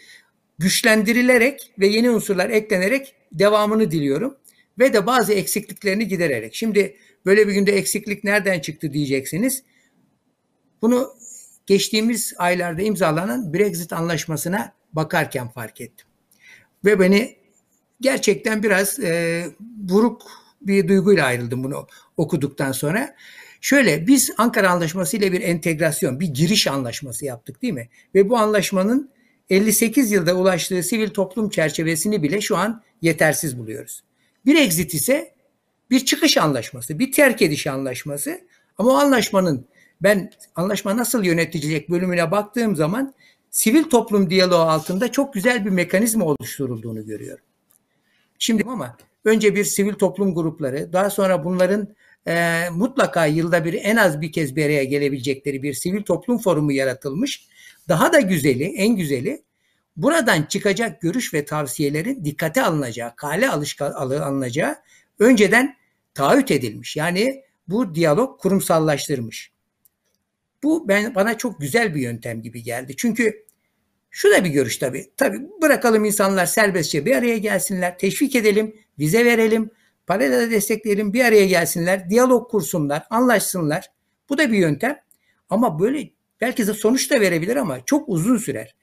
Güçlendirilerek 0.59 1.73
ve 1.79 1.87
yeni 1.87 2.09
unsurlar 2.09 2.49
eklenerek 2.49 3.15
devamını 3.31 3.91
diliyorum 3.91 4.37
ve 4.79 4.93
de 4.93 5.05
bazı 5.05 5.33
eksikliklerini 5.33 6.07
gidererek. 6.07 6.55
Şimdi 6.55 6.95
böyle 7.25 7.47
bir 7.47 7.53
günde 7.53 7.71
eksiklik 7.71 8.23
nereden 8.23 8.59
çıktı 8.59 8.93
diyeceksiniz. 8.93 9.63
Bunu 10.81 11.13
geçtiğimiz 11.65 12.33
aylarda 12.37 12.81
imzalanan 12.81 13.53
Brexit 13.53 13.93
anlaşmasına 13.93 14.73
bakarken 14.93 15.49
fark 15.49 15.81
ettim. 15.81 16.07
Ve 16.85 16.99
beni 16.99 17.35
gerçekten 18.01 18.63
biraz 18.63 18.99
e, 18.99 19.45
buruk 19.59 20.21
bir 20.61 20.87
duyguyla 20.87 21.25
ayrıldım 21.25 21.63
bunu 21.63 21.87
okuduktan 22.17 22.71
sonra. 22.71 23.15
Şöyle 23.61 24.07
biz 24.07 24.31
Ankara 24.37 24.69
Anlaşması 24.69 25.17
ile 25.17 25.31
bir 25.31 25.41
entegrasyon, 25.41 26.19
bir 26.19 26.27
giriş 26.27 26.67
anlaşması 26.67 27.25
yaptık 27.25 27.61
değil 27.61 27.73
mi? 27.73 27.89
Ve 28.15 28.29
bu 28.29 28.37
anlaşmanın 28.37 29.11
58 29.49 30.11
yılda 30.11 30.33
ulaştığı 30.33 30.83
sivil 30.83 31.09
toplum 31.09 31.49
çerçevesini 31.49 32.23
bile 32.23 32.41
şu 32.41 32.57
an 32.57 32.83
yetersiz 33.01 33.57
buluyoruz. 33.57 34.03
Bir 34.45 34.55
exit 34.55 34.93
ise 34.93 35.33
bir 35.89 36.05
çıkış 36.05 36.37
anlaşması, 36.37 36.99
bir 36.99 37.11
terk 37.11 37.41
ediş 37.41 37.67
anlaşması. 37.67 38.41
Ama 38.77 38.91
o 38.91 38.93
anlaşmanın 38.93 39.67
ben 40.03 40.31
anlaşma 40.55 40.97
nasıl 40.97 41.23
yönetilecek 41.23 41.89
bölümüne 41.89 42.31
baktığım 42.31 42.75
zaman 42.75 43.13
sivil 43.49 43.83
toplum 43.83 44.29
diyaloğu 44.29 44.61
altında 44.61 45.11
çok 45.11 45.33
güzel 45.33 45.65
bir 45.65 45.69
mekanizma 45.69 46.25
oluşturulduğunu 46.25 47.05
görüyorum. 47.05 47.43
Şimdi 48.39 48.63
ama 48.67 48.97
önce 49.25 49.55
bir 49.55 49.63
sivil 49.63 49.93
toplum 49.93 50.35
grupları, 50.35 50.93
daha 50.93 51.09
sonra 51.09 51.43
bunların 51.43 51.87
e, 52.27 52.63
mutlaka 52.71 53.25
yılda 53.25 53.65
bir 53.65 53.73
en 53.73 53.95
az 53.95 54.21
bir 54.21 54.31
kez 54.31 54.55
bir 54.55 54.65
araya 54.65 54.83
gelebilecekleri 54.83 55.63
bir 55.63 55.73
sivil 55.73 56.03
toplum 56.03 56.37
forumu 56.37 56.71
yaratılmış. 56.71 57.47
Daha 57.89 58.13
da 58.13 58.19
güzeli, 58.19 58.63
en 58.63 58.95
güzeli 58.95 59.43
buradan 59.97 60.43
çıkacak 60.43 61.01
görüş 61.01 61.33
ve 61.33 61.45
tavsiyelerin 61.45 62.25
dikkate 62.25 62.63
alınacağı, 62.63 63.15
kale 63.15 63.49
alınacağı 63.49 64.75
önceden 65.19 65.75
taahhüt 66.13 66.51
edilmiş. 66.51 66.95
Yani 66.95 67.43
bu 67.67 67.95
diyalog 67.95 68.39
kurumsallaştırmış. 68.39 69.50
Bu 70.63 70.87
ben 70.87 71.15
bana 71.15 71.37
çok 71.37 71.61
güzel 71.61 71.95
bir 71.95 72.01
yöntem 72.01 72.41
gibi 72.41 72.63
geldi. 72.63 72.93
Çünkü 72.97 73.45
şu 74.09 74.31
da 74.31 74.43
bir 74.43 74.49
görüş 74.49 74.77
tabii. 74.77 75.11
Tabii 75.17 75.37
bırakalım 75.61 76.05
insanlar 76.05 76.45
serbestçe 76.45 77.05
bir 77.05 77.15
araya 77.15 77.37
gelsinler, 77.37 77.97
teşvik 77.97 78.35
edelim, 78.35 78.75
vize 78.99 79.25
verelim, 79.25 79.69
parayla 80.07 80.39
da 80.39 80.51
destekleyelim, 80.51 81.13
bir 81.13 81.25
araya 81.25 81.45
gelsinler, 81.45 82.09
diyalog 82.09 82.51
kursunlar, 82.51 83.03
anlaşsınlar. 83.09 83.91
Bu 84.29 84.37
da 84.37 84.51
bir 84.51 84.57
yöntem. 84.57 84.99
Ama 85.49 85.79
böyle 85.79 86.09
belki 86.41 86.67
de 86.67 86.73
sonuç 86.73 87.11
da 87.11 87.21
verebilir 87.21 87.55
ama 87.55 87.85
çok 87.85 88.09
uzun 88.09 88.37
sürer. 88.37 88.75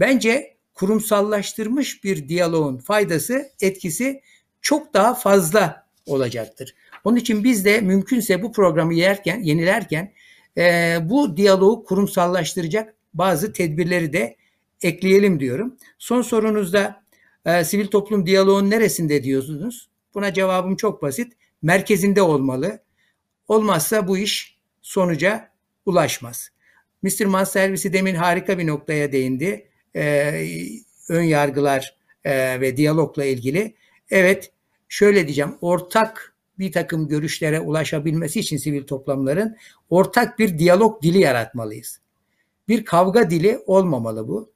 Bence 0.00 0.56
kurumsallaştırmış 0.74 2.04
bir 2.04 2.28
diyaloğun 2.28 2.78
faydası, 2.78 3.48
etkisi 3.60 4.20
çok 4.60 4.94
daha 4.94 5.14
fazla 5.14 5.86
olacaktır. 6.06 6.74
Onun 7.04 7.16
için 7.16 7.44
biz 7.44 7.64
de 7.64 7.80
mümkünse 7.80 8.42
bu 8.42 8.52
programı 8.52 8.94
yerken, 8.94 9.42
yenilerken 9.42 10.12
e, 10.58 10.98
bu 11.02 11.36
diyaloğu 11.36 11.84
kurumsallaştıracak 11.84 12.94
bazı 13.14 13.52
tedbirleri 13.52 14.12
de 14.12 14.36
ekleyelim 14.82 15.40
diyorum. 15.40 15.76
Son 15.98 16.22
sorunuzda 16.22 17.02
e, 17.46 17.64
sivil 17.64 17.86
toplum 17.86 18.26
diyaloğun 18.26 18.70
neresinde 18.70 19.22
diyorsunuz? 19.22 19.88
Buna 20.14 20.32
cevabım 20.32 20.76
çok 20.76 21.02
basit. 21.02 21.32
Merkezinde 21.62 22.22
olmalı. 22.22 22.78
Olmazsa 23.48 24.08
bu 24.08 24.18
iş 24.18 24.58
sonuca 24.82 25.50
ulaşmaz. 25.86 26.50
Mr. 27.02 27.24
Mans 27.24 27.52
servisi 27.52 27.92
demin 27.92 28.14
harika 28.14 28.58
bir 28.58 28.66
noktaya 28.66 29.12
değindi. 29.12 29.68
Ee, 29.96 30.48
ön 31.08 31.22
yargılar 31.22 31.96
e, 32.24 32.60
ve 32.60 32.76
diyalogla 32.76 33.24
ilgili. 33.24 33.74
Evet, 34.10 34.52
şöyle 34.88 35.26
diyeceğim. 35.26 35.54
Ortak 35.60 36.35
bir 36.58 36.72
takım 36.72 37.08
görüşlere 37.08 37.60
ulaşabilmesi 37.60 38.40
için 38.40 38.56
sivil 38.56 38.82
toplumların 38.82 39.56
ortak 39.90 40.38
bir 40.38 40.58
diyalog 40.58 41.02
dili 41.02 41.18
yaratmalıyız. 41.18 42.00
Bir 42.68 42.84
kavga 42.84 43.30
dili 43.30 43.58
olmamalı 43.66 44.28
bu. 44.28 44.50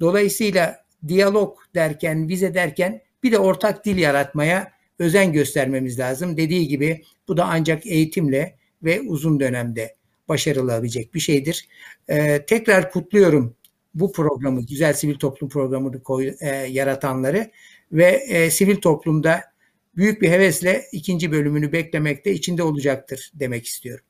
Dolayısıyla 0.00 0.84
diyalog 1.08 1.58
derken, 1.74 2.28
vize 2.28 2.54
derken 2.54 3.02
bir 3.22 3.32
de 3.32 3.38
ortak 3.38 3.84
dil 3.84 3.98
yaratmaya 3.98 4.72
özen 4.98 5.32
göstermemiz 5.32 5.98
lazım. 5.98 6.36
Dediği 6.36 6.68
gibi 6.68 7.02
bu 7.28 7.36
da 7.36 7.44
ancak 7.44 7.86
eğitimle 7.86 8.56
ve 8.82 9.00
uzun 9.00 9.40
dönemde 9.40 9.94
başarılabilecek 10.28 11.14
bir 11.14 11.20
şeydir. 11.20 11.68
Ee, 12.08 12.44
tekrar 12.46 12.90
kutluyorum 12.90 13.56
bu 13.94 14.12
programı, 14.12 14.66
Güzel 14.66 14.92
Sivil 14.92 15.14
Toplum 15.14 15.48
programını 15.48 16.02
koy, 16.02 16.34
e, 16.40 16.48
yaratanları 16.48 17.50
ve 17.92 18.06
e, 18.06 18.50
sivil 18.50 18.76
toplumda 18.76 19.51
büyük 19.96 20.22
bir 20.22 20.30
hevesle 20.30 20.82
ikinci 20.92 21.32
bölümünü 21.32 21.72
beklemekte 21.72 22.32
içinde 22.32 22.62
olacaktır 22.62 23.30
demek 23.34 23.64
istiyorum. 23.64 24.04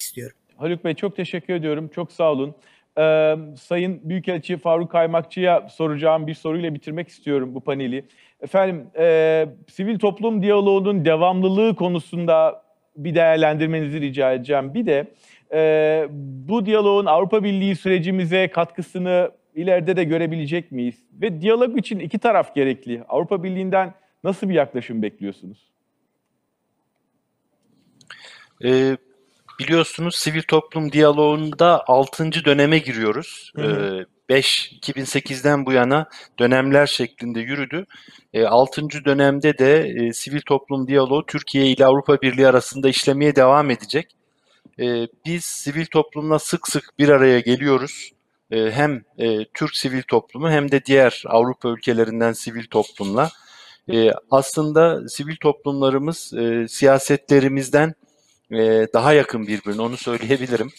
istiyorum. 0.00 0.36
Haluk 0.56 0.84
Bey 0.84 0.94
çok 0.94 1.16
teşekkür 1.16 1.54
ediyorum. 1.54 1.90
Çok 1.94 2.12
sağ 2.12 2.32
olun. 2.32 2.54
Ee, 2.98 3.36
Sayın 3.60 4.00
Büyükelçi 4.04 4.56
Faruk 4.56 4.90
Kaymakçı'ya 4.90 5.68
soracağım 5.68 6.26
bir 6.26 6.34
soruyla 6.34 6.74
bitirmek 6.74 7.08
istiyorum 7.08 7.54
bu 7.54 7.60
paneli. 7.60 8.04
Efendim, 8.40 8.86
e, 8.98 9.46
sivil 9.70 9.98
toplum 9.98 10.42
diyaloğunun 10.42 11.04
devamlılığı 11.04 11.76
konusunda 11.76 12.64
bir 12.96 13.14
değerlendirmenizi 13.14 14.00
rica 14.00 14.32
edeceğim. 14.32 14.74
Bir 14.74 14.86
de 14.86 15.06
e, 15.52 16.06
bu 16.48 16.66
diyaloğun 16.66 17.06
Avrupa 17.06 17.44
Birliği 17.44 17.76
sürecimize 17.76 18.48
katkısını 18.48 19.30
ileride 19.54 19.96
de 19.96 20.04
görebilecek 20.04 20.72
miyiz? 20.72 20.94
Ve 21.12 21.40
diyalog 21.40 21.78
için 21.78 21.98
iki 21.98 22.18
taraf 22.18 22.54
gerekli. 22.54 23.02
Avrupa 23.08 23.42
Birliği'nden 23.42 23.94
nasıl 24.24 24.48
bir 24.48 24.54
yaklaşım 24.54 25.02
bekliyorsunuz? 25.02 25.58
Ee, 28.64 28.96
biliyorsunuz 29.58 30.14
sivil 30.14 30.42
toplum 30.42 30.92
diyaloğunda 30.92 31.84
6. 31.86 32.44
döneme 32.44 32.78
giriyoruz. 32.78 33.52
Hı 33.56 33.62
hı. 33.62 34.00
Ee, 34.00 34.14
5 34.28 34.72
2008'den 34.72 35.66
bu 35.66 35.72
yana 35.72 36.08
dönemler 36.38 36.86
şeklinde 36.86 37.40
yürüdü. 37.40 37.86
E, 38.32 38.44
6. 38.44 39.04
dönemde 39.04 39.58
de 39.58 39.88
e, 39.88 40.12
sivil 40.12 40.40
toplum 40.40 40.88
diyaloğu 40.88 41.26
Türkiye 41.26 41.66
ile 41.66 41.86
Avrupa 41.86 42.20
Birliği 42.20 42.46
arasında 42.46 42.88
işlemeye 42.88 43.36
devam 43.36 43.70
edecek. 43.70 44.16
E, 44.80 45.06
biz 45.26 45.44
sivil 45.44 45.86
toplumla 45.86 46.38
sık 46.38 46.68
sık 46.68 46.98
bir 46.98 47.08
araya 47.08 47.40
geliyoruz. 47.40 48.10
E, 48.50 48.70
hem 48.70 49.02
e, 49.18 49.44
Türk 49.54 49.76
sivil 49.76 50.02
toplumu 50.02 50.50
hem 50.50 50.70
de 50.70 50.84
diğer 50.84 51.22
Avrupa 51.26 51.68
ülkelerinden 51.68 52.32
sivil 52.32 52.66
toplumla. 52.66 53.30
E, 53.92 54.10
aslında 54.30 55.08
sivil 55.08 55.36
toplumlarımız 55.36 56.32
e, 56.34 56.68
siyasetlerimizden 56.68 57.94
e, 58.52 58.86
daha 58.94 59.12
yakın 59.12 59.46
birbirine 59.46 59.82
onu 59.82 59.96
söyleyebilirim. 59.96 60.70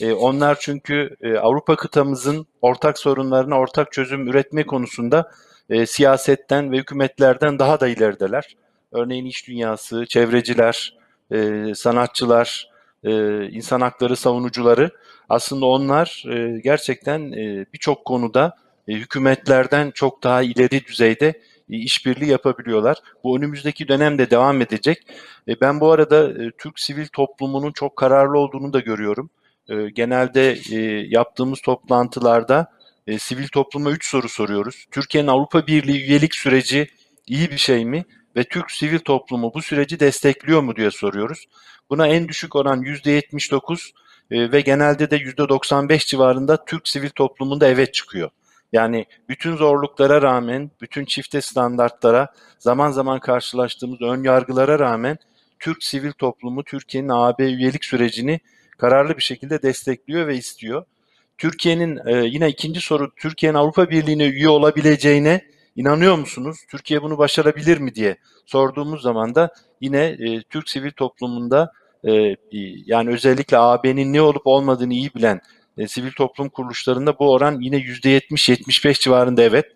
E, 0.00 0.12
onlar 0.12 0.56
çünkü 0.60 1.16
e, 1.20 1.36
Avrupa 1.36 1.76
kıtamızın 1.76 2.46
ortak 2.62 2.98
sorunlarına 2.98 3.58
ortak 3.58 3.92
çözüm 3.92 4.28
üretme 4.28 4.66
konusunda 4.66 5.30
e, 5.70 5.86
siyasetten 5.86 6.72
ve 6.72 6.78
hükümetlerden 6.78 7.58
daha 7.58 7.80
da 7.80 7.88
ilerideler. 7.88 8.56
Örneğin 8.92 9.24
iş 9.24 9.48
dünyası, 9.48 10.06
çevreciler, 10.06 10.96
e, 11.32 11.64
sanatçılar, 11.74 12.70
e, 13.04 13.42
insan 13.50 13.80
hakları 13.80 14.16
savunucuları 14.16 14.90
aslında 15.28 15.66
onlar 15.66 16.24
e, 16.30 16.60
gerçekten 16.60 17.32
e, 17.32 17.66
birçok 17.72 18.04
konuda 18.04 18.56
e, 18.88 18.92
hükümetlerden 18.92 19.90
çok 19.90 20.22
daha 20.22 20.42
ileri 20.42 20.86
düzeyde 20.86 21.40
işbirliği 21.68 22.30
yapabiliyorlar. 22.30 22.96
Bu 23.24 23.36
önümüzdeki 23.36 23.88
dönemde 23.88 24.30
devam 24.30 24.62
edecek. 24.62 25.06
E, 25.48 25.60
ben 25.60 25.80
bu 25.80 25.92
arada 25.92 26.44
e, 26.44 26.50
Türk 26.58 26.80
sivil 26.80 27.06
toplumunun 27.06 27.72
çok 27.72 27.96
kararlı 27.96 28.38
olduğunu 28.38 28.72
da 28.72 28.80
görüyorum. 28.80 29.30
E, 29.68 29.90
genelde 29.90 30.58
e, 30.72 30.76
yaptığımız 31.08 31.60
toplantılarda 31.60 32.70
e, 33.06 33.18
sivil 33.18 33.48
topluma 33.48 33.90
üç 33.90 34.06
soru 34.08 34.28
soruyoruz. 34.28 34.86
Türkiye'nin 34.90 35.28
Avrupa 35.28 35.66
Birliği 35.66 36.04
üyelik 36.04 36.34
süreci 36.34 36.88
iyi 37.26 37.50
bir 37.50 37.58
şey 37.58 37.84
mi? 37.84 38.04
Ve 38.36 38.44
Türk 38.44 38.70
sivil 38.70 38.98
toplumu 38.98 39.54
bu 39.54 39.62
süreci 39.62 40.00
destekliyor 40.00 40.60
mu 40.60 40.76
diye 40.76 40.90
soruyoruz. 40.90 41.44
Buna 41.90 42.06
en 42.06 42.28
düşük 42.28 42.56
oran 42.56 42.82
%79 42.82 43.90
e, 44.30 44.52
ve 44.52 44.60
genelde 44.60 45.10
de 45.10 45.16
%95 45.16 46.06
civarında 46.06 46.64
Türk 46.64 46.88
sivil 46.88 47.10
toplumunda 47.10 47.68
evet 47.68 47.94
çıkıyor. 47.94 48.30
Yani 48.74 49.06
bütün 49.28 49.56
zorluklara 49.56 50.22
rağmen, 50.22 50.70
bütün 50.80 51.04
çifte 51.04 51.40
standartlara, 51.40 52.28
zaman 52.58 52.90
zaman 52.90 53.20
karşılaştığımız 53.20 54.02
ön 54.02 54.22
yargılara 54.22 54.78
rağmen 54.78 55.18
Türk 55.60 55.84
sivil 55.84 56.12
toplumu 56.12 56.64
Türkiye'nin 56.64 57.08
AB 57.08 57.44
üyelik 57.44 57.84
sürecini 57.84 58.40
kararlı 58.78 59.16
bir 59.16 59.22
şekilde 59.22 59.62
destekliyor 59.62 60.26
ve 60.26 60.36
istiyor. 60.36 60.84
Türkiye'nin 61.38 62.00
e, 62.06 62.26
yine 62.26 62.48
ikinci 62.48 62.80
soru 62.80 63.14
Türkiye'nin 63.16 63.58
Avrupa 63.58 63.90
Birliği'ne 63.90 64.26
üye 64.26 64.48
olabileceğine 64.48 65.44
inanıyor 65.76 66.18
musunuz? 66.18 66.56
Türkiye 66.70 67.02
bunu 67.02 67.18
başarabilir 67.18 67.78
mi 67.78 67.94
diye 67.94 68.16
sorduğumuz 68.46 69.02
zaman 69.02 69.34
da 69.34 69.50
yine 69.80 70.04
e, 70.04 70.42
Türk 70.42 70.68
sivil 70.68 70.90
toplumunda 70.90 71.72
e, 72.08 72.36
yani 72.86 73.10
özellikle 73.10 73.58
AB'nin 73.58 74.12
ne 74.12 74.22
olup 74.22 74.46
olmadığını 74.46 74.94
iyi 74.94 75.14
bilen 75.14 75.40
e, 75.78 75.88
sivil 75.88 76.12
toplum 76.12 76.48
kuruluşlarında 76.48 77.18
bu 77.18 77.32
oran 77.32 77.60
yine 77.60 77.76
%70-75 77.76 79.00
civarında 79.00 79.42
evet. 79.42 79.66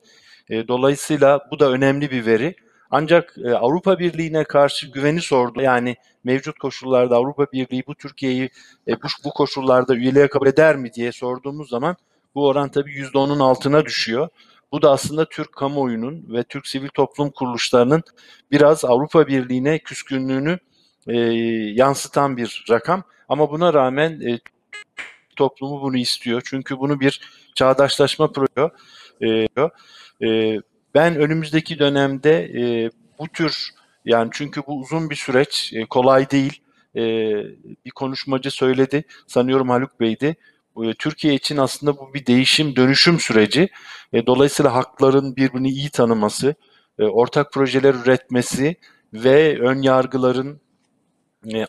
E, 0.51 0.69
dolayısıyla 0.69 1.41
bu 1.51 1.59
da 1.59 1.71
önemli 1.71 2.11
bir 2.11 2.27
veri. 2.27 2.55
Ancak 2.91 3.35
e, 3.45 3.51
Avrupa 3.51 3.99
Birliği'ne 3.99 4.45
karşı 4.45 4.87
güveni 4.87 5.21
sordu. 5.21 5.61
Yani 5.61 5.97
mevcut 6.25 6.59
koşullarda 6.59 7.17
Avrupa 7.17 7.47
Birliği 7.53 7.83
bu 7.87 7.95
Türkiye'yi 7.95 8.51
e, 8.89 8.93
bu, 8.93 9.07
bu 9.25 9.31
koşullarda 9.31 9.95
üyeliğe 9.95 10.29
kabul 10.29 10.47
eder 10.47 10.77
mi 10.77 10.93
diye 10.93 11.13
sorduğumuz 11.13 11.69
zaman 11.69 11.97
bu 12.35 12.47
oran 12.47 12.71
tabii 12.71 12.91
%10'un 12.91 13.41
altına 13.41 13.85
düşüyor. 13.85 14.29
Bu 14.73 14.83
da 14.83 14.91
aslında 14.91 15.29
Türk 15.29 15.53
kamuoyunun 15.53 16.27
ve 16.29 16.43
Türk 16.43 16.67
sivil 16.67 16.89
toplum 16.89 17.31
kuruluşlarının 17.31 18.03
biraz 18.51 18.85
Avrupa 18.85 19.27
Birliği'ne 19.27 19.79
küskünlüğünü 19.79 20.59
e, 21.07 21.17
yansıtan 21.75 22.37
bir 22.37 22.65
rakam. 22.71 23.03
Ama 23.29 23.51
buna 23.51 23.75
rağmen 23.75 24.21
e, 24.21 24.39
toplumu 25.39 25.83
bunu 25.83 25.97
istiyor. 25.97 26.43
Çünkü 26.45 26.79
bunu 26.79 27.01
bir 27.01 27.21
çağdaşlaşma 27.55 28.33
proje. 28.33 28.71
E, 29.21 29.29
e, 30.27 30.61
ben 30.95 31.17
önümüzdeki 31.17 31.79
dönemde 31.79 32.33
e, 32.45 32.91
bu 33.19 33.29
tür 33.29 33.71
yani 34.05 34.31
çünkü 34.33 34.63
bu 34.67 34.79
uzun 34.79 35.11
bir 35.11 35.15
süreç, 35.15 35.73
e, 35.75 35.85
kolay 35.85 36.31
değil. 36.31 36.63
Bir 37.85 37.91
konuşmacı 37.91 38.51
söyledi, 38.51 39.05
sanıyorum 39.27 39.69
Haluk 39.69 40.01
Bey'di. 40.01 40.37
Türkiye 40.99 41.35
için 41.35 41.57
aslında 41.57 41.97
bu 41.97 42.15
bir 42.15 42.27
değişim, 42.27 42.77
dönüşüm 42.77 43.21
süreci. 43.21 43.69
Dolayısıyla 44.27 44.75
hakların 44.75 45.37
birbirini 45.37 45.69
iyi 45.69 45.91
tanıması, 45.91 46.55
ortak 46.99 47.53
projeler 47.53 47.95
üretmesi 47.95 48.77
ve 49.13 49.59
ön 49.61 49.83
yargıların 49.83 50.61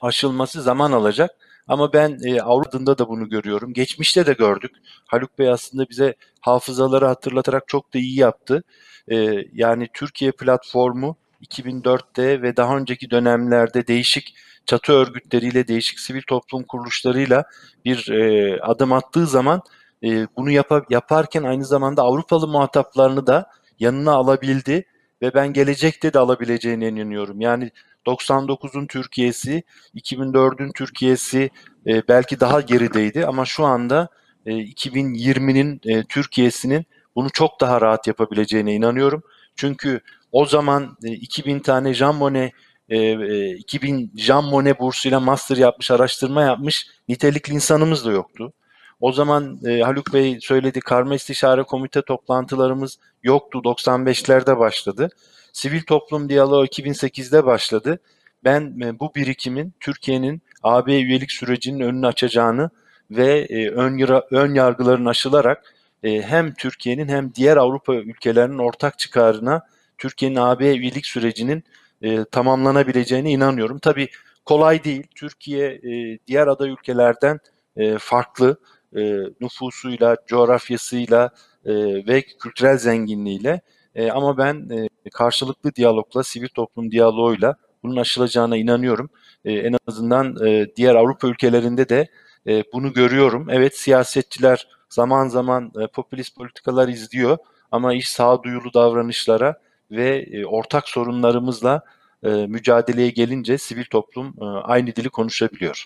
aşılması 0.02 0.62
zaman 0.62 0.92
alacak. 0.92 1.32
Ama 1.70 1.94
ben 1.94 2.20
e, 2.26 2.42
Avrupa'da 2.42 2.98
da 2.98 3.10
bunu 3.10 3.30
görüyorum. 3.30 3.74
Geçmişte 3.74 4.26
de 4.26 4.34
gördük. 4.34 4.72
Haluk 5.06 5.40
Bey 5.40 5.50
aslında 5.50 5.90
bize 5.90 6.16
hafızaları 6.42 7.06
hatırlatarak 7.06 7.68
çok 7.68 7.94
da 7.94 8.00
iyi 8.00 8.20
yaptı. 8.20 8.64
E, 9.12 9.46
yani 9.54 9.88
Türkiye 9.94 10.32
platformu 10.32 11.18
2004'te 11.42 12.42
ve 12.42 12.58
daha 12.58 12.78
önceki 12.78 13.12
dönemlerde 13.12 13.88
değişik 13.88 14.36
çatı 14.66 14.94
örgütleriyle, 14.94 15.68
değişik 15.68 16.00
sivil 16.00 16.22
toplum 16.28 16.64
kuruluşlarıyla 16.64 17.44
bir 17.86 18.10
e, 18.12 18.62
adım 18.62 18.94
attığı 18.94 19.28
zaman 19.28 19.62
e, 20.04 20.28
bunu 20.38 20.52
yapa- 20.52 20.86
yaparken 20.90 21.44
aynı 21.44 21.66
zamanda 21.66 22.04
Avrupalı 22.04 22.48
muhataplarını 22.48 23.28
da 23.28 23.50
yanına 23.80 24.12
alabildi 24.12 24.86
ve 25.22 25.34
ben 25.34 25.54
gelecekte 25.54 26.14
de 26.14 26.20
alabileceğine 26.20 26.88
inanıyorum. 26.88 27.42
Yani 27.42 27.72
99'un 28.06 28.88
Türkiye'si, 28.88 29.64
2004'ün 29.96 30.72
Türkiye'si 30.72 31.50
e, 31.88 32.08
belki 32.08 32.40
daha 32.40 32.62
gerideydi 32.62 33.26
ama 33.26 33.46
şu 33.46 33.66
anda 33.66 34.10
e, 34.46 34.52
2020'nin 34.52 35.82
e, 35.86 36.04
Türkiye'sinin 36.04 36.86
bunu 37.16 37.30
çok 37.30 37.62
daha 37.62 37.82
rahat 37.82 38.08
yapabileceğine 38.08 38.74
inanıyorum. 38.76 39.24
Çünkü 39.56 40.02
o 40.32 40.46
zaman 40.46 40.98
e, 41.04 41.12
2000 41.12 41.60
tane 41.60 41.94
Jean 41.94 42.16
Monnet 42.16 42.54
e, 42.90 42.98
e, 42.98 43.56
2000 43.56 44.12
Jean 44.18 44.44
Monnet 44.44 44.80
bursuyla 44.80 45.20
master 45.20 45.58
yapmış, 45.58 45.92
araştırma 45.92 46.42
yapmış 46.42 46.88
nitelikli 47.08 47.54
insanımız 47.54 48.06
da 48.06 48.12
yoktu. 48.12 48.54
O 49.00 49.12
zaman 49.12 49.60
e, 49.66 49.82
Haluk 49.82 50.14
Bey 50.14 50.38
söyledi 50.42 50.80
karma 50.80 51.16
istişare 51.16 51.64
komite 51.64 52.02
toplantılarımız 52.02 53.00
yoktu. 53.24 53.62
95'lerde 53.66 54.60
başladı. 54.60 55.10
Sivil 55.54 55.82
toplum 55.82 56.30
diyaloğu 56.30 56.66
2008'de 56.66 57.46
başladı. 57.46 58.00
Ben 58.44 58.80
e, 58.82 59.00
bu 59.00 59.16
birikimin 59.16 59.74
Türkiye'nin 59.80 60.42
AB 60.64 61.02
üyelik 61.02 61.32
sürecinin 61.32 61.80
önünü 61.80 62.08
açacağını 62.08 62.70
ve 63.12 63.40
e, 63.50 63.70
ön, 63.70 63.98
yara- 63.98 64.28
ön 64.32 64.54
yargıların 64.54 65.06
aşılarak 65.06 65.76
e, 66.04 66.22
hem 66.22 66.54
Türkiye'nin 66.54 67.08
hem 67.08 67.36
diğer 67.36 67.58
Avrupa 67.58 67.96
ülkelerinin 67.96 68.58
ortak 68.58 69.00
çıkarına 69.00 69.62
Türkiye'nin 69.98 70.36
AB 70.36 70.76
üyelik 70.76 71.06
sürecinin 71.06 71.64
e, 72.02 72.26
tamamlanabileceğine 72.26 73.32
inanıyorum. 73.32 73.80
Tabii 73.80 74.10
kolay 74.46 74.84
değil. 74.84 75.04
Türkiye 75.16 75.68
e, 75.68 76.20
diğer 76.28 76.48
aday 76.48 76.70
ülkelerden 76.70 77.40
e, 77.78 77.98
farklı 77.98 78.58
e, 78.96 79.20
nüfusuyla, 79.42 80.18
coğrafyasıyla 80.28 81.30
e, 81.66 81.74
ve 82.08 82.22
kültürel 82.22 82.78
zenginliğiyle. 82.78 83.62
E, 83.96 84.12
ama 84.12 84.38
ben 84.38 84.70
e, 84.70 85.10
karşılıklı 85.14 85.76
diyalogla, 85.76 86.24
sivil 86.24 86.48
toplum 86.48 86.92
diyaloğuyla 86.92 87.56
bunun 87.84 87.96
aşılacağına 87.96 88.58
inanıyorum. 88.58 89.10
E, 89.46 89.54
en 89.54 89.76
azından 89.88 90.46
e, 90.48 90.68
diğer 90.76 90.96
Avrupa 90.96 91.28
ülkelerinde 91.28 91.90
de 91.90 92.08
e, 92.48 92.64
bunu 92.74 92.94
görüyorum. 92.94 93.48
Evet 93.50 93.78
siyasetçiler 93.78 94.68
zaman 94.90 95.28
zaman 95.28 95.72
e, 95.82 95.88
popülist 95.88 96.36
politikalar 96.36 96.88
izliyor 96.88 97.38
ama 97.72 97.94
iş 97.94 98.10
sağduyulu 98.10 98.74
davranışlara 98.74 99.60
ve 99.92 100.28
e, 100.32 100.46
ortak 100.46 100.90
sorunlarımızla 100.90 101.84
e, 102.24 102.30
mücadeleye 102.30 103.10
gelince 103.10 103.58
sivil 103.58 103.86
toplum 103.86 104.36
e, 104.42 104.46
aynı 104.46 104.96
dili 104.96 105.10
konuşabiliyor. 105.10 105.86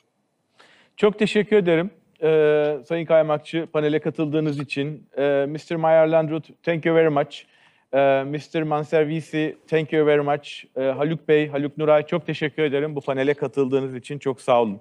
Çok 0.98 1.20
teşekkür 1.20 1.56
ederim 1.56 1.92
ee, 2.24 2.78
Sayın 2.88 3.06
Kaymakçı 3.06 3.68
panele 3.74 4.00
katıldığınız 4.00 4.60
için. 4.60 5.08
Ee, 5.18 5.46
Mr. 5.50 5.76
Meyer 5.76 6.08
Landrut, 6.08 6.64
thank 6.64 6.86
you 6.86 6.96
very 6.96 7.10
much. 7.10 7.42
Ee, 7.94 8.24
Mr. 8.24 8.62
Manservisi, 8.62 9.58
thank 9.68 9.94
you 9.94 10.06
very 10.06 10.22
much. 10.22 10.64
Ee, 10.78 10.82
Haluk 10.82 11.28
Bey, 11.28 11.48
Haluk 11.48 11.78
Nuray 11.78 12.06
çok 12.06 12.26
teşekkür 12.26 12.64
ederim 12.64 12.96
bu 12.96 13.02
panele 13.02 13.34
katıldığınız 13.34 13.96
için. 13.96 14.20
Çok 14.20 14.42
sağ 14.42 14.62
olun. 14.62 14.80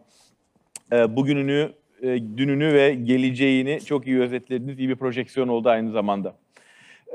Ee, 0.92 1.16
bugününü, 1.16 1.72
e, 2.02 2.06
dününü 2.36 2.74
ve 2.74 2.94
geleceğini 2.94 3.80
çok 3.84 4.06
iyi 4.06 4.20
özetlediniz. 4.20 4.78
İyi 4.78 4.88
bir 4.88 4.96
projeksiyon 4.96 5.48
oldu 5.48 5.68
aynı 5.68 5.90
zamanda. 5.90 6.34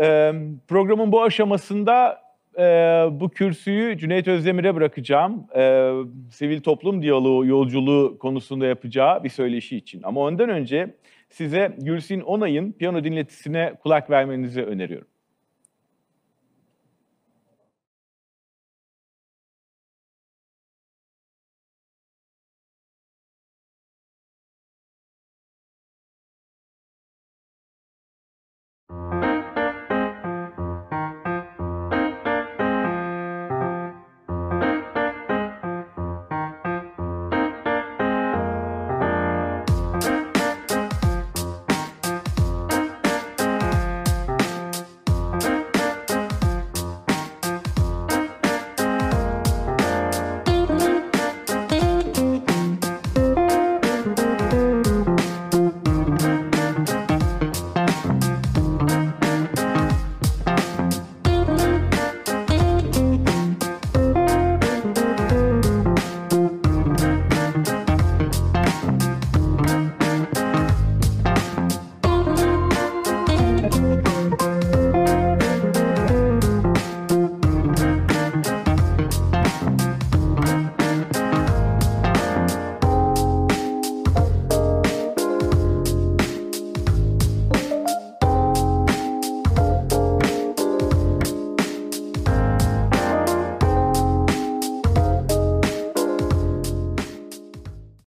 Ee, 0.01 0.33
programın 0.67 1.11
bu 1.11 1.23
aşamasında 1.23 2.26
e, 2.57 2.63
bu 3.11 3.29
kürsüyü 3.29 3.97
Cüneyt 3.97 4.27
Özdemir'e 4.27 4.75
bırakacağım. 4.75 5.47
Ee, 5.55 5.91
sivil 6.31 6.61
toplum 6.61 7.01
diyaloğu 7.01 7.45
yolculuğu 7.45 8.17
konusunda 8.19 8.65
yapacağı 8.65 9.23
bir 9.23 9.29
söyleşi 9.29 9.77
için. 9.77 10.01
Ama 10.03 10.21
ondan 10.21 10.49
önce 10.49 10.95
size 11.29 11.75
Gülsin 11.77 12.21
Onay'ın 12.21 12.71
piyano 12.71 13.03
dinletisine 13.03 13.73
kulak 13.83 14.09
vermenizi 14.09 14.63
öneriyorum. 14.63 15.07